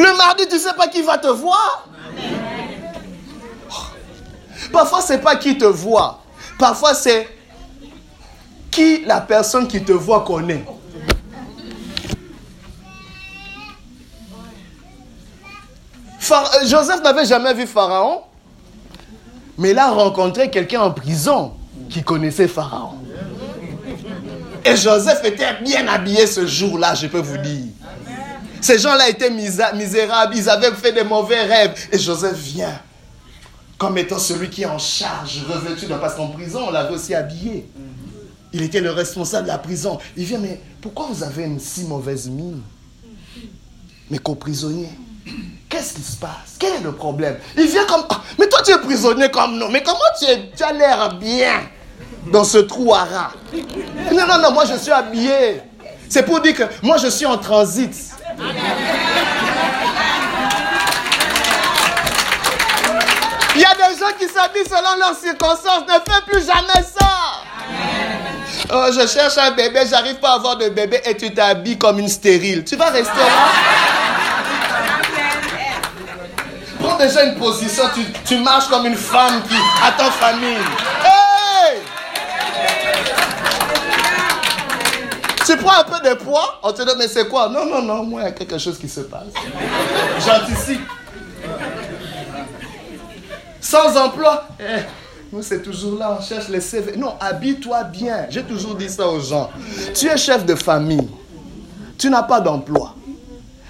Le 0.00 0.16
mardi, 0.16 0.46
tu 0.48 0.54
ne 0.54 0.58
sais 0.58 0.72
pas 0.72 0.88
qui 0.88 1.02
va 1.02 1.18
te 1.18 1.26
voir. 1.26 1.86
Parfois, 4.72 5.02
ce 5.02 5.12
n'est 5.12 5.18
pas 5.18 5.36
qui 5.36 5.58
te 5.58 5.66
voit. 5.66 6.22
Parfois, 6.58 6.94
c'est 6.94 7.28
qui 8.70 9.04
la 9.04 9.20
personne 9.20 9.68
qui 9.68 9.82
te 9.82 9.92
voit 9.92 10.24
connaît. 10.24 10.64
Euh, 16.30 16.36
Joseph 16.64 17.02
n'avait 17.02 17.26
jamais 17.26 17.52
vu 17.52 17.66
Pharaon, 17.66 18.22
mais 19.58 19.70
il 19.70 19.78
a 19.78 19.90
rencontré 19.90 20.48
quelqu'un 20.48 20.80
en 20.80 20.92
prison 20.92 21.52
qui 21.90 22.02
connaissait 22.02 22.48
Pharaon. 22.48 22.94
Et 24.64 24.76
Joseph 24.76 25.24
était 25.24 25.60
bien 25.62 25.88
habillé 25.88 26.26
ce 26.26 26.46
jour-là, 26.46 26.94
je 26.94 27.08
peux 27.08 27.18
vous 27.18 27.38
dire. 27.38 27.66
Ces 28.60 28.78
gens-là 28.78 29.08
étaient 29.08 29.30
misérables, 29.30 30.36
ils 30.36 30.48
avaient 30.48 30.72
fait 30.72 30.92
des 30.92 31.04
mauvais 31.04 31.42
rêves. 31.42 31.88
Et 31.92 31.98
Joseph 31.98 32.36
vient 32.36 32.80
comme 33.78 33.96
étant 33.96 34.18
celui 34.18 34.50
qui 34.50 34.62
est 34.62 34.66
en 34.66 34.78
charge, 34.78 35.42
revêtu 35.48 35.86
de 35.86 35.94
parce 35.94 36.14
qu'en 36.14 36.28
prison, 36.28 36.66
on 36.68 36.70
l'avait 36.70 36.94
aussi 36.94 37.14
habillé. 37.14 37.66
Il 38.52 38.62
était 38.62 38.80
le 38.80 38.90
responsable 38.90 39.44
de 39.44 39.52
la 39.52 39.58
prison. 39.58 39.98
Il 40.16 40.24
vient, 40.24 40.38
mais 40.38 40.60
pourquoi 40.82 41.06
vous 41.10 41.22
avez 41.22 41.44
une 41.44 41.58
si 41.58 41.84
mauvaise 41.84 42.28
mine? 42.28 42.60
Mais 44.10 44.18
co-prisonnier, 44.18 44.90
qu'est-ce 45.68 45.94
qui 45.94 46.02
se 46.02 46.16
passe? 46.16 46.56
Quel 46.58 46.74
est 46.74 46.80
le 46.80 46.92
problème? 46.92 47.38
Il 47.56 47.68
vient 47.68 47.86
comme, 47.86 48.04
ah, 48.10 48.20
mais 48.38 48.48
toi 48.48 48.60
tu 48.62 48.72
es 48.72 48.78
prisonnier 48.78 49.30
comme 49.30 49.56
nous, 49.56 49.68
mais 49.68 49.82
comment 49.82 49.98
tu, 50.18 50.26
tu 50.54 50.62
as 50.62 50.72
l'air 50.72 51.16
bien 51.16 51.62
dans 52.30 52.44
ce 52.44 52.58
trou 52.58 52.92
à 52.92 53.04
rats. 53.04 53.32
Non, 54.12 54.26
non, 54.26 54.38
non, 54.42 54.52
moi 54.52 54.64
je 54.66 54.76
suis 54.76 54.90
habillé. 54.90 55.62
C'est 56.08 56.24
pour 56.24 56.40
dire 56.40 56.54
que 56.54 56.64
moi 56.82 56.98
je 56.98 57.06
suis 57.06 57.24
en 57.24 57.38
transit. 57.38 58.09
Gens 64.00 64.16
qui 64.18 64.26
s'habillent 64.26 64.68
selon 64.68 64.98
leurs 64.98 65.16
circonstances. 65.16 65.84
Ne 65.86 66.12
fais 66.12 66.22
plus 66.26 66.40
jamais 66.40 66.82
ça. 66.82 67.08
Oh, 68.72 68.86
je 68.92 69.06
cherche 69.06 69.36
un 69.38 69.50
bébé, 69.50 69.80
j'arrive 69.88 70.16
pas 70.16 70.30
à 70.30 70.34
avoir 70.34 70.56
de 70.56 70.68
bébé 70.68 71.00
et 71.04 71.16
tu 71.16 71.32
t'habilles 71.32 71.78
comme 71.78 71.98
une 71.98 72.08
stérile. 72.08 72.64
Tu 72.64 72.76
vas 72.76 72.90
rester 72.90 73.18
là. 73.18 73.26
Prends 76.80 76.96
déjà 76.96 77.24
une 77.24 77.36
position, 77.36 77.84
tu, 77.94 78.00
tu 78.24 78.38
marches 78.38 78.68
comme 78.68 78.86
une 78.86 78.96
femme 78.96 79.42
qui 79.42 79.56
attend 79.86 80.10
famille. 80.12 80.56
Tu 85.44 85.56
prends 85.56 85.80
un 85.80 85.84
peu 85.84 86.08
de 86.08 86.14
poids, 86.14 86.60
on 86.62 86.72
te 86.72 86.82
dit, 86.82 86.92
mais 86.96 87.08
c'est 87.08 87.28
quoi? 87.28 87.48
Non, 87.48 87.66
non, 87.66 87.82
non, 87.82 88.04
moi, 88.04 88.20
il 88.20 88.24
y 88.24 88.28
a 88.28 88.30
quelque 88.30 88.56
chose 88.56 88.78
qui 88.78 88.88
se 88.88 89.00
passe. 89.00 89.24
J'anticipe. 90.24 90.88
Sans 93.70 93.96
emploi, 93.96 94.48
eh, 94.58 94.82
nous, 95.32 95.42
c'est 95.42 95.62
toujours 95.62 95.96
là, 95.96 96.18
on 96.18 96.20
cherche 96.20 96.48
les 96.48 96.60
CV. 96.60 96.96
Non, 96.96 97.14
habille-toi 97.20 97.84
bien. 97.84 98.26
J'ai 98.28 98.42
toujours 98.42 98.74
dit 98.74 98.88
ça 98.88 99.06
aux 99.06 99.20
gens. 99.20 99.48
Tu 99.94 100.08
es 100.08 100.16
chef 100.16 100.44
de 100.44 100.56
famille. 100.56 101.08
Tu 101.96 102.10
n'as 102.10 102.24
pas 102.24 102.40
d'emploi. 102.40 102.96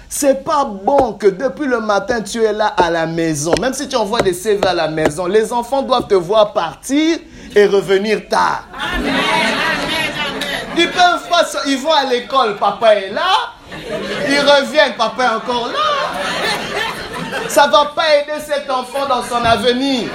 C'est 0.09 0.43
pas 0.43 0.65
bon 0.65 1.13
que 1.13 1.27
depuis 1.27 1.67
le 1.67 1.81
matin, 1.81 2.19
tu 2.21 2.43
es 2.43 2.51
là 2.51 2.73
à 2.77 2.89
la 2.89 3.05
maison. 3.05 3.53
Même 3.61 3.73
si 3.73 3.87
tu 3.87 3.95
envoies 3.95 4.21
des 4.21 4.33
CV 4.33 4.65
à 4.65 4.73
la 4.73 4.87
maison, 4.87 5.27
les 5.27 5.53
enfants 5.53 5.83
doivent 5.83 6.07
te 6.07 6.15
voir 6.15 6.51
partir 6.51 7.19
et 7.55 7.65
revenir 7.67 8.27
tard. 8.27 8.67
Ils 10.75 10.89
peuvent 10.89 11.29
ils 11.67 11.77
vont 11.77 11.93
à 11.93 12.05
l'école, 12.05 12.55
papa 12.57 12.95
est 12.95 13.11
là. 13.11 13.53
Ils 14.27 14.39
reviennent, 14.39 14.95
papa 14.97 15.25
est 15.25 15.35
encore 15.35 15.67
là. 15.67 16.80
Ça 17.51 17.67
ne 17.67 17.71
va 17.73 17.91
pas 17.93 18.15
aider 18.15 18.41
cet 18.41 18.69
enfant 18.69 19.05
dans 19.09 19.21
son 19.23 19.43
avenir. 19.43 20.09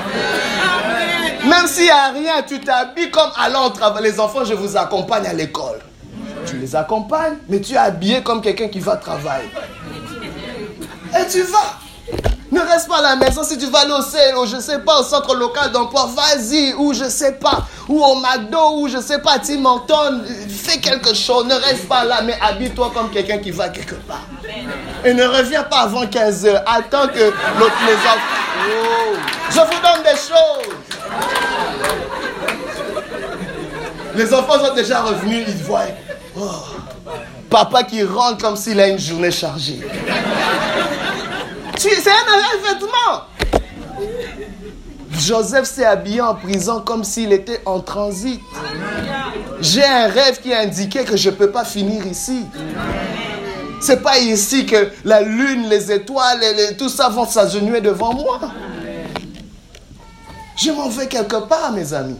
Même 1.44 1.66
s'il 1.66 1.84
n'y 1.84 1.90
a 1.90 2.08
rien, 2.08 2.42
tu 2.48 2.58
t'habilles 2.60 3.10
comme 3.10 3.30
allant 3.36 3.68
travailler. 3.68 4.10
Les 4.10 4.18
enfants, 4.18 4.42
je 4.42 4.54
vous 4.54 4.74
accompagne 4.74 5.26
à 5.26 5.34
l'école. 5.34 5.80
Tu 6.46 6.56
les 6.56 6.74
accompagnes, 6.74 7.36
mais 7.46 7.60
tu 7.60 7.74
es 7.74 7.76
habillé 7.76 8.22
comme 8.22 8.40
quelqu'un 8.40 8.68
qui 8.68 8.80
va 8.80 8.96
travailler. 8.96 9.50
Et 11.12 11.26
tu 11.30 11.42
vas. 11.42 11.78
Ne 12.52 12.60
reste 12.60 12.88
pas 12.88 12.98
à 12.98 13.02
la 13.02 13.16
maison. 13.16 13.42
Si 13.42 13.58
tu 13.58 13.66
vas 13.66 13.84
au, 13.86 14.46
je 14.46 14.60
sais 14.60 14.78
pas, 14.78 15.00
au 15.00 15.02
centre 15.02 15.34
local 15.34 15.72
d'emploi, 15.72 16.08
vas-y. 16.14 16.74
Ou 16.74 16.94
je 16.94 17.08
sais 17.08 17.32
pas. 17.32 17.66
Ou 17.88 18.02
au 18.02 18.16
McDo, 18.16 18.78
ou 18.78 18.88
je 18.88 18.98
sais 18.98 19.18
pas, 19.18 19.38
Tim 19.38 19.64
Horton. 19.64 20.22
Fais 20.48 20.78
quelque 20.78 21.14
chose. 21.14 21.46
Ne 21.46 21.54
reste 21.54 21.88
pas 21.88 22.04
là, 22.04 22.20
mais 22.22 22.38
habille-toi 22.40 22.92
comme 22.94 23.10
quelqu'un 23.10 23.38
qui 23.38 23.50
va 23.50 23.68
quelque 23.68 23.96
part. 23.96 24.26
Et 25.04 25.12
ne 25.12 25.24
reviens 25.24 25.64
pas 25.64 25.80
avant 25.80 26.06
15 26.06 26.46
heures. 26.46 26.62
Attends 26.66 27.08
que 27.08 27.24
l'autre 27.58 27.76
les 27.86 27.96
Oh. 28.68 29.16
Je 29.50 29.60
vous 29.60 29.82
donne 29.82 30.02
des 30.02 30.16
choses. 30.16 30.74
Les 34.14 34.32
enfants 34.32 34.64
sont 34.64 34.74
déjà 34.74 35.02
revenus, 35.02 35.44
ils 35.46 35.62
voient. 35.62 35.82
Oh. 36.38 36.42
Papa 37.50 37.82
qui 37.84 38.02
rentre 38.02 38.38
comme 38.38 38.56
s'il 38.56 38.80
a 38.80 38.88
une 38.88 38.98
journée 38.98 39.30
chargée. 39.30 39.80
C'est 41.76 42.08
un 42.08 42.62
vêtement. 42.62 43.24
Joseph 45.18 45.64
s'est 45.66 45.84
habillé 45.84 46.20
en 46.20 46.34
prison 46.34 46.80
comme 46.80 47.04
s'il 47.04 47.32
était 47.32 47.60
en 47.64 47.80
transit. 47.80 48.40
J'ai 49.60 49.84
un 49.84 50.08
rêve 50.08 50.40
qui 50.40 50.52
indiquait 50.52 51.04
que 51.04 51.16
je 51.16 51.30
ne 51.30 51.34
peux 51.34 51.50
pas 51.50 51.64
finir 51.64 52.06
ici. 52.06 52.42
C'est 53.80 54.02
pas 54.02 54.18
ici 54.18 54.66
que 54.66 54.90
la 55.04 55.20
lune, 55.20 55.68
les 55.68 55.92
étoiles, 55.92 56.40
tout 56.78 56.88
ça 56.88 57.08
vont 57.08 57.26
s'agenouiller 57.26 57.80
devant 57.80 58.14
moi. 58.14 58.40
Je 60.56 60.70
m'en 60.70 60.88
vais 60.88 61.06
quelque 61.06 61.46
part, 61.46 61.72
mes 61.72 61.92
amis. 61.92 62.18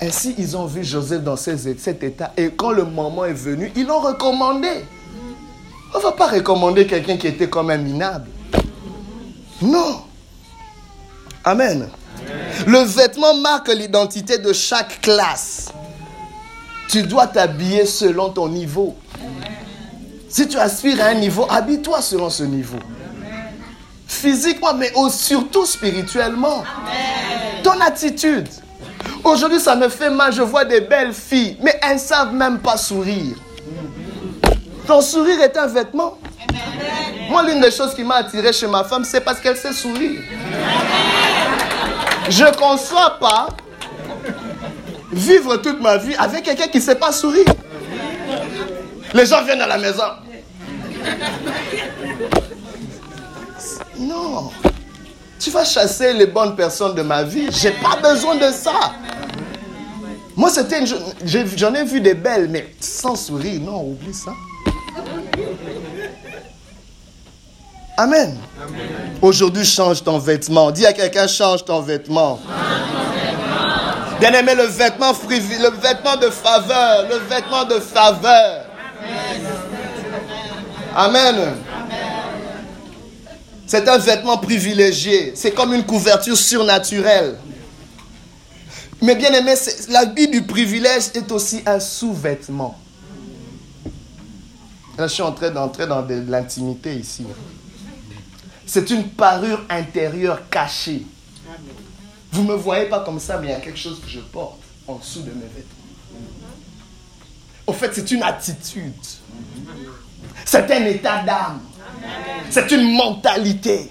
Ainsi, 0.00 0.34
ils 0.38 0.56
ont 0.56 0.64
vu 0.64 0.82
Joseph 0.82 1.22
dans 1.22 1.36
cet 1.36 2.02
état. 2.02 2.32
Et 2.38 2.50
quand 2.50 2.70
le 2.70 2.84
moment 2.84 3.26
est 3.26 3.34
venu, 3.34 3.70
ils 3.76 3.86
l'ont 3.86 4.00
recommandé. 4.00 4.84
On 5.92 5.98
ne 5.98 6.02
va 6.02 6.12
pas 6.12 6.28
recommander 6.28 6.86
quelqu'un 6.86 7.16
qui 7.16 7.26
était 7.26 7.48
comme 7.48 7.70
un 7.70 7.76
minable. 7.76 8.28
Non. 9.60 10.02
Amen. 11.44 11.88
Le 12.66 12.78
vêtement 12.78 13.34
marque 13.34 13.68
l'identité 13.68 14.38
de 14.38 14.52
chaque 14.52 15.00
classe. 15.00 15.72
Tu 16.88 17.02
dois 17.02 17.26
t'habiller 17.26 17.86
selon 17.86 18.30
ton 18.30 18.48
niveau. 18.48 18.96
Si 20.28 20.46
tu 20.46 20.58
aspires 20.58 21.02
à 21.02 21.06
un 21.08 21.14
niveau, 21.14 21.46
habille-toi 21.48 22.00
selon 22.02 22.30
ce 22.30 22.44
niveau. 22.44 22.78
Physiquement, 24.06 24.74
mais 24.74 24.92
surtout 25.10 25.66
spirituellement. 25.66 26.62
Ton 27.64 27.80
attitude. 27.80 28.48
Aujourd'hui, 29.24 29.60
ça 29.60 29.74
me 29.76 29.88
fait 29.88 30.10
mal. 30.10 30.32
Je 30.32 30.42
vois 30.42 30.64
des 30.64 30.80
belles 30.80 31.14
filles, 31.14 31.56
mais 31.62 31.78
elles 31.82 31.94
ne 31.94 32.00
savent 32.00 32.34
même 32.34 32.58
pas 32.58 32.76
sourire. 32.76 33.36
Ton 34.90 35.02
sourire 35.02 35.40
est 35.40 35.56
un 35.56 35.68
vêtement. 35.68 36.18
Moi, 37.28 37.44
l'une 37.44 37.60
des 37.60 37.70
choses 37.70 37.94
qui 37.94 38.02
m'a 38.02 38.16
attiré 38.16 38.52
chez 38.52 38.66
ma 38.66 38.82
femme, 38.82 39.04
c'est 39.04 39.20
parce 39.20 39.38
qu'elle 39.38 39.56
sait 39.56 39.72
sourire. 39.72 40.20
Je 42.28 42.42
ne 42.42 42.50
conçois 42.50 43.10
pas 43.20 43.50
vivre 45.12 45.58
toute 45.58 45.80
ma 45.80 45.96
vie 45.96 46.16
avec 46.16 46.42
quelqu'un 46.42 46.66
qui 46.66 46.78
ne 46.78 46.82
sait 46.82 46.96
pas 46.96 47.12
sourire. 47.12 47.44
Les 49.14 49.26
gens 49.26 49.44
viennent 49.44 49.60
à 49.60 49.68
la 49.68 49.78
maison. 49.78 50.02
Non. 53.96 54.50
Tu 55.38 55.50
vas 55.50 55.64
chasser 55.64 56.14
les 56.14 56.26
bonnes 56.26 56.56
personnes 56.56 56.96
de 56.96 57.02
ma 57.02 57.22
vie. 57.22 57.46
J'ai 57.52 57.70
pas 57.70 57.94
besoin 58.02 58.34
de 58.34 58.50
ça. 58.50 58.72
Moi, 60.34 60.50
c'était 60.50 60.84
J'en 61.24 61.74
ai 61.74 61.84
vu 61.84 62.00
des 62.00 62.14
belles, 62.14 62.48
mais 62.50 62.74
sans 62.80 63.14
sourire. 63.14 63.60
Non, 63.60 63.82
oublie 63.84 64.12
ça. 64.12 64.32
Amen. 67.96 68.38
Aujourd'hui, 69.20 69.64
change 69.64 70.02
ton 70.02 70.18
vêtement. 70.18 70.70
Dis 70.70 70.86
à 70.86 70.92
quelqu'un, 70.92 71.26
change 71.26 71.64
ton 71.64 71.80
vêtement. 71.80 72.40
Bien 74.18 74.32
aimé, 74.32 74.54
le 74.54 74.64
vêtement 74.64 75.12
le 75.12 75.70
vêtement 75.80 76.16
de 76.16 76.30
faveur, 76.30 77.08
le 77.08 77.16
vêtement 77.28 77.64
de 77.64 77.80
faveur. 77.80 78.66
Amen. 80.94 81.56
C'est 83.66 83.88
un 83.88 83.98
vêtement 83.98 84.36
privilégié. 84.36 85.32
C'est 85.36 85.52
comme 85.52 85.72
une 85.72 85.84
couverture 85.84 86.36
surnaturelle. 86.36 87.36
Mais 89.02 89.14
bien 89.14 89.32
aimé, 89.32 89.54
l'habit 89.88 90.28
du 90.28 90.42
privilège 90.42 91.04
est 91.14 91.30
aussi 91.32 91.62
un 91.64 91.80
sous-vêtement. 91.80 92.76
Je 95.00 95.06
suis 95.06 95.22
en 95.22 95.32
train 95.32 95.50
d'entrer 95.50 95.86
dans 95.86 96.02
de 96.02 96.24
l'intimité 96.28 96.94
ici. 96.94 97.24
C'est 98.66 98.90
une 98.90 99.08
parure 99.08 99.64
intérieure 99.70 100.48
cachée. 100.50 101.06
Vous 102.32 102.42
ne 102.42 102.48
me 102.48 102.54
voyez 102.54 102.86
pas 102.86 103.00
comme 103.00 103.18
ça, 103.18 103.38
mais 103.38 103.48
il 103.48 103.50
y 103.50 103.54
a 103.54 103.60
quelque 103.60 103.78
chose 103.78 103.98
que 104.00 104.08
je 104.08 104.20
porte 104.20 104.60
en 104.86 104.96
dessous 104.96 105.22
de 105.22 105.30
mes 105.30 105.46
vêtements. 105.46 105.80
Au 107.66 107.72
fait, 107.72 107.90
c'est 107.94 108.10
une 108.10 108.22
attitude. 108.22 108.92
C'est 110.44 110.70
un 110.70 110.84
état 110.84 111.22
d'âme. 111.22 111.60
C'est 112.50 112.70
une 112.70 112.94
mentalité 112.94 113.88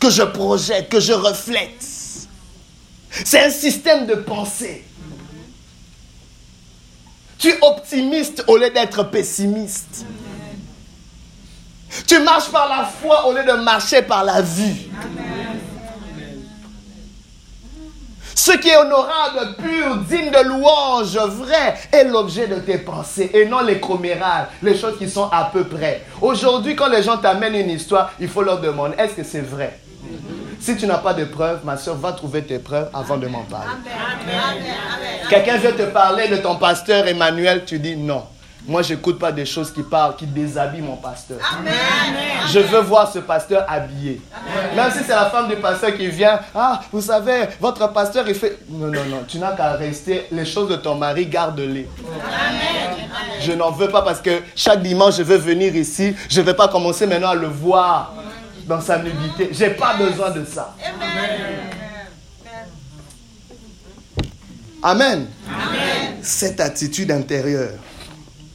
que 0.00 0.10
je 0.10 0.22
projette, 0.22 0.88
que 0.88 0.98
je 1.00 1.12
reflète. 1.12 1.86
C'est 3.08 3.44
un 3.44 3.50
système 3.50 4.06
de 4.06 4.16
pensée. 4.16 4.84
Tu 7.42 7.48
es 7.48 7.58
optimiste 7.60 8.44
au 8.46 8.56
lieu 8.56 8.70
d'être 8.70 9.02
pessimiste. 9.10 10.06
Tu 12.06 12.20
marches 12.20 12.50
par 12.52 12.68
la 12.68 12.84
foi 12.84 13.26
au 13.26 13.32
lieu 13.32 13.42
de 13.42 13.64
marcher 13.64 14.00
par 14.02 14.22
la 14.22 14.40
vue. 14.40 14.88
Ce 18.32 18.52
qui 18.52 18.68
est 18.68 18.76
honorable, 18.76 19.56
pur, 19.56 19.96
digne 20.08 20.30
de 20.30 20.44
louange, 20.44 21.16
vrai, 21.16 21.74
est 21.90 22.04
l'objet 22.04 22.46
de 22.46 22.60
tes 22.60 22.78
pensées 22.78 23.32
et 23.34 23.44
non 23.46 23.62
les 23.62 23.80
commérages, 23.80 24.46
les 24.62 24.78
choses 24.78 24.96
qui 24.96 25.10
sont 25.10 25.28
à 25.32 25.50
peu 25.52 25.64
près. 25.64 26.04
Aujourd'hui, 26.20 26.76
quand 26.76 26.88
les 26.88 27.02
gens 27.02 27.16
t'amènent 27.16 27.56
une 27.56 27.70
histoire, 27.70 28.12
il 28.20 28.28
faut 28.28 28.42
leur 28.42 28.60
demander 28.60 28.94
est-ce 28.98 29.14
que 29.14 29.24
c'est 29.24 29.40
vrai? 29.40 29.80
Si 30.62 30.76
tu 30.76 30.86
n'as 30.86 30.98
pas 30.98 31.12
de 31.12 31.24
preuves, 31.24 31.58
ma 31.64 31.76
soeur, 31.76 31.96
va 31.96 32.12
trouver 32.12 32.44
tes 32.44 32.60
preuves 32.60 32.88
avant 32.94 33.16
de 33.16 33.26
m'en 33.26 33.42
parler. 33.42 33.66
Quelqu'un 35.28 35.56
veut 35.56 35.72
te 35.72 35.82
parler 35.90 36.28
de 36.28 36.36
ton 36.36 36.54
pasteur 36.54 37.08
Emmanuel, 37.08 37.64
tu 37.66 37.80
dis 37.80 37.96
non. 37.96 38.22
Moi, 38.68 38.82
je 38.82 38.94
n'écoute 38.94 39.18
pas 39.18 39.32
des 39.32 39.44
choses 39.44 39.72
qui 39.72 39.82
parlent, 39.82 40.14
qui 40.14 40.24
déshabillent 40.24 40.82
mon 40.82 40.94
pasteur. 40.94 41.38
Je 42.52 42.60
veux 42.60 42.78
voir 42.78 43.10
ce 43.10 43.18
pasteur 43.18 43.64
habillé. 43.68 44.20
Même 44.76 44.92
si 44.92 44.98
c'est 45.04 45.08
la 45.08 45.26
femme 45.30 45.48
du 45.48 45.56
pasteur 45.56 45.96
qui 45.96 46.06
vient, 46.06 46.38
ah, 46.54 46.80
vous 46.92 47.00
savez, 47.00 47.46
votre 47.60 47.92
pasteur, 47.92 48.24
il 48.28 48.34
fait... 48.36 48.60
Non, 48.68 48.86
non, 48.86 49.04
non, 49.10 49.24
tu 49.26 49.38
n'as 49.38 49.56
qu'à 49.56 49.72
rester. 49.72 50.28
Les 50.30 50.44
choses 50.44 50.68
de 50.68 50.76
ton 50.76 50.94
mari, 50.94 51.26
garde-les. 51.26 51.88
Je 53.40 53.50
n'en 53.50 53.72
veux 53.72 53.88
pas 53.88 54.02
parce 54.02 54.20
que 54.20 54.42
chaque 54.54 54.80
dimanche, 54.80 55.16
je 55.16 55.24
veux 55.24 55.38
venir 55.38 55.74
ici. 55.74 56.14
Je 56.30 56.40
ne 56.40 56.46
vais 56.46 56.54
pas 56.54 56.68
commencer 56.68 57.08
maintenant 57.08 57.30
à 57.30 57.34
le 57.34 57.48
voir 57.48 58.12
dans 58.66 58.80
sa 58.80 58.98
nudité. 58.98 59.50
Je 59.52 59.64
n'ai 59.64 59.70
pas 59.70 59.96
besoin 59.96 60.30
de 60.30 60.44
ça. 60.44 60.74
Amen. 64.82 65.26
Amen. 65.48 66.16
Cette 66.22 66.60
attitude 66.60 67.10
intérieure. 67.10 67.78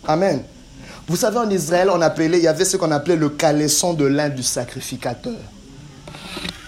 Amen. 0.05 0.43
Vous 1.07 1.15
savez, 1.15 1.37
en 1.37 1.49
Israël, 1.49 1.89
on 1.89 2.01
appelait, 2.01 2.37
il 2.37 2.43
y 2.43 2.47
avait 2.47 2.65
ce 2.65 2.75
qu'on 2.75 2.91
appelait 2.91 3.15
le 3.15 3.29
caleçon 3.29 3.93
de 3.93 4.05
lin 4.05 4.27
du 4.27 4.43
sacrificateur. 4.43 5.37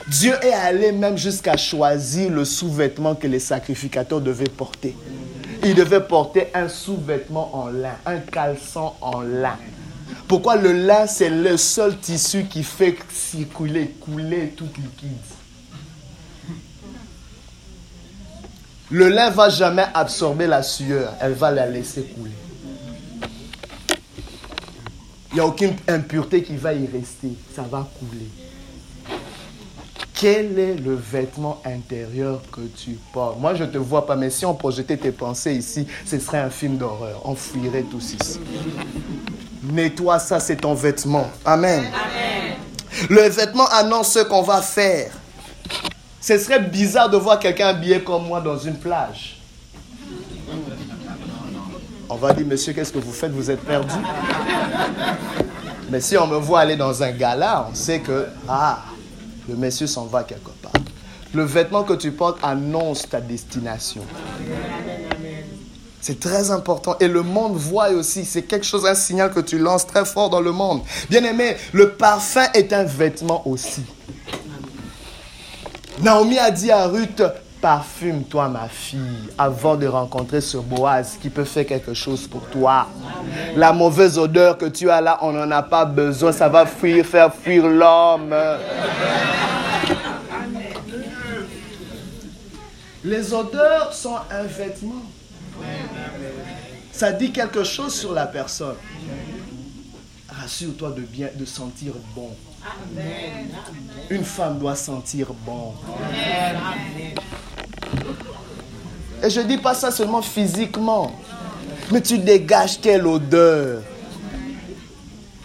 Dieu 0.08 0.34
est 0.42 0.54
allé 0.54 0.92
même 0.92 1.18
jusqu'à 1.18 1.58
choisir 1.58 2.32
le 2.32 2.46
sous-vêtement 2.46 3.16
que 3.16 3.28
les 3.28 3.40
sacrificateurs 3.40 4.22
devaient 4.22 4.46
porter. 4.46 4.96
Ils 5.64 5.76
devaient 5.76 6.00
porter 6.02 6.48
un 6.54 6.70
sous-vêtement 6.70 7.54
en 7.54 7.68
lin, 7.68 7.96
un 8.06 8.20
caleçon 8.20 8.94
en 9.02 9.22
lin. 9.22 9.58
Pourquoi 10.28 10.56
le 10.58 10.72
lin, 10.72 11.08
c'est 11.08 11.30
le 11.30 11.58
seul 11.58 11.98
tissu 11.98 12.46
qui 12.46 12.64
fait 12.64 12.98
circuler, 13.12 13.96
couler 14.00 14.54
tout 14.56 14.70
liquide? 14.78 15.18
Le 18.92 19.10
lin 19.10 19.30
va 19.30 19.50
jamais 19.50 19.86
absorber 19.94 20.48
la 20.48 20.64
sueur, 20.64 21.14
elle 21.22 21.34
va 21.34 21.52
la 21.52 21.68
laisser 21.68 22.04
couler. 22.04 22.32
Il 25.32 25.36
n'y 25.36 25.42
a 25.42 25.46
aucune 25.46 25.76
impureté 25.88 26.42
qui 26.42 26.56
va 26.56 26.74
y 26.74 26.88
rester. 26.88 27.34
Ça 27.56 27.62
va 27.62 27.88
couler. 28.00 28.28
Quel 30.14 30.60
est 30.60 30.76
le 30.76 30.96
vêtement 30.96 31.62
intérieur 31.66 32.42
que 32.52 32.62
tu 32.62 32.98
portes? 33.14 33.40
Moi, 33.40 33.56
je 33.56 33.64
ne 33.64 33.70
te 33.70 33.78
vois 33.78 34.06
pas, 34.06 34.16
mais 34.16 34.30
si 34.30 34.46
on 34.46 34.54
projetait 34.54 34.98
tes 34.98 35.12
pensées 35.12 35.54
ici, 35.54 35.88
ce 36.06 36.20
serait 36.20 36.40
un 36.40 36.50
film 36.50 36.78
d'horreur. 36.78 37.22
On 37.24 37.36
fuirait 37.36 37.84
tous 37.84 38.16
ici. 38.20 38.40
Nettoie 39.64 40.20
ça, 40.20 40.40
c'est 40.40 40.58
ton 40.58 40.74
vêtement. 40.74 41.30
Amen. 41.46 41.86
Amen. 41.86 42.56
Le 43.10 43.30
vêtement 43.30 43.68
annonce 43.68 44.12
ce 44.14 44.20
qu'on 44.20 44.42
va 44.42 44.62
faire. 44.62 45.12
Ce 46.20 46.38
serait 46.38 46.60
bizarre 46.60 47.10
de 47.10 47.18
voir 47.18 47.40
quelqu'un 47.40 47.68
habillé 47.68 48.02
comme 48.02 48.28
moi 48.28 48.42
dans 48.42 48.58
une 48.58 48.76
plage. 48.76 49.40
On 52.10 52.16
va 52.16 52.34
dire, 52.34 52.46
monsieur, 52.46 52.74
qu'est-ce 52.74 52.92
que 52.92 53.00
vous 53.00 53.14
faites? 53.14 53.32
Vous 53.32 53.50
êtes 53.50 53.62
perdu? 53.62 53.94
Mais 55.90 56.02
si 56.02 56.18
on 56.18 56.28
me 56.28 56.38
voit 56.38 56.62
aller 56.62 56.76
dans 56.76 57.02
un 57.02 57.12
gala, 57.12 57.68
on 57.72 57.76
sait 57.76 58.00
que, 58.00 58.28
ah, 58.48 58.80
le 59.50 59.56
monsieur 59.56 59.88
s'en 59.88 60.06
va 60.06 60.24
quelque 60.24 60.52
part. 60.62 60.72
Le 61.34 61.44
vêtement 61.44 61.84
que 61.84 61.94
tu 61.94 62.12
portes 62.12 62.38
annonce 62.44 63.10
ta 63.10 63.20
destination. 63.20 64.04
C'est 66.02 66.20
très 66.20 66.52
important. 66.52 66.96
Et 67.00 67.08
le 67.08 67.24
monde 67.24 67.56
voit 67.56 67.90
aussi. 67.90 68.26
C'est 68.26 68.44
quelque 68.44 68.66
chose, 68.66 68.86
un 68.86 68.96
signal 68.96 69.32
que 69.32 69.40
tu 69.40 69.58
lances 69.58 69.86
très 69.86 70.06
fort 70.06 70.30
dans 70.30 70.40
le 70.40 70.52
monde. 70.52 70.82
Bien 71.10 71.24
aimé, 71.24 71.58
le 71.74 71.92
parfum 71.92 72.46
est 72.54 72.72
un 72.74 72.84
vêtement 72.84 73.48
aussi. 73.48 73.82
Naomi 76.00 76.38
a 76.38 76.52
dit 76.52 76.72
à 76.72 76.88
Ruth, 76.88 77.22
Parfume-toi, 77.62 78.48
ma 78.48 78.70
fille, 78.70 79.30
avant 79.38 79.76
de 79.76 79.86
rencontrer 79.86 80.40
ce 80.40 80.56
Boaz 80.56 81.18
qui 81.22 81.30
peut 81.30 81.44
faire 81.44 81.66
quelque 81.66 81.94
chose 81.94 82.26
pour 82.26 82.44
toi. 82.48 82.88
La 83.56 83.74
mauvaise 83.74 84.18
odeur 84.18 84.58
que 84.58 84.68
tu 84.68 84.90
as 84.90 85.02
là, 85.02 85.18
on 85.22 85.34
n'en 85.34 85.52
a 85.52 85.62
pas 85.62 85.84
besoin. 85.84 86.32
Ça 86.32 86.48
va 86.48 86.66
fuir, 86.66 87.06
faire 87.06 87.34
fuir 87.34 87.68
l'homme. 87.68 88.34
Les 93.04 93.34
odeurs 93.34 93.94
sont 93.94 94.18
un 94.32 94.44
vêtement. 94.44 95.04
Ça 96.94 97.12
dit 97.12 97.32
quelque 97.32 97.66
chose 97.66 97.94
sur 97.94 98.14
la 98.14 98.26
personne. 98.26 98.76
Rassure-toi 100.30 100.92
de 100.92 101.02
bien, 101.02 101.28
de 101.36 101.44
sentir 101.44 101.94
bon. 102.16 102.30
Une 104.10 104.24
femme 104.24 104.60
doit 104.60 104.76
sentir 104.76 105.28
bon. 105.46 105.74
Et 109.22 109.30
je 109.30 109.42
ne 109.42 109.48
dis 109.48 109.58
pas 109.58 109.74
ça 109.74 109.92
seulement 109.92 110.22
physiquement, 110.22 111.12
mais 111.92 112.02
tu 112.02 112.18
dégages 112.18 112.80
quelle 112.80 113.06
odeur. 113.06 113.82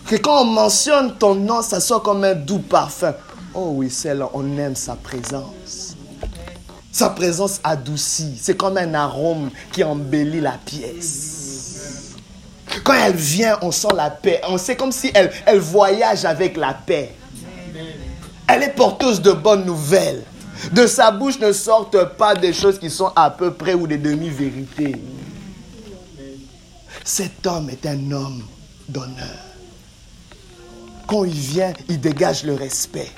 Que 0.06 0.16
quand 0.16 0.42
on 0.42 0.44
mentionne 0.44 1.16
ton 1.16 1.34
nom, 1.34 1.62
ça 1.62 1.80
sort 1.80 2.02
comme 2.02 2.24
un 2.24 2.34
doux 2.34 2.58
parfum. 2.58 3.14
Oh 3.54 3.72
oui, 3.74 3.90
c'est 3.90 4.14
là, 4.14 4.28
on 4.34 4.58
aime 4.58 4.76
sa 4.76 4.94
présence. 4.94 5.96
Sa 6.92 7.10
présence 7.10 7.60
adoucit. 7.64 8.38
C'est 8.40 8.56
comme 8.56 8.76
un 8.76 8.94
arôme 8.94 9.50
qui 9.72 9.82
embellit 9.82 10.40
la 10.40 10.58
pièce. 10.64 12.14
Quand 12.84 12.94
elle 12.94 13.16
vient, 13.16 13.58
on 13.62 13.72
sent 13.72 13.88
la 13.96 14.10
paix. 14.10 14.40
On 14.48 14.58
sait 14.58 14.76
comme 14.76 14.92
si 14.92 15.10
elle 15.14 15.58
voyage 15.58 16.24
avec 16.24 16.56
la 16.56 16.74
paix. 16.74 17.14
Elle 18.46 18.62
est 18.62 18.74
porteuse 18.76 19.20
de 19.22 19.32
bonnes 19.32 19.64
nouvelles. 19.64 20.22
De 20.72 20.86
sa 20.86 21.10
bouche 21.10 21.38
ne 21.38 21.52
sortent 21.52 22.16
pas 22.16 22.34
des 22.34 22.52
choses 22.52 22.78
qui 22.78 22.90
sont 22.90 23.12
à 23.16 23.30
peu 23.30 23.52
près 23.52 23.74
ou 23.74 23.86
des 23.86 23.98
demi-vérités. 23.98 24.96
Cet 27.04 27.46
homme 27.46 27.70
est 27.70 27.86
un 27.86 28.10
homme 28.12 28.42
d'honneur. 28.88 29.38
Quand 31.06 31.24
il 31.24 31.32
vient, 31.32 31.72
il 31.88 32.00
dégage 32.00 32.44
le 32.44 32.54
respect. 32.54 33.10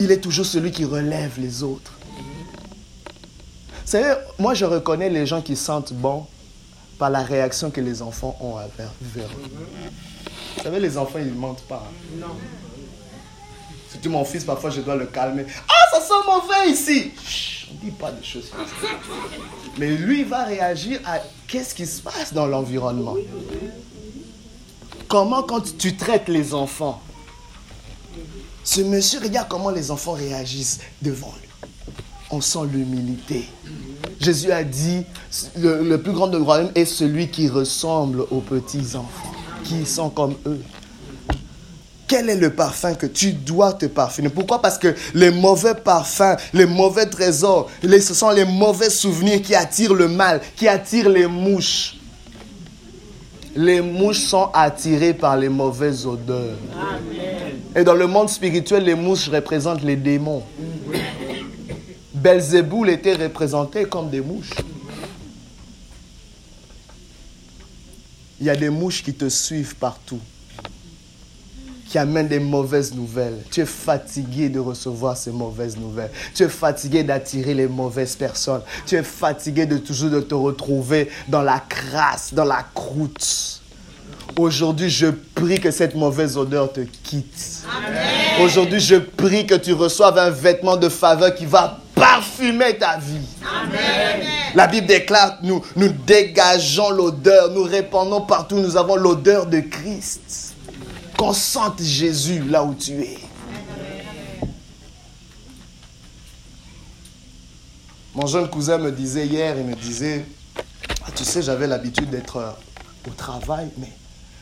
Il 0.00 0.10
est 0.10 0.20
toujours 0.20 0.46
celui 0.46 0.70
qui 0.70 0.84
relève 0.84 1.38
les 1.38 1.62
autres. 1.62 1.92
Vous 3.84 3.90
savez, 3.90 4.14
moi 4.38 4.54
je 4.54 4.64
reconnais 4.64 5.10
les 5.10 5.26
gens 5.26 5.42
qui 5.42 5.56
sentent 5.56 5.92
bon 5.92 6.26
par 6.98 7.10
la 7.10 7.22
réaction 7.22 7.70
que 7.70 7.80
les 7.80 8.00
enfants 8.02 8.36
ont 8.40 8.56
à 8.56 8.66
vers 8.78 8.88
eux. 8.88 9.30
Vous 10.56 10.62
savez, 10.62 10.80
les 10.80 10.96
enfants, 10.96 11.18
ils 11.18 11.34
ne 11.34 11.38
mentent 11.38 11.64
pas. 11.68 11.90
Non. 12.18 12.28
Mon 14.08 14.24
fils, 14.24 14.44
parfois, 14.44 14.70
je 14.70 14.80
dois 14.80 14.96
le 14.96 15.06
calmer. 15.06 15.46
Ah, 15.68 15.72
ça 15.92 16.00
sent 16.00 16.14
mauvais 16.26 16.70
ici. 16.70 17.12
Chut, 17.26 17.68
on 17.70 17.74
ne 17.74 17.90
dit 17.90 17.96
pas 17.96 18.12
des 18.12 18.24
choses. 18.24 18.50
Mais 19.78 19.90
lui, 19.96 20.20
il 20.20 20.26
va 20.26 20.44
réagir 20.44 21.00
à 21.04 21.18
qu'est-ce 21.48 21.74
qui 21.74 21.86
se 21.86 22.00
passe 22.00 22.32
dans 22.32 22.46
l'environnement. 22.46 23.16
Comment 25.08 25.42
quand 25.42 25.76
tu 25.78 25.96
traites 25.96 26.28
les 26.28 26.54
enfants 26.54 27.00
Ce 28.62 28.80
monsieur, 28.80 29.20
regarde 29.20 29.48
comment 29.48 29.70
les 29.70 29.90
enfants 29.90 30.12
réagissent 30.12 30.80
devant 31.02 31.32
lui. 31.40 31.48
On 32.30 32.40
sent 32.40 32.66
l'humilité. 32.72 33.44
Jésus 34.20 34.50
a 34.50 34.64
dit, 34.64 35.04
le, 35.56 35.82
le 35.82 36.02
plus 36.02 36.12
grand 36.12 36.28
de 36.28 36.38
royaume 36.38 36.70
est 36.74 36.84
celui 36.84 37.28
qui 37.28 37.48
ressemble 37.48 38.22
aux 38.30 38.40
petits 38.40 38.96
enfants 38.96 39.32
qui 39.64 39.86
sont 39.86 40.10
comme 40.10 40.34
eux. 40.46 40.62
Quel 42.06 42.28
est 42.28 42.36
le 42.36 42.50
parfum 42.50 42.94
que 42.94 43.06
tu 43.06 43.32
dois 43.32 43.72
te 43.72 43.86
parfumer? 43.86 44.28
Pourquoi? 44.28 44.60
Parce 44.60 44.76
que 44.76 44.94
les 45.14 45.30
mauvais 45.30 45.74
parfums, 45.74 46.36
les 46.52 46.66
mauvais 46.66 47.06
trésors, 47.06 47.70
ce 47.82 48.14
sont 48.14 48.30
les 48.30 48.44
mauvais 48.44 48.90
souvenirs 48.90 49.40
qui 49.40 49.54
attirent 49.54 49.94
le 49.94 50.08
mal, 50.08 50.40
qui 50.56 50.68
attirent 50.68 51.08
les 51.08 51.26
mouches. 51.26 51.96
Les 53.56 53.80
mouches 53.80 54.20
sont 54.20 54.50
attirées 54.52 55.14
par 55.14 55.36
les 55.36 55.48
mauvaises 55.48 56.04
odeurs. 56.06 56.58
Et 57.74 57.84
dans 57.84 57.94
le 57.94 58.06
monde 58.06 58.28
spirituel, 58.28 58.84
les 58.84 58.94
mouches 58.94 59.28
représentent 59.28 59.82
les 59.82 59.96
démons. 59.96 60.42
Belzéboul 62.12 62.90
était 62.90 63.14
représenté 63.14 63.84
comme 63.84 64.10
des 64.10 64.20
mouches. 64.20 64.50
Il 68.40 68.46
y 68.46 68.50
a 68.50 68.56
des 68.56 68.70
mouches 68.70 69.02
qui 69.02 69.14
te 69.14 69.28
suivent 69.28 69.76
partout, 69.76 70.20
qui 71.94 71.98
amènent 72.00 72.26
des 72.26 72.40
mauvaises 72.40 72.92
nouvelles. 72.92 73.38
Tu 73.52 73.60
es 73.60 73.66
fatigué 73.66 74.48
de 74.48 74.58
recevoir 74.58 75.16
ces 75.16 75.30
mauvaises 75.30 75.76
nouvelles. 75.76 76.10
Tu 76.34 76.42
es 76.42 76.48
fatigué 76.48 77.04
d'attirer 77.04 77.54
les 77.54 77.68
mauvaises 77.68 78.16
personnes. 78.16 78.62
Tu 78.84 78.96
es 78.96 79.04
fatigué 79.04 79.64
de 79.64 79.78
toujours 79.78 80.10
de 80.10 80.18
te 80.18 80.34
retrouver 80.34 81.08
dans 81.28 81.42
la 81.42 81.60
crasse, 81.60 82.34
dans 82.34 82.46
la 82.46 82.66
croûte. 82.74 83.60
Aujourd'hui, 84.36 84.90
je 84.90 85.06
prie 85.06 85.60
que 85.60 85.70
cette 85.70 85.94
mauvaise 85.94 86.36
odeur 86.36 86.72
te 86.72 86.80
quitte. 86.80 87.62
Aujourd'hui, 88.42 88.80
je 88.80 88.96
prie 88.96 89.46
que 89.46 89.54
tu 89.54 89.72
reçoives 89.72 90.18
un 90.18 90.30
vêtement 90.30 90.76
de 90.76 90.88
faveur 90.88 91.32
qui 91.32 91.46
va 91.46 91.78
parfumer 91.94 92.76
ta 92.76 92.98
vie. 92.98 93.24
La 94.56 94.66
Bible 94.66 94.88
déclare, 94.88 95.38
nous, 95.44 95.62
nous 95.76 95.90
dégageons 96.04 96.90
l'odeur, 96.90 97.52
nous 97.52 97.62
répandons 97.62 98.22
partout, 98.22 98.56
nous 98.56 98.76
avons 98.76 98.96
l'odeur 98.96 99.46
de 99.46 99.60
Christ. 99.60 100.43
Qu'on 101.16 101.32
sente 101.32 101.82
Jésus 101.82 102.40
là 102.40 102.64
où 102.64 102.74
tu 102.74 102.92
es. 103.02 103.18
Mon 108.14 108.26
jeune 108.26 108.48
cousin 108.48 108.78
me 108.78 108.92
disait 108.92 109.26
hier, 109.26 109.56
il 109.58 109.64
me 109.64 109.74
disait, 109.74 110.24
ah, 111.04 111.10
tu 111.14 111.24
sais, 111.24 111.42
j'avais 111.42 111.66
l'habitude 111.66 112.10
d'être 112.10 112.36
euh, 112.36 112.50
au 113.08 113.10
travail, 113.10 113.68
mais 113.76 113.90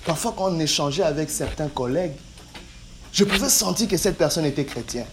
parfois 0.04 0.34
quand 0.36 0.52
on 0.52 0.60
échangeait 0.60 1.02
avec 1.02 1.30
certains 1.30 1.68
collègues, 1.68 2.12
je 3.12 3.24
pouvais 3.24 3.48
sentir 3.48 3.88
que 3.88 3.96
cette 3.96 4.18
personne 4.18 4.44
était 4.44 4.66
chrétienne. 4.66 5.06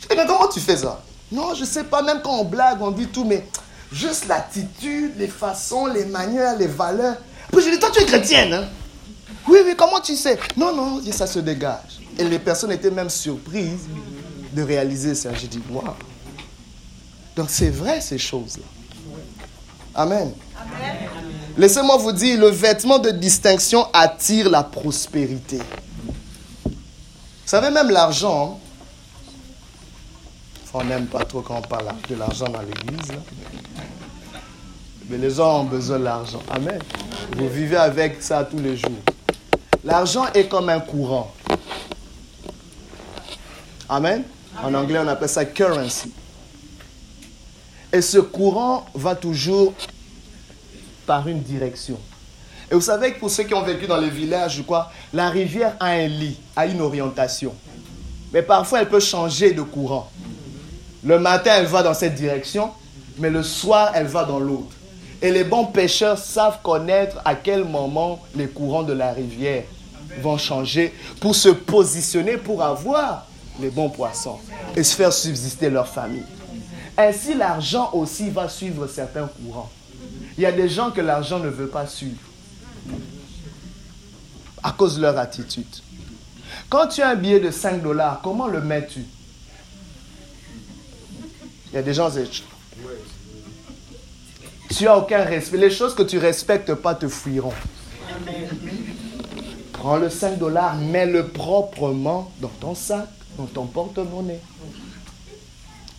Je 0.00 0.08
dis, 0.08 0.16
mais 0.16 0.26
comment 0.26 0.48
tu 0.48 0.60
fais 0.60 0.78
ça? 0.78 1.02
Non, 1.30 1.54
je 1.54 1.60
ne 1.60 1.66
sais 1.66 1.84
pas, 1.84 2.02
même 2.02 2.22
quand 2.22 2.38
on 2.38 2.44
blague, 2.44 2.80
on 2.80 2.90
dit 2.90 3.08
tout, 3.08 3.24
mais 3.24 3.46
juste 3.92 4.26
l'attitude, 4.26 5.12
les 5.18 5.28
façons, 5.28 5.86
les 5.86 6.06
manières, 6.06 6.56
les 6.56 6.66
valeurs. 6.66 7.16
Puis 7.52 7.62
je 7.62 7.70
dis, 7.70 7.78
toi 7.78 7.90
tu 7.92 8.02
es 8.02 8.06
chrétienne, 8.06 8.52
hein? 8.54 8.68
Oui, 9.48 9.60
oui, 9.64 9.74
comment 9.76 10.00
tu 10.00 10.14
sais? 10.14 10.38
Non, 10.56 10.74
non, 10.74 11.00
ça 11.10 11.26
se 11.26 11.38
dégage. 11.38 12.00
Et 12.18 12.24
les 12.24 12.38
personnes 12.38 12.72
étaient 12.72 12.90
même 12.90 13.08
surprises 13.08 13.86
de 14.52 14.62
réaliser 14.62 15.14
ça. 15.14 15.32
J'ai 15.34 15.46
dit, 15.46 15.60
waouh. 15.70 15.84
Donc 17.34 17.48
c'est 17.48 17.70
vrai 17.70 18.00
ces 18.00 18.18
choses-là. 18.18 18.64
Amen. 19.94 20.32
Amen. 20.56 20.96
Laissez-moi 21.56 21.96
vous 21.96 22.12
dire, 22.12 22.38
le 22.38 22.48
vêtement 22.48 22.98
de 22.98 23.10
distinction 23.10 23.86
attire 23.92 24.50
la 24.50 24.62
prospérité. 24.62 25.58
Vous 26.64 26.72
savez, 27.46 27.70
même 27.70 27.90
l'argent, 27.90 28.60
on 30.74 30.84
n'aime 30.84 31.06
pas 31.06 31.24
trop 31.24 31.40
quand 31.40 31.56
on 31.56 31.62
parle 31.62 31.86
de 32.08 32.14
l'argent 32.14 32.48
dans 32.48 32.60
l'église. 32.60 33.12
Mais 35.08 35.16
les 35.16 35.30
gens 35.30 35.60
ont 35.60 35.64
besoin 35.64 35.98
de 35.98 36.04
l'argent. 36.04 36.42
Amen. 36.50 36.80
Vous 37.36 37.48
vivez 37.48 37.76
avec 37.76 38.22
ça 38.22 38.44
tous 38.44 38.58
les 38.58 38.76
jours. 38.76 38.90
L'argent 39.84 40.26
est 40.34 40.48
comme 40.48 40.68
un 40.68 40.80
courant. 40.80 41.32
Amen. 43.88 44.24
En 44.62 44.74
anglais, 44.74 44.98
on 45.02 45.08
appelle 45.08 45.28
ça 45.28 45.44
currency. 45.44 46.12
Et 47.92 48.02
ce 48.02 48.18
courant 48.18 48.86
va 48.94 49.14
toujours 49.14 49.72
par 51.06 51.26
une 51.28 51.42
direction. 51.42 51.98
Et 52.70 52.74
vous 52.74 52.80
savez 52.82 53.14
que 53.14 53.20
pour 53.20 53.30
ceux 53.30 53.44
qui 53.44 53.54
ont 53.54 53.62
vécu 53.62 53.86
dans 53.86 53.96
les 53.96 54.10
villages, 54.10 54.62
quoi, 54.66 54.92
la 55.14 55.30
rivière 55.30 55.74
a 55.80 55.86
un 55.86 56.06
lit, 56.06 56.38
a 56.54 56.66
une 56.66 56.82
orientation. 56.82 57.54
Mais 58.32 58.42
parfois, 58.42 58.82
elle 58.82 58.88
peut 58.88 59.00
changer 59.00 59.52
de 59.52 59.62
courant. 59.62 60.10
Le 61.02 61.18
matin, 61.18 61.52
elle 61.56 61.66
va 61.66 61.82
dans 61.82 61.94
cette 61.94 62.14
direction, 62.14 62.70
mais 63.16 63.30
le 63.30 63.42
soir, 63.42 63.92
elle 63.94 64.06
va 64.06 64.24
dans 64.24 64.38
l'autre. 64.38 64.76
Et 65.20 65.30
les 65.32 65.44
bons 65.44 65.66
pêcheurs 65.66 66.18
savent 66.18 66.60
connaître 66.62 67.20
à 67.24 67.34
quel 67.34 67.64
moment 67.64 68.20
les 68.36 68.48
courants 68.48 68.84
de 68.84 68.92
la 68.92 69.12
rivière 69.12 69.64
vont 70.20 70.38
changer 70.38 70.94
pour 71.20 71.34
se 71.34 71.48
positionner 71.48 72.36
pour 72.36 72.62
avoir 72.62 73.26
les 73.60 73.70
bons 73.70 73.90
poissons 73.90 74.38
et 74.76 74.82
se 74.82 74.94
faire 74.94 75.12
subsister 75.12 75.70
leur 75.70 75.88
famille. 75.88 76.24
Ainsi, 76.96 77.34
l'argent 77.34 77.90
aussi 77.92 78.30
va 78.30 78.48
suivre 78.48 78.86
certains 78.86 79.28
courants. 79.28 79.70
Il 80.36 80.42
y 80.42 80.46
a 80.46 80.52
des 80.52 80.68
gens 80.68 80.90
que 80.90 81.00
l'argent 81.00 81.38
ne 81.40 81.48
veut 81.48 81.68
pas 81.68 81.86
suivre 81.86 82.20
à 84.62 84.72
cause 84.72 84.96
de 84.96 85.02
leur 85.02 85.18
attitude. 85.18 85.66
Quand 86.68 86.86
tu 86.88 87.02
as 87.02 87.10
un 87.10 87.14
billet 87.16 87.40
de 87.40 87.50
5 87.50 87.82
dollars, 87.82 88.20
comment 88.22 88.46
le 88.46 88.60
mets-tu? 88.60 89.04
Il 91.70 91.74
y 91.74 91.78
a 91.78 91.82
des 91.82 91.94
gens, 91.94 92.10
tu 94.74 94.84
n'as 94.84 94.96
aucun 94.96 95.24
respect. 95.24 95.56
Les 95.56 95.70
choses 95.70 95.94
que 95.94 96.02
tu 96.02 96.18
respectes 96.18 96.74
pas 96.74 96.94
te 96.94 97.08
fuiront. 97.08 97.52
Prends 99.72 99.96
le 99.96 100.10
5 100.10 100.38
dollars, 100.38 100.76
mets-le 100.76 101.28
proprement 101.28 102.32
dans 102.40 102.48
ton 102.60 102.74
sac, 102.74 103.08
dans 103.36 103.46
ton 103.46 103.66
porte-monnaie. 103.66 104.40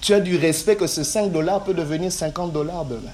Tu 0.01 0.13
as 0.13 0.19
du 0.19 0.37
respect 0.37 0.75
que 0.75 0.87
ce 0.87 1.03
5 1.03 1.31
dollars 1.31 1.63
peut 1.63 1.73
devenir 1.73 2.11
50 2.11 2.51
dollars 2.51 2.85
demain. 2.85 3.11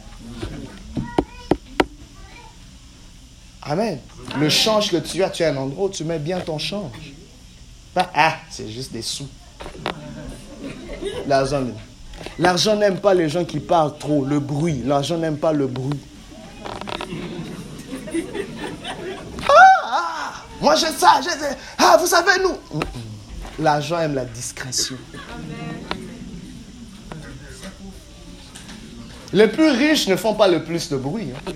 Amen. 3.61 3.99
Le 4.39 4.49
change 4.49 4.91
que 4.91 4.97
tu 4.97 5.23
as, 5.23 5.29
tu 5.29 5.43
as 5.43 5.49
un 5.49 5.57
endroit 5.57 5.85
où 5.85 5.89
tu 5.89 6.03
mets 6.03 6.19
bien 6.19 6.39
ton 6.39 6.59
change. 6.59 7.13
Ah, 7.95 8.37
c'est 8.49 8.69
juste 8.69 8.91
des 8.91 9.01
sous. 9.01 9.27
L'argent. 11.27 11.63
L'argent 12.37 12.75
n'aime 12.75 12.97
pas 12.97 13.13
les 13.13 13.29
gens 13.29 13.45
qui 13.45 13.59
parlent 13.59 13.97
trop, 13.97 14.25
le 14.25 14.39
bruit. 14.39 14.81
L'argent 14.85 15.17
n'aime 15.17 15.37
pas 15.37 15.53
le 15.53 15.67
bruit. 15.67 15.99
Ah, 19.47 19.53
ah 19.83 20.33
moi 20.61 20.75
j'ai 20.75 20.87
ça, 20.87 21.21
j'ai. 21.23 21.29
Ah, 21.77 21.97
vous 21.99 22.07
savez, 22.07 22.41
nous. 22.43 22.81
L'argent 23.59 23.99
aime 23.99 24.15
la 24.15 24.25
discrétion. 24.25 24.97
Les 29.31 29.47
plus 29.47 29.69
riches 29.69 30.07
ne 30.07 30.15
font 30.15 30.33
pas 30.33 30.47
le 30.47 30.63
plus 30.63 30.89
de 30.89 30.97
bruit. 30.97 31.29
Hein. 31.35 31.51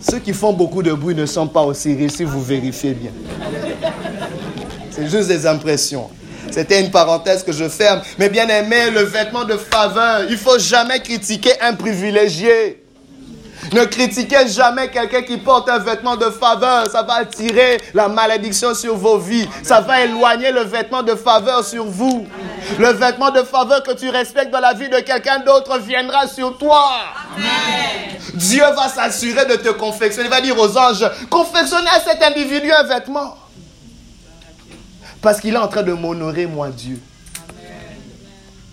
Ceux 0.00 0.18
qui 0.18 0.32
font 0.32 0.52
beaucoup 0.52 0.82
de 0.82 0.92
bruit 0.92 1.14
ne 1.14 1.26
sont 1.26 1.46
pas 1.46 1.62
aussi 1.62 1.94
riches 1.94 2.12
si 2.12 2.24
vous 2.24 2.42
vérifiez 2.42 2.94
bien. 2.94 3.12
C'est 4.90 5.08
juste 5.08 5.28
des 5.28 5.46
impressions. 5.46 6.10
C'était 6.50 6.80
une 6.80 6.90
parenthèse 6.90 7.42
que 7.42 7.52
je 7.52 7.68
ferme. 7.68 8.00
Mais 8.18 8.28
bien 8.28 8.48
aimé, 8.48 8.90
le 8.90 9.02
vêtement 9.02 9.44
de 9.44 9.56
faveur, 9.56 10.24
il 10.28 10.36
faut 10.36 10.58
jamais 10.58 11.00
critiquer 11.00 11.60
un 11.60 11.74
privilégié. 11.74 12.82
Ne 13.72 13.84
critiquez 13.84 14.48
jamais 14.48 14.88
quelqu'un 14.88 15.22
qui 15.22 15.36
porte 15.36 15.68
un 15.68 15.78
vêtement 15.78 16.16
de 16.16 16.30
faveur. 16.30 16.90
Ça 16.90 17.02
va 17.02 17.14
attirer 17.14 17.78
la 17.94 18.08
malédiction 18.08 18.74
sur 18.74 18.96
vos 18.96 19.18
vies. 19.18 19.48
Ça 19.62 19.80
va 19.80 20.02
éloigner 20.02 20.50
le 20.50 20.62
vêtement 20.62 21.02
de 21.02 21.14
faveur 21.14 21.64
sur 21.64 21.84
vous. 21.84 22.26
Le 22.78 22.88
vêtement 22.92 23.30
de 23.30 23.42
faveur 23.42 23.82
que 23.82 23.92
tu 23.92 24.08
respectes 24.08 24.50
dans 24.50 24.60
la 24.60 24.72
vie 24.72 24.88
de 24.88 24.98
quelqu'un 25.00 25.40
d'autre 25.40 25.78
viendra 25.78 26.26
sur 26.26 26.56
toi. 26.58 26.90
Dieu 28.34 28.64
va 28.74 28.88
s'assurer 28.88 29.44
de 29.46 29.56
te 29.56 29.68
confectionner. 29.68 30.28
Il 30.28 30.34
va 30.34 30.40
dire 30.40 30.58
aux 30.58 30.76
anges, 30.78 31.08
confectionnez 31.28 31.90
à 31.90 32.00
cet 32.00 32.22
individu 32.22 32.72
un 32.72 32.84
vêtement. 32.84 33.36
Parce 35.22 35.40
qu'il 35.40 35.54
est 35.54 35.58
en 35.58 35.68
train 35.68 35.82
de 35.82 35.92
m'honorer, 35.92 36.46
moi, 36.46 36.70
Dieu. 36.70 37.00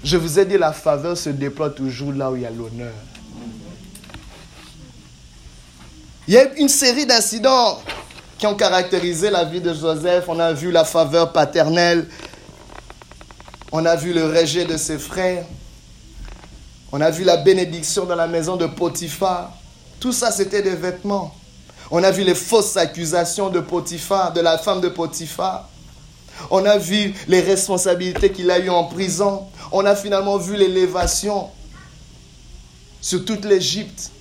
Je 0.03 0.15
vous 0.15 0.39
ai 0.39 0.45
dit, 0.45 0.57
la 0.57 0.71
faveur 0.71 1.17
se 1.17 1.29
déploie 1.29 1.69
toujours 1.69 2.13
là 2.13 2.31
où 2.31 2.35
il 2.35 2.43
y 2.43 2.45
a 2.45 2.49
l'honneur. 2.49 2.93
Il 6.27 6.33
y 6.33 6.37
a 6.37 6.53
une 6.55 6.69
série 6.69 7.05
d'incidents 7.05 7.81
qui 8.37 8.47
ont 8.47 8.55
caractérisé 8.55 9.29
la 9.29 9.43
vie 9.45 9.61
de 9.61 9.73
Joseph. 9.73 10.25
On 10.27 10.39
a 10.39 10.53
vu 10.53 10.71
la 10.71 10.85
faveur 10.85 11.33
paternelle. 11.33 12.07
On 13.71 13.85
a 13.85 13.95
vu 13.95 14.13
le 14.13 14.25
rejet 14.25 14.65
de 14.65 14.77
ses 14.77 14.97
frères. 14.97 15.45
On 16.91 17.01
a 17.01 17.09
vu 17.11 17.23
la 17.23 17.37
bénédiction 17.37 18.05
dans 18.05 18.15
la 18.15 18.27
maison 18.27 18.55
de 18.55 18.65
Potiphar. 18.65 19.51
Tout 19.99 20.13
ça, 20.13 20.31
c'était 20.31 20.61
des 20.61 20.75
vêtements. 20.75 21.35
On 21.91 22.03
a 22.03 22.11
vu 22.11 22.23
les 22.23 22.35
fausses 22.35 22.77
accusations 22.77 23.49
de 23.49 23.59
Potiphar, 23.59 24.31
de 24.31 24.41
la 24.41 24.57
femme 24.57 24.79
de 24.79 24.89
Potiphar. 24.89 25.69
On 26.49 26.65
a 26.65 26.77
vu 26.77 27.13
les 27.27 27.41
responsabilités 27.41 28.31
qu'il 28.31 28.49
a 28.51 28.59
eues 28.59 28.69
en 28.69 28.85
prison. 28.85 29.43
On 29.71 29.85
a 29.85 29.95
finalement 29.95 30.37
vu 30.37 30.55
l'élévation 30.55 31.49
sur 33.01 33.25
toute 33.25 33.45
l'Égypte. 33.45 34.11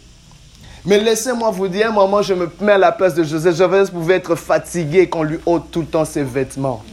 Mais 0.85 1.01
laissez-moi 1.01 1.51
vous 1.51 1.67
dire, 1.67 1.93
moment, 1.93 2.23
je 2.23 2.35
me 2.35 2.49
mets 2.61 2.73
à 2.73 2.79
la 2.79 2.93
place 2.93 3.15
de 3.15 3.25
Joseph. 3.25 3.57
Joseph 3.57 3.91
pouvait 3.91 4.15
être 4.15 4.37
fatigué 4.37 5.09
qu'on 5.09 5.25
lui 5.25 5.39
ôte 5.45 5.71
tout 5.71 5.81
le 5.81 5.87
temps 5.87 6.05
ses 6.05 6.23
vêtements. 6.23 6.85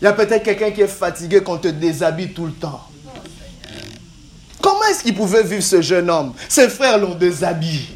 Il 0.00 0.04
y 0.04 0.08
a 0.08 0.12
peut-être 0.12 0.42
quelqu'un 0.42 0.70
qui 0.70 0.82
est 0.82 0.88
fatigué 0.88 1.42
qu'on 1.42 1.58
te 1.58 1.68
déshabille 1.68 2.32
tout 2.34 2.46
le 2.46 2.52
temps. 2.52 2.82
Comment 4.60 4.84
est-ce 4.90 5.02
qu'il 5.02 5.14
pouvait 5.14 5.42
vivre 5.42 5.62
ce 5.62 5.80
jeune 5.80 6.10
homme? 6.10 6.34
Ses 6.48 6.68
frères 6.68 6.98
l'ont 6.98 7.14
déshabillé. 7.14 7.86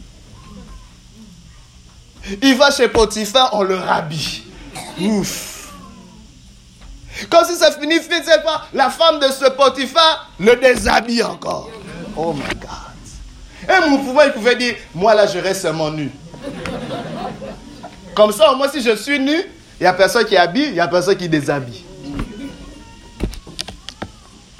Il 2.42 2.56
va 2.56 2.70
chez 2.70 2.88
Potiphar, 2.88 3.50
on 3.52 3.62
le 3.62 3.76
rhabille. 3.76 4.42
Ouf. 5.00 5.55
Quand 7.30 7.44
si 7.44 7.56
ça 7.56 7.72
finit, 7.72 8.00
finit 8.00 8.24
pas, 8.44 8.66
la 8.72 8.90
femme 8.90 9.18
de 9.18 9.26
ce 9.26 9.48
Potiphar 9.50 10.30
le 10.38 10.56
déshabille 10.56 11.22
encore. 11.22 11.70
Oh 12.16 12.32
my 12.32 12.54
God. 12.60 12.70
Et 13.68 13.88
mon 13.90 13.98
pouvoir, 13.98 14.26
il 14.26 14.32
pouvait 14.32 14.56
dire, 14.56 14.74
moi 14.94 15.14
là, 15.14 15.26
je 15.26 15.38
reste 15.38 15.62
seulement 15.62 15.90
nu. 15.90 16.10
Comme 18.14 18.32
ça, 18.32 18.52
moi, 18.54 18.68
si 18.68 18.80
je 18.80 18.94
suis 18.96 19.18
nu, 19.18 19.36
il 19.78 19.82
n'y 19.82 19.86
a 19.86 19.92
personne 19.92 20.24
qui 20.24 20.36
habille, 20.36 20.68
il 20.68 20.72
n'y 20.74 20.80
a 20.80 20.88
personne 20.88 21.16
qui 21.16 21.28
déshabille. 21.28 21.84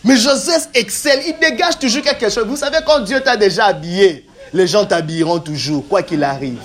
Mais 0.04 0.16
Joseph 0.16 0.68
excelle, 0.74 1.20
il 1.26 1.38
dégage 1.38 1.78
toujours 1.78 2.02
quelque 2.02 2.28
chose. 2.30 2.46
Vous 2.46 2.56
savez, 2.56 2.78
quand 2.86 3.00
Dieu 3.00 3.20
t'a 3.20 3.36
déjà 3.36 3.66
habillé, 3.66 4.26
les 4.52 4.66
gens 4.66 4.84
t'habilleront 4.84 5.40
toujours, 5.40 5.86
quoi 5.88 6.02
qu'il 6.02 6.22
arrive. 6.22 6.58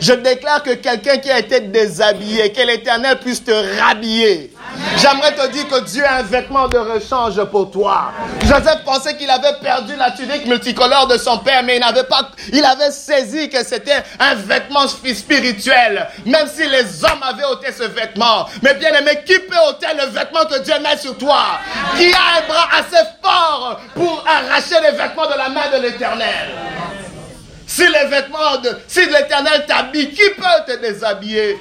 Je 0.00 0.12
déclare 0.12 0.62
que 0.62 0.74
quelqu'un 0.74 1.18
qui 1.18 1.30
a 1.30 1.38
été 1.38 1.60
déshabillé, 1.60 2.52
que 2.52 2.62
l'Éternel 2.62 3.18
puisse 3.18 3.42
te 3.42 3.80
rhabiller. 3.80 4.52
J'aimerais 4.96 5.34
te 5.34 5.46
dire 5.48 5.68
que 5.68 5.80
Dieu 5.80 6.04
a 6.04 6.16
un 6.16 6.22
vêtement 6.22 6.68
de 6.68 6.78
rechange 6.78 7.42
pour 7.44 7.70
toi. 7.70 8.12
Joseph 8.42 8.84
pensait 8.84 9.16
qu'il 9.16 9.30
avait 9.30 9.54
perdu 9.62 9.94
la 9.96 10.10
tunique 10.10 10.46
multicolore 10.46 11.06
de 11.06 11.16
son 11.16 11.38
père, 11.38 11.62
mais 11.62 11.76
il 11.76 11.80
n'avait 11.80 12.04
pas, 12.04 12.30
il 12.52 12.64
avait 12.64 12.90
saisi 12.90 13.48
que 13.48 13.64
c'était 13.64 14.02
un 14.18 14.34
vêtement 14.34 14.86
spirituel. 14.88 16.08
Même 16.26 16.48
si 16.48 16.66
les 16.68 17.04
hommes 17.04 17.22
avaient 17.22 17.44
ôté 17.44 17.72
ce 17.72 17.84
vêtement. 17.84 18.46
Mais 18.62 18.74
bien 18.74 18.92
aimé, 18.94 19.20
qui 19.24 19.38
peut 19.38 19.56
ôter 19.68 19.86
le 19.96 20.06
vêtement 20.10 20.44
que 20.44 20.58
Dieu 20.60 20.74
met 20.82 20.96
sur 20.96 21.16
toi? 21.16 21.60
Qui 21.96 22.12
a 22.12 22.38
un 22.38 22.48
bras 22.48 22.68
assez 22.78 23.04
fort 23.22 23.80
pour 23.94 24.24
arracher 24.26 24.80
les 24.82 24.96
vêtements 24.96 25.26
de 25.26 25.38
la 25.38 25.48
main 25.48 25.70
de 25.76 25.82
l'éternel? 25.82 26.48
Si 27.68 27.82
les 27.82 28.08
vêtements 28.08 28.56
de, 28.64 28.70
si 28.88 29.04
l'éternel 29.04 29.66
t'habille, 29.68 30.10
qui 30.10 30.22
peut 30.36 30.42
te 30.66 30.80
déshabiller? 30.80 31.58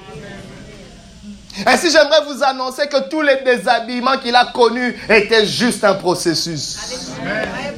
Ainsi, 1.66 1.92
j'aimerais 1.92 2.22
vous 2.26 2.42
annoncer 2.44 2.88
que 2.88 3.10
tous 3.10 3.22
les 3.22 3.42
déshabillements 3.44 4.18
qu'il 4.18 4.34
a 4.34 4.46
connus 4.46 4.98
étaient 5.10 5.46
juste 5.46 5.84
un 5.84 5.96
processus. 5.96 6.78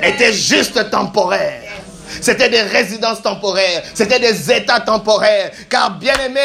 Étaient 0.03 0.31
juste 0.31 0.91
temporaires. 0.91 1.63
C'était 2.21 2.49
des 2.49 2.61
résidences 2.61 3.21
temporaires. 3.23 3.81
C'était 3.95 4.19
des 4.19 4.51
états 4.51 4.79
temporaires. 4.79 5.51
Car 5.67 5.97
bien 5.97 6.13
aimé, 6.23 6.39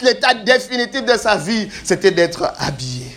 l'état 0.00 0.34
définitif 0.34 1.04
de 1.04 1.16
sa 1.16 1.36
vie, 1.36 1.68
c'était 1.84 2.10
d'être 2.10 2.52
habillé. 2.58 3.16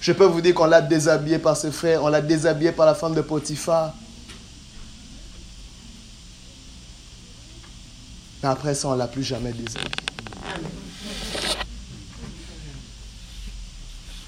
Je 0.00 0.10
peux 0.10 0.24
vous 0.24 0.40
dire 0.40 0.54
qu'on 0.54 0.66
l'a 0.66 0.80
déshabillé 0.80 1.38
par 1.38 1.56
ses 1.56 1.70
frères, 1.70 2.02
on 2.02 2.08
l'a 2.08 2.20
déshabillé 2.20 2.72
par 2.72 2.86
la 2.86 2.94
femme 2.94 3.14
de 3.14 3.20
Potiphar. 3.20 3.92
Mais 8.42 8.48
après 8.48 8.74
ça, 8.74 8.88
on 8.88 8.92
ne 8.92 8.98
l'a 8.98 9.06
plus 9.06 9.22
jamais 9.22 9.52
déshabillé. 9.52 9.90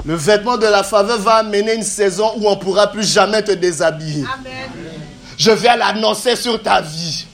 Le 0.05 0.15
vêtement 0.15 0.59
de 0.59 0.67
la 0.67 0.83
faveur 0.83 1.19
va 1.19 1.37
amener 1.37 1.75
une 1.75 1.83
saison 1.83 2.33
où 2.37 2.47
on 2.47 2.57
ne 2.57 2.61
pourra 2.61 2.89
plus 2.89 3.11
jamais 3.11 3.43
te 3.43 3.53
déshabiller. 3.53 4.25
Je 5.39 5.51
vais 5.51 5.77
l'annoncer 5.77 6.37
sur 6.37 6.63
ta 6.63 6.83
vie. 6.83 7.27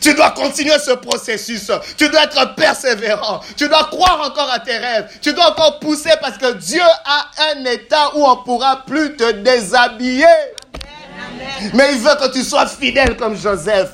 Tu 0.00 0.14
dois 0.14 0.30
continuer 0.30 0.78
ce 0.78 0.92
processus. 0.92 1.70
Tu 1.98 2.08
dois 2.08 2.24
être 2.24 2.54
persévérant. 2.54 3.40
Tu 3.56 3.68
dois 3.68 3.84
croire 3.84 4.22
encore 4.24 4.50
à 4.50 4.58
tes 4.58 4.76
rêves. 4.76 5.10
Tu 5.20 5.34
dois 5.34 5.50
encore 5.50 5.80
pousser 5.80 6.12
parce 6.20 6.38
que 6.38 6.54
Dieu 6.54 6.80
a 6.80 7.30
un 7.52 7.64
état 7.66 8.10
où 8.14 8.24
on 8.24 8.36
ne 8.36 8.42
pourra 8.42 8.84
plus 8.86 9.14
te 9.16 9.30
déshabiller. 9.32 10.24
Mais 11.74 11.92
il 11.92 11.98
veut 11.98 12.14
que 12.20 12.32
tu 12.32 12.42
sois 12.42 12.66
fidèle 12.66 13.16
comme 13.16 13.36
Joseph. 13.36 13.92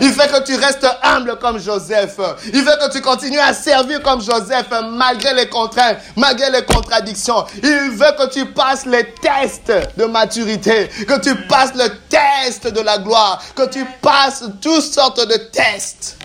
Il 0.00 0.10
veut 0.10 0.26
que 0.26 0.44
tu 0.44 0.56
restes 0.56 0.86
humble 1.02 1.38
comme 1.38 1.58
Joseph. 1.58 2.18
Il 2.52 2.62
veut 2.62 2.76
que 2.80 2.92
tu 2.92 3.00
continues 3.00 3.38
à 3.38 3.52
servir 3.54 4.02
comme 4.02 4.20
Joseph 4.20 4.66
malgré 4.92 5.34
les 5.34 5.48
contraintes, 5.48 5.98
malgré 6.16 6.50
les 6.50 6.64
contradictions. 6.64 7.44
Il 7.62 7.90
veut 7.92 8.12
que 8.18 8.30
tu 8.30 8.46
passes 8.46 8.86
les 8.86 9.14
tests 9.14 9.72
de 9.96 10.04
maturité, 10.04 10.88
que 11.06 11.20
tu 11.20 11.34
passes 11.46 11.74
le 11.74 11.88
test 12.08 12.66
de 12.66 12.80
la 12.80 12.98
gloire, 12.98 13.42
que 13.54 13.68
tu 13.68 13.84
passes 14.00 14.44
toutes 14.60 14.82
sortes 14.82 15.26
de 15.26 15.36
tests. 15.36 16.16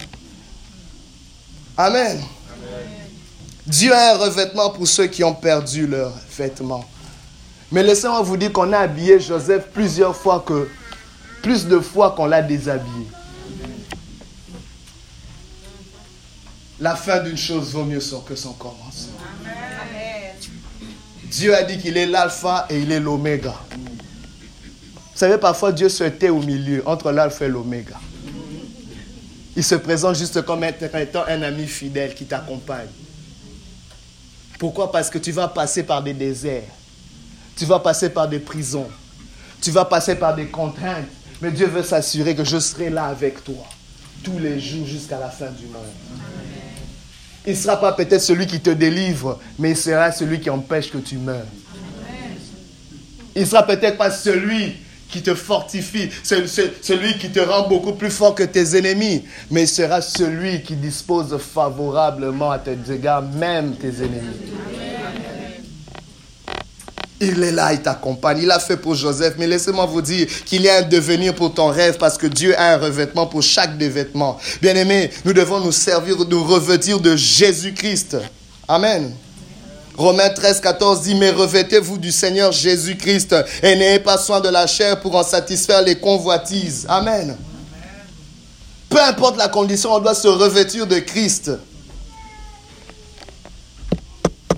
Amen. 1.77 2.21
Dieu 3.65 3.93
a 3.93 4.15
un 4.15 4.17
revêtement 4.17 4.71
pour 4.71 4.87
ceux 4.87 5.05
qui 5.05 5.23
ont 5.23 5.35
perdu 5.35 5.85
leurs 5.85 6.13
vêtements. 6.35 6.83
Mais 7.71 7.83
laissez-moi 7.83 8.21
vous 8.21 8.37
dire 8.37 8.51
qu'on 8.51 8.73
a 8.73 8.79
habillé 8.79 9.19
Joseph 9.19 9.67
plusieurs 9.73 10.15
fois 10.15 10.43
que, 10.45 10.67
plus 11.41 11.67
de 11.67 11.79
fois 11.79 12.11
qu'on 12.11 12.25
l'a 12.25 12.41
déshabillé. 12.41 13.07
La 16.79 16.95
fin 16.95 17.19
d'une 17.19 17.37
chose 17.37 17.71
vaut 17.73 17.83
mieux 17.83 17.99
que 18.25 18.35
son 18.35 18.53
commencement. 18.53 19.19
Dieu 21.25 21.55
a 21.55 21.63
dit 21.63 21.77
qu'il 21.77 21.95
est 21.97 22.07
l'alpha 22.07 22.65
et 22.69 22.79
il 22.79 22.91
est 22.91 22.99
l'oméga. 22.99 23.53
Vous 23.71 25.25
savez, 25.25 25.37
parfois 25.37 25.71
Dieu 25.71 25.89
se 25.89 26.05
tait 26.05 26.29
au 26.29 26.39
milieu, 26.41 26.81
entre 26.87 27.11
l'alpha 27.11 27.45
et 27.45 27.49
l'oméga. 27.49 27.99
Il 29.55 29.63
se 29.63 29.75
présente 29.75 30.15
juste 30.15 30.41
comme 30.43 30.63
étant 30.63 31.23
un 31.27 31.41
ami 31.41 31.67
fidèle 31.67 32.15
qui 32.15 32.25
t'accompagne. 32.25 32.87
Pourquoi? 34.57 34.91
Parce 34.91 35.09
que 35.09 35.17
tu 35.17 35.31
vas 35.31 35.49
passer 35.49 35.83
par 35.83 36.01
des 36.01 36.13
déserts. 36.13 36.63
Tu 37.59 37.65
vas 37.65 37.79
passer 37.79 38.09
par 38.09 38.29
des 38.29 38.39
prisons. 38.39 38.87
Tu 39.61 39.71
vas 39.71 39.83
passer 39.83 40.15
par 40.15 40.33
des 40.33 40.45
contraintes. 40.45 41.09
Mais 41.41 41.51
Dieu 41.51 41.67
veut 41.67 41.83
s'assurer 41.83 42.33
que 42.33 42.45
je 42.45 42.57
serai 42.57 42.89
là 42.89 43.05
avec 43.05 43.43
toi 43.43 43.65
tous 44.23 44.39
les 44.39 44.59
jours 44.61 44.85
jusqu'à 44.85 45.19
la 45.19 45.29
fin 45.29 45.47
du 45.47 45.65
monde. 45.65 45.83
Il 47.45 47.51
ne 47.51 47.57
sera 47.57 47.77
pas 47.79 47.91
peut-être 47.91 48.21
celui 48.21 48.47
qui 48.47 48.61
te 48.61 48.69
délivre, 48.69 49.39
mais 49.57 49.71
il 49.71 49.77
sera 49.77 50.11
celui 50.13 50.39
qui 50.39 50.49
empêche 50.49 50.89
que 50.89 50.97
tu 50.99 51.17
meurs. 51.17 51.45
Il 53.35 53.41
ne 53.41 53.47
sera 53.47 53.63
peut-être 53.63 53.97
pas 53.97 54.11
celui 54.11 54.77
qui 55.09 55.21
te 55.21 55.33
fortifie, 55.33 56.09
celui 56.23 57.17
qui 57.17 57.29
te 57.29 57.39
rend 57.39 57.67
beaucoup 57.67 57.93
plus 57.93 58.11
fort 58.11 58.35
que 58.35 58.43
tes 58.43 58.77
ennemis, 58.77 59.23
mais 59.51 59.63
il 59.63 59.67
sera 59.67 60.01
celui 60.01 60.61
qui 60.61 60.75
dispose 60.75 61.37
favorablement 61.37 62.51
à 62.51 62.59
tes 62.59 62.77
égards, 62.89 63.23
même 63.23 63.75
tes 63.75 63.87
ennemis. 63.87 64.37
Il 67.21 67.43
est 67.43 67.51
là, 67.51 67.73
il 67.73 67.81
t'accompagne. 67.81 68.39
Il 68.41 68.51
a 68.51 68.59
fait 68.59 68.77
pour 68.77 68.95
Joseph. 68.95 69.33
Mais 69.37 69.47
laissez-moi 69.47 69.85
vous 69.85 70.01
dire 70.01 70.27
qu'il 70.45 70.61
y 70.61 70.69
a 70.69 70.77
un 70.77 70.81
devenir 70.83 71.35
pour 71.35 71.53
ton 71.53 71.67
rêve 71.67 71.97
parce 71.97 72.17
que 72.17 72.27
Dieu 72.27 72.57
a 72.57 72.73
un 72.73 72.77
revêtement 72.77 73.27
pour 73.27 73.43
chaque 73.43 73.77
dévêtement. 73.77 74.37
Bien 74.61 74.75
aimé, 74.75 75.09
nous 75.25 75.33
devons 75.33 75.59
nous 75.59 75.71
servir, 75.71 76.15
nous 76.29 76.43
revêtir 76.43 76.99
de 76.99 77.15
Jésus-Christ. 77.15 78.17
Amen. 78.67 79.13
Romains 79.97 80.29
13, 80.29 80.61
14 80.61 81.01
dit, 81.01 81.15
mais 81.15 81.31
revêtez-vous 81.31 81.97
du 81.97 82.11
Seigneur 82.13 82.53
Jésus-Christ 82.53 83.35
et 83.61 83.75
n'ayez 83.75 83.99
pas 83.99 84.17
soin 84.17 84.39
de 84.39 84.47
la 84.47 84.65
chair 84.65 85.01
pour 85.01 85.13
en 85.13 85.23
satisfaire 85.23 85.81
les 85.81 85.95
convoitises. 85.95 86.85
Amen. 86.87 87.35
Peu 88.87 89.01
importe 89.01 89.37
la 89.37 89.49
condition, 89.49 89.93
on 89.93 89.99
doit 89.99 90.15
se 90.15 90.29
revêtir 90.29 90.87
de 90.87 90.99
Christ. 90.99 91.51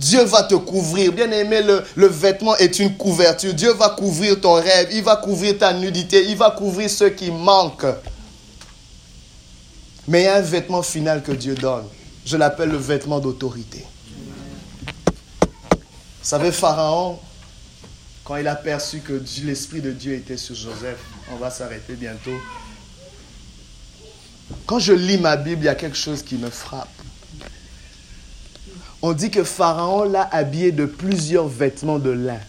Dieu 0.02 0.24
va 0.24 0.42
te 0.42 0.56
couvrir. 0.56 1.14
Bien 1.14 1.30
aimé, 1.32 1.62
le, 1.62 2.08
vêtement 2.08 2.58
est 2.58 2.80
une 2.80 2.98
couverture. 2.98 3.54
Dieu 3.54 3.72
va 3.74 3.90
couvrir 3.90 4.42
ton 4.42 4.54
rêve. 4.54 4.90
Il 4.92 5.04
va 5.04 5.16
couvrir 5.16 5.60
ta 5.60 5.74
nudité. 5.74 6.26
Il 6.28 6.38
va 6.38 6.50
couvrir 6.50 6.90
ce 6.90 7.04
qui 7.04 7.30
manque. 7.30 7.86
Mais 10.08 10.22
il 10.22 10.26
y 10.26 10.28
a 10.28 10.38
un 10.38 10.42
vêtement 10.42 10.82
final 10.82 11.22
que 11.22 11.32
Dieu 11.32 11.54
donne. 11.54 11.86
Je 12.26 12.36
l'appelle 12.36 12.70
le 12.70 12.78
vêtement 12.78 13.20
d'autorité. 13.20 13.86
Vous 15.38 16.28
savez, 16.28 16.52
Pharaon, 16.52 17.20
quand 18.24 18.38
il 18.38 18.48
a 18.48 18.56
perçu 18.56 19.02
que 19.02 19.22
l'Esprit 19.44 19.82
de 19.82 19.92
Dieu 19.92 20.14
était 20.16 20.38
sur 20.38 20.56
Joseph, 20.56 20.98
on 21.32 21.36
va 21.36 21.52
s'arrêter 21.52 21.94
bientôt. 21.94 22.40
Quand 24.66 24.80
je 24.80 24.94
lis 24.94 25.20
ma 25.20 25.36
Bible, 25.38 25.62
il 25.62 25.66
y 25.66 25.70
a 25.70 25.76
quelque 25.76 25.98
chose 25.98 26.24
qui 26.24 26.38
me 26.38 26.50
frappe 26.50 27.01
on 29.02 29.14
dit 29.14 29.32
que 29.32 29.44
Pharaon 29.44 30.04
l'a 30.04 30.28
habillé 30.32 30.72
de 30.72 30.86
plusieurs 30.86 31.48
vêtements 31.48 32.00
de 32.00 32.12
lin. 32.12 32.40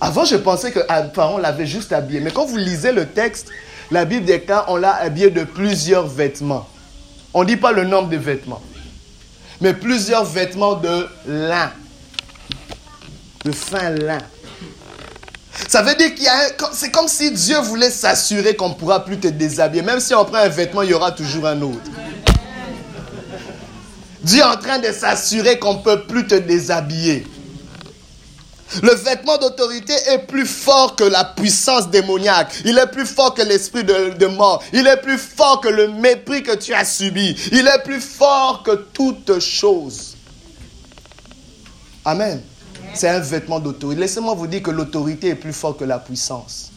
Avant, 0.00 0.24
je 0.24 0.36
pensais 0.36 0.70
que 0.72 0.80
Pharaon 1.14 1.38
l'avait 1.38 1.66
juste 1.66 1.92
habillé. 1.92 2.20
Mais 2.20 2.30
quand 2.30 2.44
vous 2.44 2.56
lisez 2.56 2.92
le 2.92 3.06
texte, 3.06 3.48
la 3.90 4.04
Bible 4.04 4.26
déclare 4.26 4.66
on 4.68 4.76
l'a 4.76 4.94
habillé 4.94 5.30
de 5.30 5.44
plusieurs 5.44 6.06
vêtements. 6.06 6.68
On 7.34 7.42
ne 7.42 7.48
dit 7.48 7.56
pas 7.56 7.72
le 7.72 7.84
nombre 7.84 8.08
de 8.08 8.16
vêtements, 8.16 8.62
mais 9.60 9.74
plusieurs 9.74 10.24
vêtements 10.24 10.74
de 10.74 11.06
lin. 11.26 11.70
De 13.44 13.52
fin 13.52 13.90
lin. 13.90 14.18
Ça 15.68 15.82
veut 15.82 15.94
dire 15.94 16.14
qu'il 16.14 16.28
C'est 16.72 16.90
comme 16.90 17.08
si 17.08 17.30
Dieu 17.32 17.58
voulait 17.58 17.90
s'assurer 17.90 18.56
qu'on 18.56 18.70
ne 18.70 18.74
pourra 18.74 19.04
plus 19.04 19.18
te 19.18 19.28
déshabiller. 19.28 19.82
Même 19.82 20.00
si 20.00 20.14
on 20.14 20.24
prend 20.24 20.38
un 20.38 20.48
vêtement, 20.48 20.82
il 20.82 20.90
y 20.90 20.94
aura 20.94 21.12
toujours 21.12 21.46
un 21.46 21.60
autre. 21.62 21.90
Dieu 24.26 24.40
est 24.40 24.42
en 24.42 24.56
train 24.56 24.80
de 24.80 24.90
s'assurer 24.90 25.60
qu'on 25.60 25.74
ne 25.74 25.82
peut 25.82 26.02
plus 26.02 26.26
te 26.26 26.34
déshabiller. 26.34 27.24
Le 28.82 28.92
vêtement 28.92 29.38
d'autorité 29.38 29.92
est 30.08 30.26
plus 30.26 30.46
fort 30.46 30.96
que 30.96 31.04
la 31.04 31.22
puissance 31.22 31.88
démoniaque. 31.90 32.52
Il 32.64 32.76
est 32.76 32.88
plus 32.88 33.06
fort 33.06 33.34
que 33.34 33.42
l'esprit 33.42 33.84
de, 33.84 34.26
mort. 34.26 34.64
Il 34.72 34.84
est 34.88 34.96
plus 34.96 35.16
fort 35.16 35.60
que 35.60 35.68
le 35.68 35.86
mépris 35.86 36.42
que 36.42 36.56
tu 36.56 36.74
as 36.74 36.84
subi. 36.84 37.36
Il 37.52 37.68
est 37.68 37.82
plus 37.84 38.00
fort 38.00 38.64
que 38.64 38.74
toute 38.74 39.38
chose. 39.38 40.16
Amen. 42.04 42.42
C'est 42.94 43.08
un 43.08 43.20
vêtement 43.20 43.60
d'autorité. 43.60 44.00
Laissez-moi 44.00 44.34
vous 44.34 44.48
dire 44.48 44.62
que 44.62 44.72
l'autorité 44.72 45.28
est 45.28 45.34
plus 45.36 45.52
forte 45.52 45.78
que 45.78 45.84
la 45.84 46.00
puissance. 46.00 46.72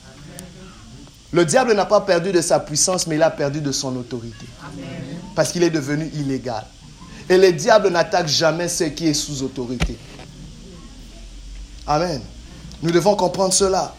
Le 1.31 1.45
diable 1.45 1.73
n'a 1.73 1.85
pas 1.85 2.01
perdu 2.01 2.31
de 2.31 2.41
sa 2.41 2.59
puissance, 2.59 3.07
mais 3.07 3.15
il 3.15 3.23
a 3.23 3.31
perdu 3.31 3.59
de 3.59 3.71
son 3.71 3.95
autorité. 3.95 4.45
Parce 5.35 5.51
qu'il 5.51 5.63
est 5.63 5.71
devenu 5.71 6.11
illégal. 6.13 6.63
Et 7.29 7.37
le 7.37 7.53
diable 7.53 7.89
n'attaque 7.89 8.27
jamais 8.27 8.67
ce 8.67 8.85
qui 8.85 9.07
est 9.07 9.13
sous 9.13 9.43
autorité. 9.43 9.95
Amen. 11.85 12.21
Nous 12.81 12.91
devons 12.91 13.15
comprendre 13.15 13.53
cela. 13.53 13.93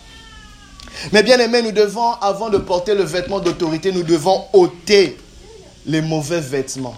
Mais 1.13 1.23
bien 1.23 1.39
aimé, 1.39 1.63
nous 1.63 1.73
devons, 1.73 2.13
avant 2.15 2.51
de 2.51 2.59
porter 2.59 2.95
le 2.95 3.05
vêtement 3.05 3.39
d'autorité, 3.41 3.93
nous 3.93 4.03
devons 4.03 4.45
ôter 4.53 5.17
les 5.87 6.01
mauvais 6.01 6.41
vêtements. 6.41 6.97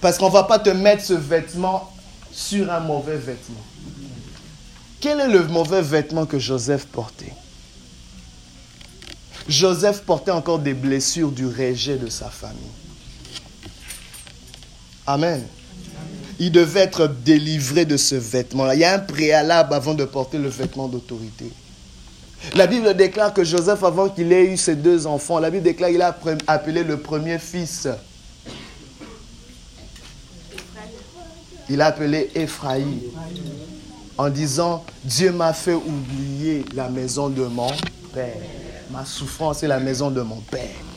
Parce 0.00 0.18
qu'on 0.18 0.28
ne 0.28 0.32
va 0.32 0.44
pas 0.44 0.58
te 0.58 0.70
mettre 0.70 1.04
ce 1.04 1.12
vêtement 1.12 1.92
sur 2.32 2.70
un 2.72 2.80
mauvais 2.80 3.16
vêtement. 3.16 3.60
Quel 5.00 5.20
est 5.20 5.28
le 5.28 5.44
mauvais 5.44 5.82
vêtement 5.82 6.26
que 6.26 6.38
Joseph 6.38 6.86
portait? 6.86 7.32
Joseph 9.48 10.02
portait 10.02 10.30
encore 10.30 10.58
des 10.58 10.74
blessures 10.74 11.30
du 11.30 11.46
rejet 11.46 11.96
de 11.96 12.08
sa 12.08 12.28
famille. 12.28 12.58
Amen. 15.12 15.42
Il 16.38 16.52
devait 16.52 16.80
être 16.80 17.08
délivré 17.08 17.84
de 17.84 17.96
ce 17.96 18.14
vêtement. 18.14 18.70
Il 18.70 18.78
y 18.78 18.84
a 18.84 18.94
un 18.94 18.98
préalable 19.00 19.74
avant 19.74 19.94
de 19.94 20.04
porter 20.04 20.38
le 20.38 20.48
vêtement 20.48 20.88
d'autorité. 20.88 21.50
La 22.54 22.66
Bible 22.66 22.94
déclare 22.94 23.34
que 23.34 23.44
Joseph, 23.44 23.82
avant 23.82 24.08
qu'il 24.08 24.32
ait 24.32 24.52
eu 24.52 24.56
ses 24.56 24.76
deux 24.76 25.06
enfants, 25.06 25.38
la 25.38 25.50
Bible 25.50 25.64
déclare 25.64 25.90
qu'il 25.90 26.00
a 26.00 26.16
appelé 26.46 26.84
le 26.84 26.96
premier 26.98 27.38
fils. 27.38 27.88
Il 31.68 31.82
a 31.82 31.86
appelé 31.86 32.30
Ephraïm 32.34 33.00
en 34.16 34.28
disant, 34.30 34.84
Dieu 35.04 35.32
m'a 35.32 35.52
fait 35.52 35.74
oublier 35.74 36.64
la 36.74 36.88
maison 36.88 37.28
de 37.28 37.44
mon 37.44 37.70
père. 38.14 38.36
Ma 38.90 39.04
souffrance 39.04 39.62
est 39.62 39.68
la 39.68 39.80
maison 39.80 40.10
de 40.10 40.22
mon 40.22 40.40
père. 40.40 40.89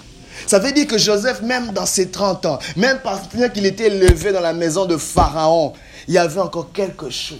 Ça 0.47 0.59
veut 0.59 0.71
dire 0.71 0.87
que 0.87 0.97
Joseph, 0.97 1.41
même 1.41 1.71
dans 1.73 1.85
ses 1.85 2.09
30 2.09 2.45
ans, 2.45 2.59
même 2.75 2.99
parce 3.03 3.21
qu'il 3.53 3.65
était 3.65 3.87
élevé 3.87 4.31
dans 4.31 4.41
la 4.41 4.53
maison 4.53 4.85
de 4.85 4.97
Pharaon, 4.97 5.73
il 6.07 6.13
y 6.13 6.17
avait 6.17 6.41
encore 6.41 6.71
quelque 6.73 7.09
chose. 7.09 7.37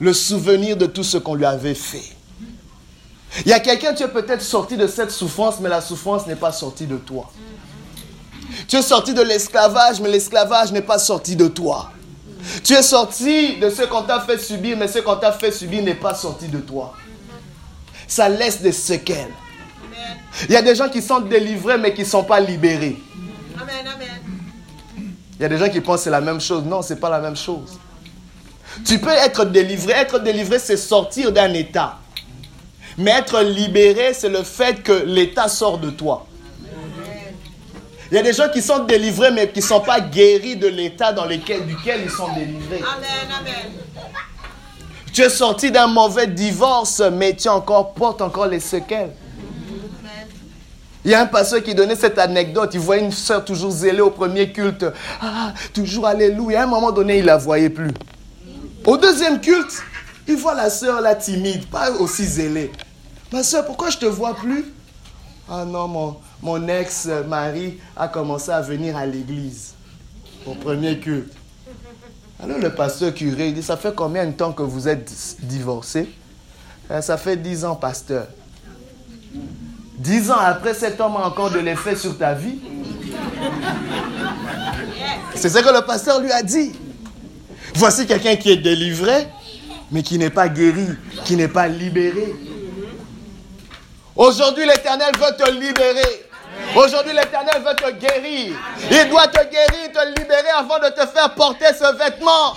Le 0.00 0.12
souvenir 0.12 0.76
de 0.76 0.86
tout 0.86 1.04
ce 1.04 1.18
qu'on 1.18 1.34
lui 1.34 1.44
avait 1.44 1.74
fait. 1.74 2.02
Il 3.44 3.48
y 3.48 3.52
a 3.52 3.60
quelqu'un, 3.60 3.94
tu 3.94 4.02
es 4.02 4.08
peut-être 4.08 4.42
sorti 4.42 4.76
de 4.76 4.86
cette 4.86 5.10
souffrance, 5.10 5.56
mais 5.60 5.68
la 5.68 5.80
souffrance 5.80 6.26
n'est 6.26 6.36
pas 6.36 6.52
sortie 6.52 6.86
de 6.86 6.96
toi. 6.96 7.30
Tu 8.68 8.76
es 8.76 8.82
sorti 8.82 9.14
de 9.14 9.22
l'esclavage, 9.22 10.00
mais 10.00 10.08
l'esclavage 10.08 10.70
n'est 10.72 10.82
pas 10.82 10.98
sorti 10.98 11.34
de 11.34 11.48
toi. 11.48 11.90
Tu 12.62 12.74
es 12.74 12.82
sorti 12.82 13.56
de 13.56 13.70
ce 13.70 13.82
qu'on 13.82 14.02
t'a 14.02 14.20
fait 14.20 14.38
subir, 14.38 14.76
mais 14.76 14.86
ce 14.86 14.98
qu'on 14.98 15.16
t'a 15.16 15.32
fait 15.32 15.50
subir 15.50 15.82
n'est 15.82 15.94
pas 15.94 16.14
sorti 16.14 16.48
de 16.48 16.58
toi. 16.58 16.94
Ça 18.06 18.28
laisse 18.28 18.60
des 18.60 18.72
séquelles. 18.72 19.32
Il 20.48 20.52
y 20.52 20.56
a 20.56 20.62
des 20.62 20.74
gens 20.74 20.88
qui 20.88 21.02
sont 21.02 21.20
délivrés 21.20 21.78
mais 21.78 21.94
qui 21.94 22.02
ne 22.02 22.06
sont 22.06 22.24
pas 22.24 22.40
libérés. 22.40 22.96
Amen, 23.60 23.86
amen. 23.94 24.08
Il 25.38 25.42
y 25.42 25.44
a 25.44 25.48
des 25.48 25.58
gens 25.58 25.68
qui 25.68 25.80
pensent 25.80 25.98
que 25.98 26.04
c'est 26.04 26.10
la 26.10 26.20
même 26.20 26.40
chose. 26.40 26.64
Non, 26.64 26.82
ce 26.82 26.94
n'est 26.94 27.00
pas 27.00 27.10
la 27.10 27.20
même 27.20 27.36
chose. 27.36 27.78
Tu 28.84 28.98
peux 28.98 29.10
être 29.10 29.44
délivré. 29.44 29.92
Être 29.92 30.18
délivré, 30.18 30.58
c'est 30.58 30.76
sortir 30.76 31.32
d'un 31.32 31.52
état. 31.52 31.98
Mais 32.98 33.10
être 33.10 33.40
libéré, 33.42 34.14
c'est 34.14 34.28
le 34.28 34.42
fait 34.42 34.82
que 34.82 34.92
l'état 34.92 35.48
sort 35.48 35.78
de 35.78 35.90
toi. 35.90 36.26
Il 38.10 38.16
y 38.16 38.18
a 38.18 38.22
des 38.22 38.32
gens 38.32 38.48
qui 38.48 38.62
sont 38.62 38.84
délivrés, 38.84 39.32
mais 39.32 39.50
qui 39.50 39.60
ne 39.60 39.64
sont 39.64 39.80
pas 39.80 40.00
guéris 40.00 40.56
de 40.56 40.68
l'état 40.68 41.12
dans 41.12 41.24
lequel, 41.24 41.66
duquel 41.66 42.02
ils 42.04 42.10
sont 42.10 42.32
délivrés. 42.32 42.82
Amen, 42.96 43.34
amen. 43.40 43.72
Tu 45.12 45.22
es 45.22 45.30
sorti 45.30 45.70
d'un 45.70 45.86
mauvais 45.86 46.26
divorce, 46.26 47.00
mais 47.12 47.34
tu 47.34 47.48
encore, 47.48 47.94
portes 47.94 48.20
encore 48.20 48.46
les 48.46 48.60
séquelles. 48.60 49.12
Il 51.04 51.10
y 51.10 51.14
a 51.14 51.20
un 51.20 51.26
pasteur 51.26 51.62
qui 51.62 51.74
donnait 51.74 51.96
cette 51.96 52.18
anecdote. 52.18 52.70
Il 52.72 52.80
voyait 52.80 53.04
une 53.04 53.12
soeur 53.12 53.44
toujours 53.44 53.70
zélée 53.70 54.00
au 54.00 54.10
premier 54.10 54.50
culte. 54.52 54.86
Ah, 55.20 55.52
toujours 55.72 56.06
alléluia. 56.06 56.60
À 56.60 56.64
un 56.64 56.66
moment 56.66 56.92
donné, 56.92 57.18
il 57.18 57.22
ne 57.22 57.26
la 57.26 57.36
voyait 57.36 57.68
plus. 57.68 57.90
Au 58.86 58.96
deuxième 58.96 59.40
culte, 59.40 59.82
il 60.26 60.36
voit 60.36 60.54
la 60.54 60.70
soeur 60.70 61.00
là 61.00 61.14
timide, 61.14 61.66
pas 61.66 61.90
aussi 61.92 62.24
zélée. 62.24 62.72
Ma 63.32 63.42
soeur, 63.42 63.66
pourquoi 63.66 63.90
je 63.90 63.96
ne 63.96 64.00
te 64.02 64.06
vois 64.06 64.34
plus? 64.34 64.64
Ah 65.48 65.64
non, 65.66 65.88
mon, 65.88 66.16
mon 66.40 66.68
ex-mari 66.68 67.78
a 67.96 68.08
commencé 68.08 68.50
à 68.50 68.62
venir 68.62 68.96
à 68.96 69.04
l'église 69.04 69.74
au 70.46 70.54
premier 70.54 70.98
culte. 70.98 71.32
Alors 72.42 72.58
le 72.58 72.74
pasteur 72.74 73.12
curé, 73.12 73.48
il 73.48 73.54
dit, 73.54 73.62
ça 73.62 73.76
fait 73.76 73.94
combien 73.94 74.26
de 74.26 74.32
temps 74.32 74.52
que 74.52 74.62
vous 74.62 74.88
êtes 74.88 75.10
divorcé? 75.40 76.08
Eh, 76.90 77.02
Ça 77.02 77.16
fait 77.16 77.36
dix 77.36 77.64
ans, 77.64 77.76
pasteur. 77.76 78.26
Dix 79.96 80.30
ans 80.30 80.38
après, 80.38 80.74
cet 80.74 81.00
homme 81.00 81.16
a 81.16 81.26
encore 81.26 81.50
de 81.50 81.60
l'effet 81.60 81.94
sur 81.94 82.18
ta 82.18 82.34
vie. 82.34 82.58
C'est 85.34 85.48
ce 85.48 85.58
que 85.58 85.72
le 85.72 85.84
pasteur 85.86 86.20
lui 86.20 86.32
a 86.32 86.42
dit. 86.42 86.72
Voici 87.74 88.06
quelqu'un 88.06 88.36
qui 88.36 88.50
est 88.50 88.56
délivré, 88.56 89.28
mais 89.92 90.02
qui 90.02 90.18
n'est 90.18 90.30
pas 90.30 90.48
guéri, 90.48 90.88
qui 91.24 91.36
n'est 91.36 91.48
pas 91.48 91.68
libéré. 91.68 92.34
Aujourd'hui, 94.16 94.66
l'Éternel 94.66 95.12
veut 95.16 95.36
te 95.44 95.50
libérer. 95.50 96.26
Aujourd'hui, 96.76 97.12
l'Éternel 97.12 97.62
veut 97.64 97.76
te 97.76 97.90
guérir. 97.92 98.54
Il 98.90 99.10
doit 99.10 99.28
te 99.28 99.42
guérir, 99.50 99.92
te 99.92 100.20
libérer 100.20 100.50
avant 100.56 100.78
de 100.78 100.88
te 100.88 101.06
faire 101.06 101.34
porter 101.34 101.66
ce 101.72 101.96
vêtement. 101.96 102.56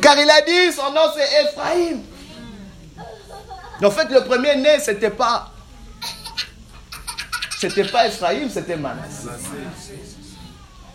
Car 0.00 0.16
il 0.18 0.30
a 0.30 0.40
dit, 0.42 0.72
son 0.72 0.92
nom 0.92 1.08
c'est 1.14 1.44
Ephraim. 1.44 1.98
En 3.82 3.90
fait, 3.90 4.08
le 4.10 4.24
premier 4.24 4.56
né, 4.56 4.78
ce 4.80 4.92
n'était 4.92 5.10
pas 5.10 5.50
c'était 7.58 7.84
pas 7.84 8.06
Ephraim, 8.06 8.48
c'était 8.50 8.76
Manassé. 8.76 9.28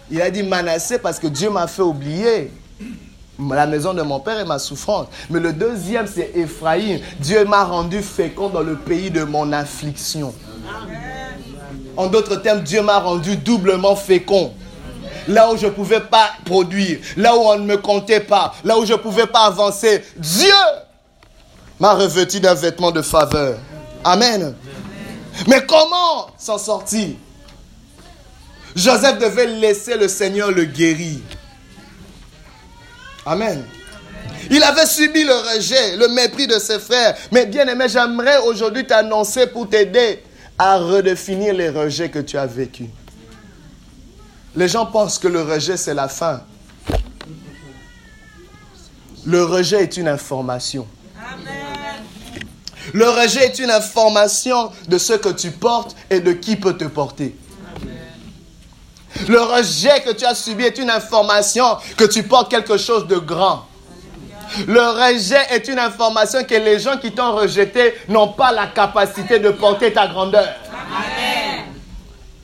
Il 0.09 0.21
a 0.21 0.29
dit 0.29 0.43
Manassé 0.43 0.99
parce 0.99 1.17
que 1.19 1.27
Dieu 1.27 1.49
m'a 1.49 1.67
fait 1.67 1.81
oublier. 1.81 2.51
la 3.39 3.65
maison 3.65 3.93
de 3.93 4.01
mon 4.01 4.19
père 4.19 4.37
est 4.39 4.45
ma 4.45 4.59
souffrance. 4.59 5.07
Mais 5.29 5.39
le 5.39 5.53
deuxième, 5.53 6.05
c'est 6.05 6.31
Ephraïm. 6.35 6.99
Dieu 7.19 7.45
m'a 7.45 7.63
rendu 7.63 8.01
fécond 8.01 8.49
dans 8.49 8.61
le 8.61 8.75
pays 8.75 9.09
de 9.09 9.23
mon 9.23 9.51
affliction. 9.53 10.33
En 11.97 12.07
d'autres 12.07 12.35
termes, 12.35 12.61
Dieu 12.61 12.81
m'a 12.81 12.99
rendu 12.99 13.37
doublement 13.37 13.95
fécond. 13.95 14.53
Là 15.27 15.51
où 15.51 15.57
je 15.57 15.67
ne 15.67 15.71
pouvais 15.71 15.99
pas 16.01 16.31
produire, 16.45 16.99
là 17.15 17.35
où 17.35 17.41
on 17.41 17.57
ne 17.57 17.65
me 17.65 17.77
comptait 17.77 18.19
pas, 18.19 18.53
là 18.63 18.77
où 18.77 18.85
je 18.85 18.93
ne 18.93 18.97
pouvais 18.97 19.27
pas 19.27 19.45
avancer, 19.45 20.03
Dieu 20.17 20.53
m'a 21.79 21.93
revêtu 21.93 22.39
d'un 22.39 22.53
vêtement 22.53 22.91
de 22.91 23.01
faveur. 23.01 23.57
Amen. 24.03 24.55
Mais 25.47 25.65
comment 25.65 26.27
s'en 26.37 26.57
sortir? 26.57 27.09
Joseph 28.75 29.19
devait 29.19 29.47
laisser 29.47 29.97
le 29.97 30.07
Seigneur 30.07 30.51
le 30.51 30.65
guérir. 30.65 31.19
Amen. 33.25 33.65
Il 34.49 34.63
avait 34.63 34.85
subi 34.85 35.23
le 35.23 35.33
rejet, 35.33 35.97
le 35.97 36.07
mépris 36.09 36.47
de 36.47 36.57
ses 36.57 36.79
frères. 36.79 37.15
Mais 37.31 37.45
bien 37.45 37.67
aimé, 37.67 37.85
j'aimerais 37.87 38.39
aujourd'hui 38.39 38.85
t'annoncer 38.85 39.47
pour 39.47 39.69
t'aider 39.69 40.23
à 40.57 40.77
redéfinir 40.77 41.53
les 41.53 41.69
rejets 41.69 42.09
que 42.09 42.19
tu 42.19 42.37
as 42.37 42.45
vécus. 42.45 42.89
Les 44.55 44.67
gens 44.67 44.85
pensent 44.85 45.19
que 45.19 45.27
le 45.27 45.41
rejet, 45.41 45.77
c'est 45.77 45.93
la 45.93 46.07
fin. 46.07 46.41
Le 49.25 49.43
rejet 49.43 49.83
est 49.83 49.97
une 49.97 50.07
information. 50.07 50.87
Le 52.93 53.09
rejet 53.09 53.45
est 53.45 53.59
une 53.59 53.71
information 53.71 54.71
de 54.87 54.97
ce 54.97 55.13
que 55.13 55.29
tu 55.29 55.51
portes 55.51 55.95
et 56.09 56.19
de 56.19 56.33
qui 56.33 56.55
peut 56.55 56.77
te 56.77 56.85
porter. 56.85 57.35
Le 59.27 59.41
rejet 59.41 60.01
que 60.05 60.11
tu 60.11 60.25
as 60.25 60.35
subi 60.35 60.63
est 60.63 60.77
une 60.77 60.89
information 60.89 61.77
que 61.97 62.05
tu 62.05 62.23
portes 62.23 62.49
quelque 62.49 62.77
chose 62.77 63.07
de 63.07 63.17
grand. 63.17 63.65
Le 64.67 64.81
rejet 64.81 65.39
est 65.51 65.67
une 65.67 65.79
information 65.79 66.43
que 66.43 66.55
les 66.55 66.79
gens 66.79 66.97
qui 66.97 67.11
t'ont 67.11 67.35
rejeté 67.35 67.93
n'ont 68.09 68.29
pas 68.29 68.51
la 68.51 68.67
capacité 68.67 69.39
de 69.39 69.49
porter 69.51 69.93
ta 69.93 70.07
grandeur. 70.07 70.47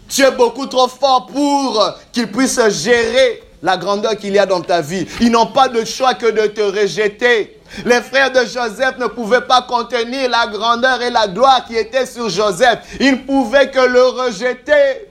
Tu 0.07 0.21
es 0.21 0.31
beaucoup 0.31 0.67
trop 0.67 0.87
fort 0.87 1.25
pour 1.27 1.95
qu'ils 2.13 2.31
puissent 2.31 2.61
gérer 2.69 3.43
la 3.61 3.75
grandeur 3.75 4.15
qu'il 4.15 4.33
y 4.33 4.39
a 4.39 4.45
dans 4.45 4.61
ta 4.61 4.81
vie. 4.81 5.05
Ils 5.19 5.31
n'ont 5.31 5.47
pas 5.47 5.67
de 5.67 5.83
choix 5.83 6.13
que 6.13 6.27
de 6.27 6.47
te 6.47 6.61
rejeter. 6.61 7.56
Les 7.85 8.01
frères 8.01 8.31
de 8.31 8.39
Joseph 8.39 8.97
ne 8.97 9.07
pouvaient 9.07 9.41
pas 9.41 9.61
contenir 9.61 10.29
la 10.29 10.47
grandeur 10.47 11.01
et 11.01 11.09
la 11.09 11.27
gloire 11.27 11.65
qui 11.65 11.75
était 11.75 12.05
sur 12.05 12.29
Joseph. 12.29 12.79
Ils 12.99 13.11
ne 13.11 13.17
pouvaient 13.17 13.69
que 13.69 13.79
le 13.79 14.03
rejeter. 14.03 15.07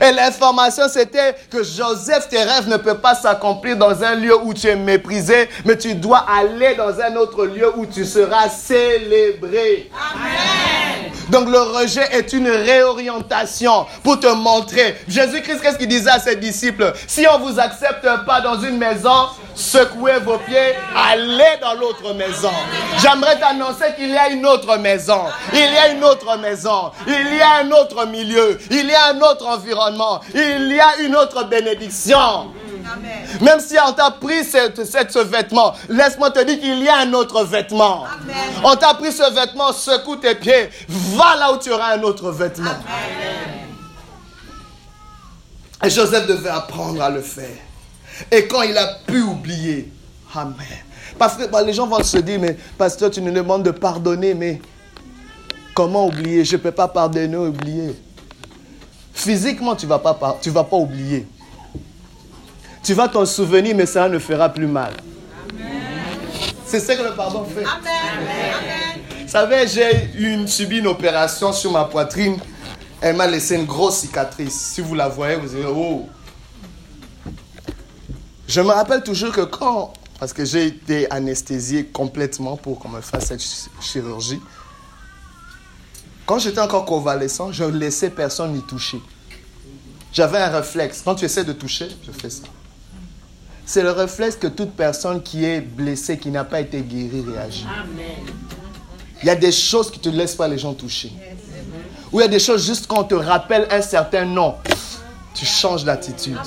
Et 0.00 0.12
l'information, 0.12 0.84
c'était 0.88 1.34
que 1.50 1.62
Joseph, 1.62 2.28
tes 2.28 2.42
rêves 2.42 2.68
ne 2.68 2.76
peuvent 2.76 3.00
pas 3.00 3.14
s'accomplir 3.14 3.76
dans 3.76 4.02
un 4.02 4.14
lieu 4.14 4.36
où 4.36 4.54
tu 4.54 4.66
es 4.68 4.76
méprisé, 4.76 5.48
mais 5.64 5.76
tu 5.76 5.94
dois 5.94 6.24
aller 6.28 6.74
dans 6.74 7.00
un 7.00 7.16
autre 7.16 7.44
lieu 7.46 7.72
où 7.76 7.86
tu 7.86 8.04
seras 8.04 8.48
célébré. 8.48 9.90
Amen. 9.92 11.12
Donc 11.28 11.48
le 11.48 11.60
rejet 11.60 12.06
est 12.12 12.32
une 12.32 12.48
réorientation 12.48 13.86
pour 14.02 14.18
te 14.18 14.26
montrer. 14.26 14.96
Jésus-Christ, 15.06 15.60
qu'est-ce 15.62 15.78
qu'il 15.78 15.88
disait 15.88 16.10
à 16.10 16.18
ses 16.18 16.36
disciples? 16.36 16.92
Si 17.06 17.24
on 17.28 17.38
ne 17.38 17.44
vous 17.44 17.60
accepte 17.60 18.06
pas 18.26 18.40
dans 18.40 18.60
une 18.60 18.76
maison, 18.76 19.28
secouez 19.54 20.18
vos 20.24 20.38
pieds, 20.38 20.74
allez 20.96 21.58
dans 21.60 21.74
l'autre 21.74 22.14
maison. 22.14 22.50
J'aimerais 22.98 23.38
t'annoncer 23.38 23.94
qu'il 23.96 24.10
y 24.10 24.16
a 24.16 24.28
une 24.30 24.44
autre 24.44 24.76
maison. 24.78 25.20
Il 25.52 25.60
y 25.60 25.78
a 25.78 25.90
une 25.90 26.02
autre 26.02 26.36
maison. 26.38 26.90
Il 27.06 27.36
y 27.36 27.40
a 27.40 27.64
un 27.64 27.70
autre 27.70 28.06
milieu. 28.06 28.58
Il 28.70 28.86
y 28.86 28.94
a 28.94 29.06
un 29.10 29.20
autre 29.20 29.46
environnement. 29.46 29.69
Il 30.34 30.72
y 30.72 30.80
a 30.80 31.00
une 31.00 31.16
autre 31.16 31.44
bénédiction. 31.44 32.52
Même 33.40 33.60
si 33.60 33.76
on 33.86 33.92
t'a 33.92 34.10
pris 34.10 34.44
ce 34.44 35.18
vêtement, 35.22 35.74
laisse-moi 35.88 36.30
te 36.30 36.42
dire 36.44 36.58
qu'il 36.58 36.82
y 36.82 36.88
a 36.88 36.98
un 36.98 37.12
autre 37.12 37.44
vêtement. 37.44 38.04
On 38.64 38.74
t'a 38.76 38.94
pris 38.94 39.12
ce 39.12 39.32
vêtement, 39.32 39.72
secoue 39.72 40.16
tes 40.16 40.34
pieds, 40.34 40.70
va 40.88 41.36
là 41.36 41.52
où 41.52 41.58
tu 41.58 41.70
auras 41.70 41.96
un 41.96 42.02
autre 42.02 42.30
vêtement. 42.30 42.70
Et 45.82 45.90
Joseph 45.90 46.26
devait 46.26 46.50
apprendre 46.50 47.02
à 47.02 47.10
le 47.10 47.22
faire. 47.22 47.56
Et 48.30 48.46
quand 48.46 48.62
il 48.62 48.76
a 48.76 48.86
pu 49.06 49.22
oublier, 49.22 49.90
Amen. 50.34 50.54
Parce 51.18 51.36
que 51.36 51.46
bah, 51.46 51.62
les 51.62 51.72
gens 51.72 51.86
vont 51.86 52.02
se 52.02 52.18
dire, 52.18 52.38
mais 52.40 52.56
pasteur, 52.78 53.10
tu 53.10 53.20
nous 53.20 53.32
demandes 53.32 53.62
de 53.62 53.72
pardonner, 53.72 54.34
mais 54.34 54.60
comment 55.74 56.06
oublier? 56.06 56.44
Je 56.44 56.56
ne 56.56 56.62
peux 56.62 56.70
pas 56.70 56.88
pardonner, 56.88 57.36
oublier. 57.36 57.96
Physiquement, 59.20 59.76
tu 59.76 59.84
ne 59.84 59.90
vas, 59.90 59.98
pas, 59.98 60.76
oublier. 60.76 61.26
Tu 62.82 62.94
vas 62.94 63.06
t'en 63.06 63.26
souvenir, 63.26 63.76
mais 63.76 63.84
ça 63.84 64.08
ne 64.08 64.18
fera 64.18 64.48
plus 64.48 64.66
mal. 64.66 64.94
C'est 66.64 66.80
ce 66.80 66.92
que 66.92 67.02
le 67.02 67.14
pardon 67.14 67.44
fait. 67.44 67.64
Amen. 67.64 69.02
Vous 69.20 69.28
savez, 69.28 69.66
j'ai 69.68 70.46
subi 70.46 70.78
une 70.78 70.86
opération 70.86 71.52
sur 71.52 71.70
ma 71.70 71.84
poitrine. 71.84 72.38
Elle 73.02 73.16
m'a 73.16 73.26
laissé 73.26 73.56
une 73.56 73.66
grosse 73.66 73.98
cicatrice. 73.98 74.54
Si 74.54 74.80
vous 74.80 74.94
la 74.94 75.08
voyez, 75.08 75.36
vous 75.36 75.54
allez 75.54 75.66
oh. 75.66 76.08
Je 78.48 78.62
me 78.62 78.68
rappelle 78.68 79.02
toujours 79.02 79.32
que 79.32 79.42
quand, 79.42 79.92
parce 80.18 80.32
que 80.32 80.46
j'ai 80.46 80.64
été 80.64 81.12
anesthésié 81.12 81.84
complètement 81.84 82.56
pour 82.56 82.78
qu'on 82.78 82.88
me 82.88 83.02
fasse 83.02 83.26
cette 83.26 83.42
chirurgie, 83.82 84.40
quand 86.30 86.38
j'étais 86.38 86.60
encore 86.60 86.84
convalescent, 86.84 87.50
je 87.50 87.64
ne 87.64 87.76
laissais 87.76 88.08
personne 88.08 88.52
n'y 88.52 88.62
toucher. 88.62 89.02
J'avais 90.12 90.38
un 90.38 90.46
réflexe. 90.46 91.02
Quand 91.04 91.16
tu 91.16 91.24
essaies 91.24 91.42
de 91.42 91.52
toucher, 91.52 91.88
je 92.06 92.12
fais 92.12 92.30
ça. 92.30 92.44
C'est 93.66 93.82
le 93.82 93.90
réflexe 93.90 94.36
que 94.36 94.46
toute 94.46 94.70
personne 94.70 95.24
qui 95.24 95.44
est 95.44 95.60
blessée, 95.60 96.18
qui 96.18 96.30
n'a 96.30 96.44
pas 96.44 96.60
été 96.60 96.82
guérie, 96.82 97.24
réagit. 97.26 97.66
Il 99.20 99.26
y 99.26 99.30
a 99.30 99.34
des 99.34 99.50
choses 99.50 99.90
qui 99.90 99.98
ne 99.98 100.04
te 100.04 100.08
laissent 100.08 100.36
pas 100.36 100.46
les 100.46 100.56
gens 100.56 100.72
toucher. 100.72 101.10
Ou 102.12 102.20
il 102.20 102.22
y 102.22 102.26
a 102.26 102.28
des 102.28 102.38
choses 102.38 102.64
juste 102.64 102.86
quand 102.86 103.00
on 103.00 103.04
te 103.08 103.16
rappelle 103.16 103.66
un 103.68 103.82
certain 103.82 104.24
nom, 104.24 104.54
tu 105.34 105.44
changes 105.44 105.82
d'attitude. 105.82 106.38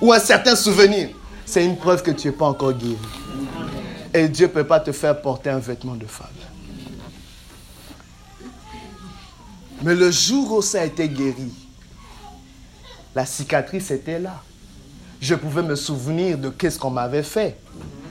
Ou 0.00 0.10
un 0.10 0.20
certain 0.20 0.56
souvenir, 0.56 1.10
c'est 1.44 1.66
une 1.66 1.76
preuve 1.76 2.02
que 2.02 2.12
tu 2.12 2.28
n'es 2.28 2.32
pas 2.32 2.46
encore 2.46 2.72
guéri. 2.72 2.96
Et 4.14 4.26
Dieu 4.26 4.46
ne 4.46 4.52
peut 4.52 4.64
pas 4.64 4.80
te 4.80 4.92
faire 4.92 5.20
porter 5.20 5.50
un 5.50 5.58
vêtement 5.58 5.96
de 5.96 6.06
femme. 6.06 6.28
Mais 9.82 9.94
le 9.94 10.10
jour 10.10 10.52
où 10.52 10.62
ça 10.62 10.82
a 10.82 10.84
été 10.84 11.08
guéri, 11.08 11.52
la 13.14 13.26
cicatrice 13.26 13.90
était 13.90 14.18
là 14.18 14.42
je 15.20 15.34
pouvais 15.34 15.62
me 15.62 15.76
souvenir 15.76 16.38
de 16.38 16.48
qu'est-ce 16.48 16.78
qu'on 16.78 16.90
m'avait 16.90 17.22
fait. 17.22 17.58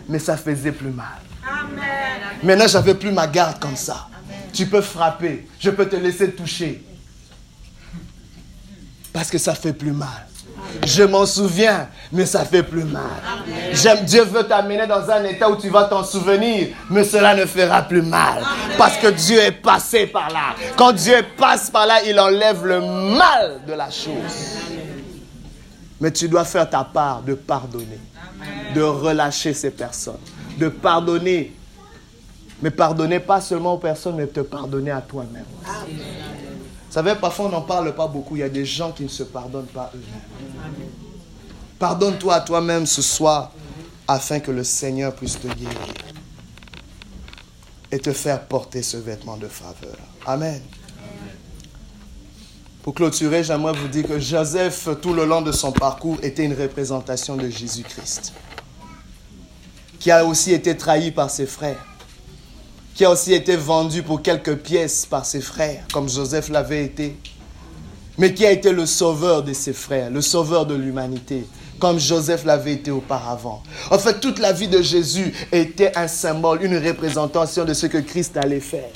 Mais 0.07 0.19
ça 0.19 0.37
faisait 0.37 0.71
plus 0.71 0.91
mal. 0.91 1.19
Maintenant, 2.43 2.67
j'avais 2.67 2.95
plus 2.95 3.11
ma 3.11 3.27
garde 3.27 3.59
comme 3.59 3.75
ça. 3.75 4.07
Tu 4.53 4.65
peux 4.67 4.81
frapper, 4.81 5.47
je 5.59 5.69
peux 5.69 5.87
te 5.87 5.95
laisser 5.95 6.31
toucher. 6.31 6.83
Parce 9.11 9.29
que 9.29 9.37
ça 9.37 9.55
fait 9.55 9.73
plus 9.73 9.91
mal. 9.91 10.27
Je 10.85 11.03
m'en 11.03 11.25
souviens, 11.25 11.87
mais 12.11 12.25
ça 12.25 12.45
fait 12.45 12.63
plus 12.63 12.83
mal. 12.83 13.03
Dieu 14.05 14.23
veut 14.23 14.43
t'amener 14.43 14.87
dans 14.87 15.09
un 15.09 15.23
état 15.23 15.49
où 15.49 15.55
tu 15.55 15.69
vas 15.69 15.85
t'en 15.85 16.03
souvenir, 16.03 16.69
mais 16.89 17.03
cela 17.03 17.35
ne 17.35 17.45
fera 17.45 17.81
plus 17.83 18.01
mal. 18.01 18.43
Parce 18.77 18.97
que 18.97 19.07
Dieu 19.07 19.39
est 19.39 19.51
passé 19.51 20.07
par 20.07 20.29
là. 20.29 20.55
Quand 20.77 20.93
Dieu 20.93 21.15
passe 21.37 21.69
par 21.69 21.85
là, 21.85 22.03
il 22.05 22.19
enlève 22.19 22.65
le 22.65 22.81
mal 22.81 23.61
de 23.67 23.73
la 23.73 23.89
chose. 23.89 24.57
Mais 25.99 26.11
tu 26.11 26.29
dois 26.29 26.45
faire 26.45 26.69
ta 26.69 26.83
part 26.83 27.21
de 27.21 27.33
pardonner, 27.33 27.99
de 28.73 28.81
relâcher 28.81 29.53
ces 29.53 29.71
personnes, 29.71 30.19
de 30.57 30.69
pardonner. 30.69 31.53
Mais 32.61 32.71
pardonner 32.71 33.19
pas 33.19 33.39
seulement 33.41 33.73
aux 33.73 33.77
personnes, 33.77 34.15
mais 34.15 34.27
te 34.27 34.41
pardonner 34.41 34.91
à 34.91 35.01
toi-même. 35.01 35.45
Vous 36.89 36.95
savez, 36.95 37.13
parfois 37.13 37.45
on 37.45 37.49
n'en 37.49 37.61
parle 37.61 37.93
pas 37.93 38.07
beaucoup. 38.07 38.35
Il 38.35 38.39
y 38.39 38.43
a 38.43 38.49
des 38.49 38.65
gens 38.65 38.91
qui 38.91 39.03
ne 39.03 39.09
se 39.09 39.21
pardonnent 39.21 39.67
pas 39.67 39.91
eux-mêmes. 39.93 40.73
Pardonne-toi 41.77 42.33
à 42.33 42.41
toi-même 42.41 42.87
ce 42.87 43.03
soir 43.03 43.51
afin 44.07 44.39
que 44.39 44.49
le 44.49 44.63
Seigneur 44.63 45.13
puisse 45.13 45.39
te 45.39 45.47
guérir 45.47 45.77
et 47.91 47.99
te 47.99 48.11
faire 48.11 48.43
porter 48.47 48.81
ce 48.81 48.97
vêtement 48.97 49.37
de 49.37 49.47
faveur. 49.47 49.95
Amen. 50.25 50.61
Pour 52.81 52.95
clôturer, 52.95 53.43
j'aimerais 53.43 53.73
vous 53.73 53.87
dire 53.87 54.07
que 54.07 54.17
Joseph, 54.17 54.89
tout 54.99 55.13
le 55.13 55.25
long 55.25 55.43
de 55.43 55.51
son 55.51 55.71
parcours, 55.71 56.17
était 56.23 56.43
une 56.43 56.59
représentation 56.59 57.35
de 57.37 57.47
Jésus-Christ, 57.49 58.33
qui 59.99 60.09
a 60.09 60.25
aussi 60.25 60.53
été 60.53 60.75
trahi 60.75 61.11
par 61.11 61.29
ses 61.29 61.45
frères, 61.45 61.85
qui 62.99 63.05
a 63.05 63.11
aussi 63.11 63.33
été 63.33 63.55
vendu 63.55 64.03
pour 64.03 64.21
quelques 64.21 64.57
pièces 64.57 65.05
par 65.05 65.25
ses 65.25 65.39
frères, 65.39 65.85
comme 65.93 66.09
Joseph 66.09 66.49
l'avait 66.49 66.83
été, 66.83 67.15
mais 68.17 68.33
qui 68.33 68.45
a 68.45 68.51
été 68.51 68.73
le 68.73 68.85
sauveur 68.85 69.41
de 69.41 69.53
ses 69.53 69.71
frères, 69.71 70.09
le 70.09 70.19
sauveur 70.19 70.65
de 70.65 70.75
l'humanité, 70.75 71.47
comme 71.79 71.97
Joseph 71.97 72.43
l'avait 72.43 72.73
été 72.73 72.91
auparavant. 72.91 73.63
En 73.89 73.97
fait, 73.97 74.19
toute 74.19 74.37
la 74.37 74.51
vie 74.51 74.67
de 74.67 74.81
Jésus 74.81 75.33
était 75.53 75.97
un 75.97 76.09
symbole, 76.09 76.61
une 76.61 76.77
représentation 76.77 77.63
de 77.63 77.73
ce 77.73 77.85
que 77.85 77.99
Christ 77.99 78.35
allait 78.35 78.59
faire. 78.59 78.91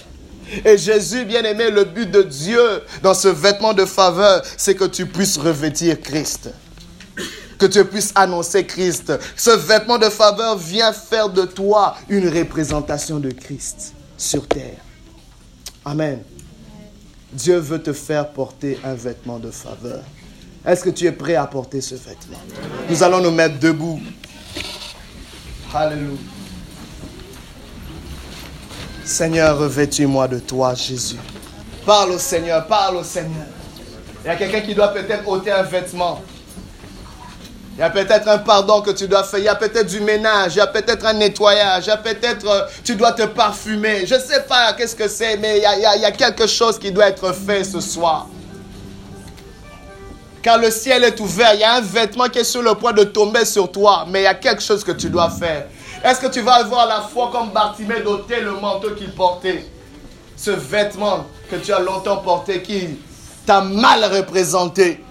Et 0.66 0.78
Jésus, 0.78 1.24
bien 1.24 1.44
aimé, 1.44 1.70
le 1.70 1.86
but 1.86 2.12
de 2.12 2.24
Dieu 2.24 2.82
dans 3.04 3.14
ce 3.14 3.30
vêtement 3.30 3.74
de 3.74 3.86
faveur, 3.86 4.44
c'est 4.58 4.76
que 4.76 4.84
tu 4.84 5.06
puisses 5.06 5.38
revêtir 5.38 6.02
Christ 6.02 6.50
que 7.58 7.68
tu 7.68 7.86
puisses 7.86 8.12
annoncer 8.16 8.66
Christ. 8.66 9.14
Ce 9.38 9.52
vêtement 9.52 9.98
de 9.98 10.10
faveur 10.10 10.58
vient 10.58 10.92
faire 10.92 11.30
de 11.30 11.46
toi 11.46 11.96
une 12.10 12.28
représentation 12.28 13.20
de 13.20 13.32
Christ 13.32 13.93
sur 14.18 14.48
terre. 14.48 14.78
Amen. 15.86 16.22
Dieu 17.32 17.58
veut 17.58 17.82
te 17.82 17.94
faire 17.94 18.30
porter 18.30 18.80
un 18.84 18.94
vêtement 18.94 19.40
de 19.40 19.52
faveur. 19.52 20.04
Est-ce 20.66 20.84
que 20.84 20.90
tu 20.90 21.06
es 21.06 21.12
prêt 21.12 21.36
à 21.36 21.46
porter 21.46 21.82
ce 21.82 21.96
vêtement? 21.96 22.40
Nous 22.90 23.04
allons 23.04 23.20
nous 23.20 23.32
mettre 23.32 23.60
debout. 23.60 24.00
Alléluia. 25.74 26.18
Seigneur, 29.04 29.58
revêtis-moi 29.58 30.28
de 30.28 30.40
toi, 30.40 30.74
Jésus. 30.74 31.18
Parle 31.86 32.12
au 32.12 32.20
Seigneur, 32.20 32.66
parle 32.68 32.98
au 32.98 33.04
Seigneur. 33.04 33.48
Il 34.24 34.28
y 34.28 34.30
a 34.30 34.36
quelqu'un 34.38 34.62
qui 34.62 34.74
doit 34.74 34.90
peut-être 34.90 35.28
ôter 35.28 35.52
un 35.52 35.64
vêtement. 35.64 36.22
Il 37.76 37.80
y 37.80 37.82
a 37.82 37.90
peut-être 37.90 38.28
un 38.28 38.38
pardon 38.38 38.82
que 38.82 38.92
tu 38.92 39.08
dois 39.08 39.24
faire. 39.24 39.40
Il 39.40 39.46
y 39.46 39.50
a 39.50 39.56
peut-être 39.56 39.88
du 39.88 40.00
ménage. 40.00 40.54
Il 40.56 40.60
y 40.60 40.62
a 40.62 40.68
peut-être 40.68 41.06
un 41.06 41.14
nettoyage. 41.14 41.86
Il 41.86 41.90
y 41.90 41.92
a 41.92 41.98
peut-être 41.98 42.48
euh, 42.48 42.62
tu 42.84 42.96
dois 42.96 43.14
te 43.14 43.24
parfumer. 43.24 44.06
Je 44.06 44.14
ne 44.14 44.20
sais 44.20 44.42
pas 44.44 44.74
qu'est-ce 44.74 44.96
que 44.96 45.08
c'est, 45.08 45.38
mais 45.38 45.58
il 45.58 45.64
y, 45.64 45.66
a, 45.66 45.96
il 45.96 46.02
y, 46.02 46.06
a, 46.06 46.12
quelque 46.12 46.46
chose 46.46 46.78
qui 46.78 46.92
doit 46.92 47.08
être 47.08 47.34
fait 47.34 47.64
ce 47.64 47.82
soir. 47.82 48.28
Car 50.44 50.60
le 50.60 50.70
ciel 50.70 51.04
est 51.04 51.20
ouvert. 51.20 51.56
Il 51.56 51.62
y 51.62 51.64
a 51.64 51.76
un 51.76 51.82
vêtement 51.82 52.26
qui 52.26 52.40
est 52.40 52.44
sur 52.44 52.62
le 52.62 52.76
point 52.76 52.94
de 52.94 53.06
tomber 53.06 53.44
sur 53.44 53.72
toi. 53.72 54.06
Mais 54.08 54.22
il 54.22 54.26
y 54.26 54.28
a 54.28 54.36
quelque 54.36 54.62
chose 54.62 54.84
que 54.84 54.92
tu 54.92 55.10
dois 55.10 55.32
faire. 55.32 55.66
Est-ce 56.04 56.20
que 56.20 56.28
tu 56.28 56.42
vas 56.42 56.56
avoir 56.56 56.86
la 56.86 57.02
foi 57.02 57.30
comme 57.32 57.50
Bartimée 57.50 58.02
d'ôter 58.02 58.40
le 58.40 58.52
manteau 58.52 58.92
qu'il 58.92 59.12
portait? 59.12 59.66
Ce 60.38 60.52
vêtement 60.52 61.26
que 61.50 61.56
tu 61.56 61.74
as 61.74 61.80
longtemps 61.80 62.18
porté 62.18 62.62
qui 62.62 63.00
t'a 63.48 63.62
mal 63.62 64.06
représenté. 64.06 65.04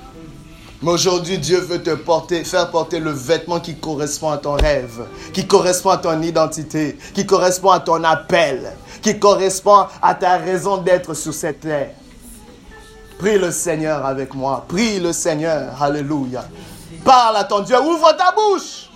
Mais 0.83 0.91
aujourd'hui, 0.91 1.39
Dieu 1.39 1.61
veut 1.61 1.80
te 1.80 1.95
porter, 1.95 2.43
faire 2.43 2.68
porter 2.70 2.99
le 2.99 3.12
vêtement 3.12 3.61
qui 3.61 3.76
correspond 3.76 4.30
à 4.30 4.39
ton 4.39 4.55
rêve, 4.55 5.07
qui 5.33 5.47
correspond 5.47 5.91
à 5.91 5.99
ton 5.99 6.20
identité, 6.22 6.99
qui 7.14 7.24
correspond 7.24 7.70
à 7.70 7.78
ton 7.78 8.03
appel, 8.03 8.72
qui 9.01 9.16
correspond 9.16 9.87
à 10.03 10.14
ta 10.16 10.39
raison 10.39 10.78
d'être 10.78 11.14
sur 11.14 11.33
cette 11.33 11.61
terre. 11.61 11.91
Prie 13.16 13.39
le 13.39 13.53
Seigneur 13.53 14.05
avec 14.05 14.35
moi. 14.35 14.64
Prie 14.66 14.99
le 14.99 15.12
Seigneur. 15.12 15.80
Alléluia. 15.80 16.45
Parle 17.05 17.37
à 17.37 17.45
ton 17.45 17.61
Dieu. 17.61 17.78
Ouvre 17.80 18.16
ta 18.16 18.33
bouche. 18.33 18.91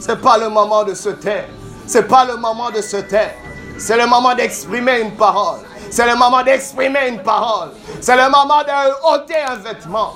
Ce 0.00 0.08
n'est 0.08 0.16
pas 0.16 0.38
le 0.38 0.48
moment 0.48 0.84
de 0.84 0.94
se 0.94 1.10
taire. 1.10 1.48
Ce 1.86 1.98
n'est 1.98 2.04
pas 2.04 2.24
le 2.24 2.36
moment 2.36 2.70
de 2.70 2.80
se 2.80 2.96
taire. 2.96 3.34
C'est 3.76 3.98
le 3.98 4.06
moment 4.06 4.34
d'exprimer 4.34 5.00
une 5.00 5.12
parole. 5.12 5.60
C'est 5.90 6.06
le 6.06 6.16
moment 6.16 6.42
d'exprimer 6.42 7.08
une 7.08 7.22
parole. 7.22 7.72
C'est 8.00 8.16
le 8.16 8.30
moment 8.30 8.62
de 8.62 9.14
ôter 9.14 9.36
un 9.46 9.56
vêtement. 9.56 10.14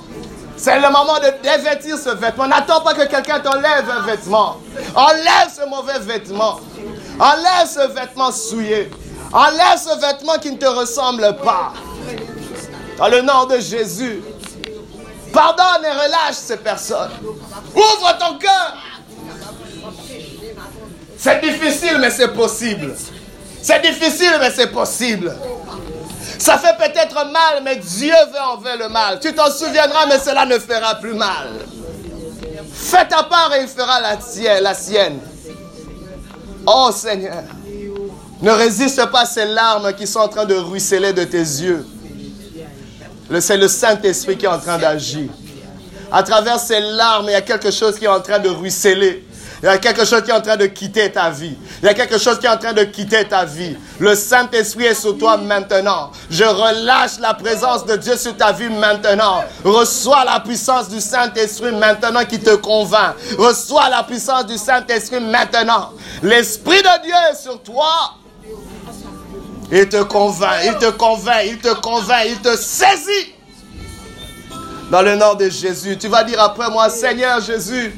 C'est 0.57 0.79
le 0.79 0.89
moment 0.91 1.19
de 1.19 1.41
dévêtir 1.41 1.97
ce 1.97 2.09
vêtement. 2.09 2.47
N'attends 2.47 2.81
pas 2.81 2.93
que 2.93 3.07
quelqu'un 3.07 3.39
t'enlève 3.39 3.89
un 3.89 4.01
vêtement. 4.01 4.57
Enlève 4.95 5.49
ce 5.53 5.67
mauvais 5.67 5.99
vêtement. 5.99 6.59
Enlève 7.19 7.67
ce 7.67 7.87
vêtement 7.93 8.31
souillé. 8.31 8.89
Enlève 9.33 9.77
ce 9.77 9.99
vêtement 9.99 10.37
qui 10.39 10.51
ne 10.51 10.57
te 10.57 10.65
ressemble 10.65 11.37
pas. 11.43 11.73
Dans 12.97 13.07
le 13.07 13.21
nom 13.21 13.45
de 13.45 13.59
Jésus. 13.59 14.21
Pardonne 15.33 15.85
et 15.85 15.91
relâche 15.91 16.35
ces 16.35 16.57
personnes. 16.57 17.11
Ouvre 17.73 18.17
ton 18.19 18.37
cœur. 18.37 18.77
C'est 21.17 21.41
difficile, 21.41 21.97
mais 21.99 22.09
c'est 22.09 22.33
possible. 22.33 22.95
C'est 23.61 23.81
difficile, 23.81 24.33
mais 24.39 24.51
c'est 24.51 24.67
possible. 24.71 25.35
Ça 26.41 26.57
fait 26.57 26.75
peut-être 26.75 27.13
mal, 27.25 27.61
mais 27.63 27.75
Dieu 27.75 28.15
veut 28.33 28.39
enlever 28.39 28.75
le 28.75 28.89
mal. 28.89 29.19
Tu 29.19 29.31
t'en 29.31 29.51
souviendras, 29.51 30.07
mais 30.07 30.17
cela 30.17 30.43
ne 30.47 30.57
fera 30.57 30.95
plus 30.95 31.13
mal. 31.13 31.49
Fais 32.73 33.07
ta 33.07 33.21
part 33.21 33.53
et 33.53 33.61
il 33.61 33.67
fera 33.67 34.01
la 34.01 34.19
sienne. 34.19 34.63
La 34.63 34.73
sienne. 34.73 35.19
Oh 36.65 36.89
Seigneur, 36.91 37.43
ne 38.41 38.49
résiste 38.49 39.05
pas 39.11 39.21
à 39.21 39.25
ces 39.25 39.45
larmes 39.45 39.93
qui 39.93 40.07
sont 40.07 40.19
en 40.19 40.27
train 40.29 40.45
de 40.45 40.55
ruisseler 40.55 41.13
de 41.13 41.25
tes 41.25 41.37
yeux. 41.37 41.85
C'est 43.39 43.57
le 43.57 43.67
Saint-Esprit 43.67 44.35
qui 44.35 44.45
est 44.45 44.49
en 44.49 44.59
train 44.59 44.79
d'agir. 44.79 45.29
À 46.11 46.23
travers 46.23 46.59
ces 46.59 46.79
larmes, 46.79 47.25
il 47.27 47.33
y 47.33 47.35
a 47.35 47.41
quelque 47.41 47.69
chose 47.69 47.99
qui 47.99 48.05
est 48.05 48.07
en 48.07 48.19
train 48.19 48.39
de 48.39 48.49
ruisseler. 48.49 49.27
Il 49.61 49.65
y 49.65 49.69
a 49.69 49.77
quelque 49.77 50.05
chose 50.05 50.23
qui 50.23 50.31
est 50.31 50.33
en 50.33 50.41
train 50.41 50.57
de 50.57 50.65
quitter 50.65 51.11
ta 51.11 51.29
vie. 51.29 51.55
Il 51.81 51.85
y 51.85 51.89
a 51.89 51.93
quelque 51.93 52.17
chose 52.17 52.39
qui 52.39 52.47
est 52.47 52.49
en 52.49 52.57
train 52.57 52.73
de 52.73 52.83
quitter 52.83 53.25
ta 53.25 53.45
vie. 53.45 53.77
Le 53.99 54.15
Saint-Esprit 54.15 54.85
est 54.85 54.95
sur 54.95 55.15
toi 55.19 55.37
maintenant. 55.37 56.11
Je 56.31 56.43
relâche 56.43 57.19
la 57.19 57.35
présence 57.35 57.85
de 57.85 57.95
Dieu 57.95 58.17
sur 58.17 58.35
ta 58.35 58.51
vie 58.53 58.69
maintenant. 58.69 59.43
Reçois 59.63 60.25
la 60.25 60.39
puissance 60.39 60.89
du 60.89 60.99
Saint-Esprit 60.99 61.73
maintenant 61.73 62.25
qui 62.25 62.39
te 62.39 62.55
convainc. 62.55 63.13
Reçois 63.37 63.87
la 63.89 64.01
puissance 64.01 64.47
du 64.47 64.57
Saint-Esprit 64.57 65.19
maintenant. 65.19 65.91
L'Esprit 66.23 66.81
de 66.81 67.03
Dieu 67.03 67.13
est 67.31 67.35
sur 67.35 67.61
toi. 67.61 68.15
Il 69.71 69.87
te 69.87 70.01
convainc, 70.03 70.65
il 70.65 70.75
te 70.77 70.89
convainc, 70.89 71.45
il 71.45 71.57
te 71.59 71.73
convainc, 71.75 72.25
il 72.25 72.39
te 72.39 72.57
saisit. 72.57 73.35
Dans 74.91 75.01
le 75.01 75.15
nom 75.15 75.35
de 75.35 75.49
Jésus, 75.49 75.97
tu 75.97 76.09
vas 76.09 76.21
dire 76.25 76.41
après 76.41 76.69
moi, 76.69 76.89
Seigneur 76.89 77.39
Jésus, 77.39 77.95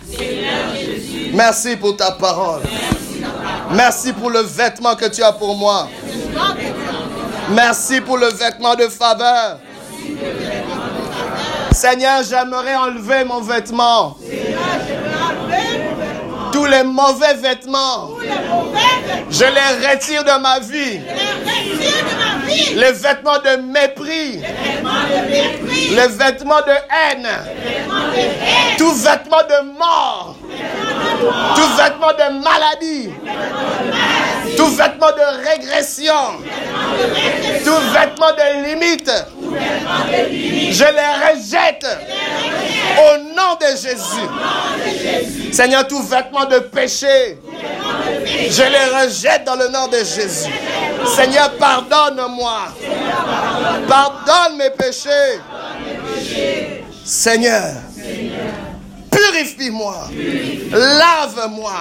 merci 1.33 1.75
pour 1.75 1.97
ta 1.97 2.11
parole. 2.11 2.61
Merci 3.71 4.13
pour 4.13 4.29
le 4.29 4.41
vêtement 4.41 4.95
que 4.95 5.09
tu 5.09 5.23
as 5.23 5.31
pour 5.31 5.57
moi. 5.57 5.89
Merci 7.49 7.99
pour 7.99 8.19
le 8.19 8.27
vêtement 8.27 8.75
de 8.75 8.83
faveur. 8.83 9.57
Seigneur, 11.71 12.21
j'aimerais 12.29 12.75
enlever 12.75 13.23
mon 13.23 13.41
vêtement. 13.41 14.15
Tous 16.53 16.65
les 16.65 16.83
mauvais 16.83 17.33
vêtements, 17.33 18.11
je 19.31 19.43
les 19.43 19.87
retire 19.89 20.23
de 20.23 20.39
ma 20.39 20.59
vie. 20.59 20.99
Les 22.75 22.91
vêtements 22.91 23.39
de 23.39 23.55
mépris, 23.61 24.39
les 25.89 26.07
vêtements 26.09 26.61
de 26.61 26.71
haine, 26.71 27.27
tout 28.77 28.93
vêtement 28.93 29.41
de 29.49 29.77
mort, 29.79 30.35
tout 31.55 31.75
vêtement 31.75 32.13
de 32.13 32.43
maladie, 32.43 33.09
tout 34.55 34.67
vêtement 34.67 35.11
de 35.11 35.49
régression, 35.49 36.13
tout 37.65 37.79
vêtement 37.93 38.31
de 38.31 38.67
limite, 38.67 39.11
je 40.71 40.83
les 40.85 41.11
rejette. 41.25 41.87
Au 42.95 43.17
nom 43.17 43.32
Jésus. 43.75 45.51
Seigneur, 45.51 45.87
tout 45.87 46.01
vêtement 46.03 46.45
de 46.45 46.59
péché, 46.59 47.37
je 48.49 48.63
les 48.63 49.03
rejette 49.03 49.43
dans 49.45 49.55
le 49.55 49.67
nom 49.67 49.87
de 49.87 49.97
Jésus. 49.97 50.51
Seigneur, 51.15 51.51
pardonne-moi. 51.57 52.67
Pardonne 53.87 54.57
mes 54.57 54.69
péchés. 54.71 55.39
Seigneur, 57.05 57.73
purifie-moi, 59.13 59.95
lave-moi, 60.71 61.73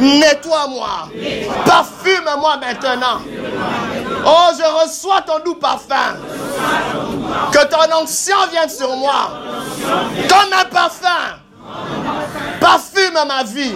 nettoie-moi, 0.00 1.10
parfume-moi 1.64 2.56
maintenant. 2.58 3.20
Oh, 4.24 4.48
je 4.58 4.84
reçois 4.84 5.22
ton 5.22 5.38
doux 5.44 5.54
parfum. 5.54 6.16
Que 7.52 7.66
ton 7.66 8.02
onction 8.02 8.36
vienne 8.50 8.68
sur 8.68 8.94
moi 8.96 9.30
comme 10.28 10.52
un 10.52 10.64
parfum. 10.64 11.38
Parfume 12.60 13.18
ma 13.26 13.42
vie. 13.44 13.74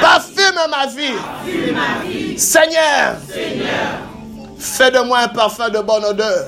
Parfume 0.00 0.60
ma 0.70 0.86
vie. 0.86 2.38
Seigneur, 2.38 3.16
fais 4.58 4.90
de 4.90 5.00
moi 5.00 5.18
un 5.20 5.28
parfum 5.28 5.68
de 5.68 5.78
bonne 5.80 6.04
odeur. 6.04 6.46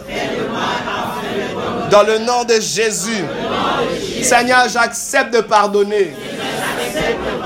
Dans 1.92 2.04
le 2.04 2.16
nom 2.16 2.44
de 2.44 2.54
Jésus. 2.54 3.22
Seigneur, 4.22 4.66
j'accepte 4.66 5.34
de 5.34 5.42
pardonner 5.42 6.14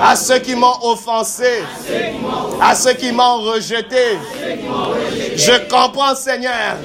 à 0.01 0.15
ceux 0.15 0.39
qui 0.39 0.55
m'ont 0.55 0.79
offensé, 0.83 1.65
à 2.63 2.77
ceux 2.77 2.93
qui 2.93 3.11
m'ont 3.11 3.39
rejeté. 3.39 4.17
Je 5.35 5.69
comprends, 5.69 6.15
Seigneur, 6.15 6.77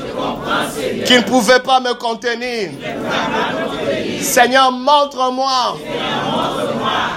qu'ils 1.05 1.17
ne 1.17 1.21
pouvaient 1.21 1.59
pas 1.59 1.79
me 1.79 1.93
contenir. 1.93 2.71
Seigneur, 4.23 4.71
montre-moi 4.71 5.77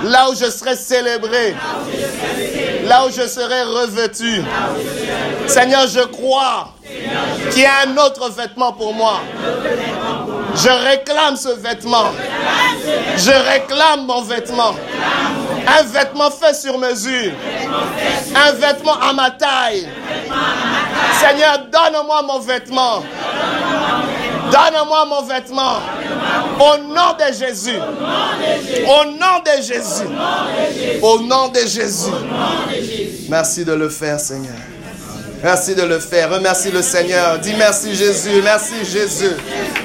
là 0.05 0.29
où 0.31 0.35
je 0.35 0.51
serai 0.51 0.77
célébré, 0.77 1.55
là 2.85 3.07
où 3.07 3.11
je 3.11 3.27
serai 3.27 3.63
revêtu. 3.63 4.43
Seigneur, 5.47 5.87
je 5.87 6.01
crois 6.01 6.69
qu'il 7.51 7.63
y 7.63 7.67
a 7.67 7.89
un 7.89 7.97
autre 7.97 8.31
vêtement 8.31 8.75
pour 8.75 8.93
moi. 8.93 9.21
Je 10.57 10.69
réclame 10.69 11.37
ce 11.37 11.49
vêtement. 11.49 12.11
Je 13.17 13.31
réclame 13.31 14.07
mon 14.07 14.23
vêtement. 14.23 14.75
Un 15.67 15.83
vêtement 15.85 16.31
fait 16.31 16.55
sur 16.55 16.79
mesure. 16.79 17.33
Un 18.35 18.53
vêtement 18.53 18.99
à 19.01 19.13
ma 19.13 19.31
taille. 19.31 19.89
Seigneur, 21.21 21.67
donne-moi 21.73 22.23
mon 22.23 22.39
vêtement. 22.39 23.03
Donne-moi 24.53 25.05
mon 25.07 25.23
vêtement. 25.23 25.79
Au 26.61 26.77
nom 26.79 27.17
de 27.19 27.33
Jésus. 27.33 27.79
Au 28.87 29.05
nom 29.07 29.41
de 29.45 29.63
Jésus. 29.63 30.09
Au 31.03 31.19
nom 31.21 31.49
de 31.49 31.61
Jésus. 31.61 32.11
Merci 33.29 33.65
de 33.65 33.73
le 33.73 33.89
faire, 33.89 34.21
Seigneur. 34.21 34.74
Merci 35.45 35.75
de 35.75 35.83
le 35.83 35.99
faire. 35.99 36.31
Remercie 36.31 36.71
le 36.71 36.81
Seigneur. 36.81 37.39
Dis 37.39 37.53
merci 37.59 37.95
Jésus. 37.95 38.41
Merci 38.43 38.83
Jésus. 38.83 39.37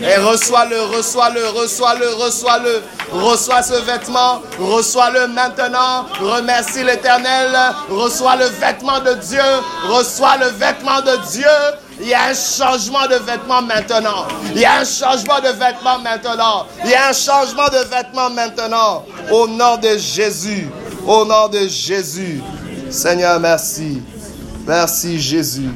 Et 0.01 0.15
reçois-le, 0.15 0.83
reçois-le, 0.83 1.49
reçois-le, 1.49 2.13
reçois-le. 2.13 2.81
Reçois 3.11 3.61
ce 3.61 3.73
vêtement. 3.81 4.41
Reçois-le 4.57 5.27
maintenant. 5.27 6.05
Remercie 6.21 6.85
l'Éternel. 6.85 7.51
Reçois 7.89 8.37
le 8.37 8.45
vêtement 8.45 9.01
de 9.01 9.15
Dieu. 9.15 9.41
Reçois 9.89 10.37
le 10.37 10.45
vêtement 10.45 11.01
de 11.01 11.29
Dieu. 11.29 11.57
Il 11.99 12.07
y 12.07 12.13
a 12.13 12.27
un 12.27 12.33
changement 12.33 13.05
de 13.07 13.15
vêtements 13.15 13.61
maintenant. 13.61 14.27
Il 14.55 14.61
y 14.61 14.65
a 14.65 14.75
un 14.75 14.85
changement 14.85 15.41
de 15.41 15.49
vêtements 15.49 15.99
maintenant. 15.99 16.67
Il 16.85 16.91
y 16.91 16.95
a 16.95 17.09
un 17.09 17.13
changement 17.13 17.67
de 17.67 17.79
vêtements 17.93 18.29
maintenant. 18.29 19.03
Au 19.29 19.45
nom 19.45 19.75
de 19.75 19.97
Jésus. 19.97 20.69
Au 21.05 21.25
nom 21.25 21.49
de 21.49 21.67
Jésus. 21.67 22.41
Seigneur, 22.89 23.41
merci. 23.41 24.01
Merci 24.69 25.19
Jésus. 25.19 25.67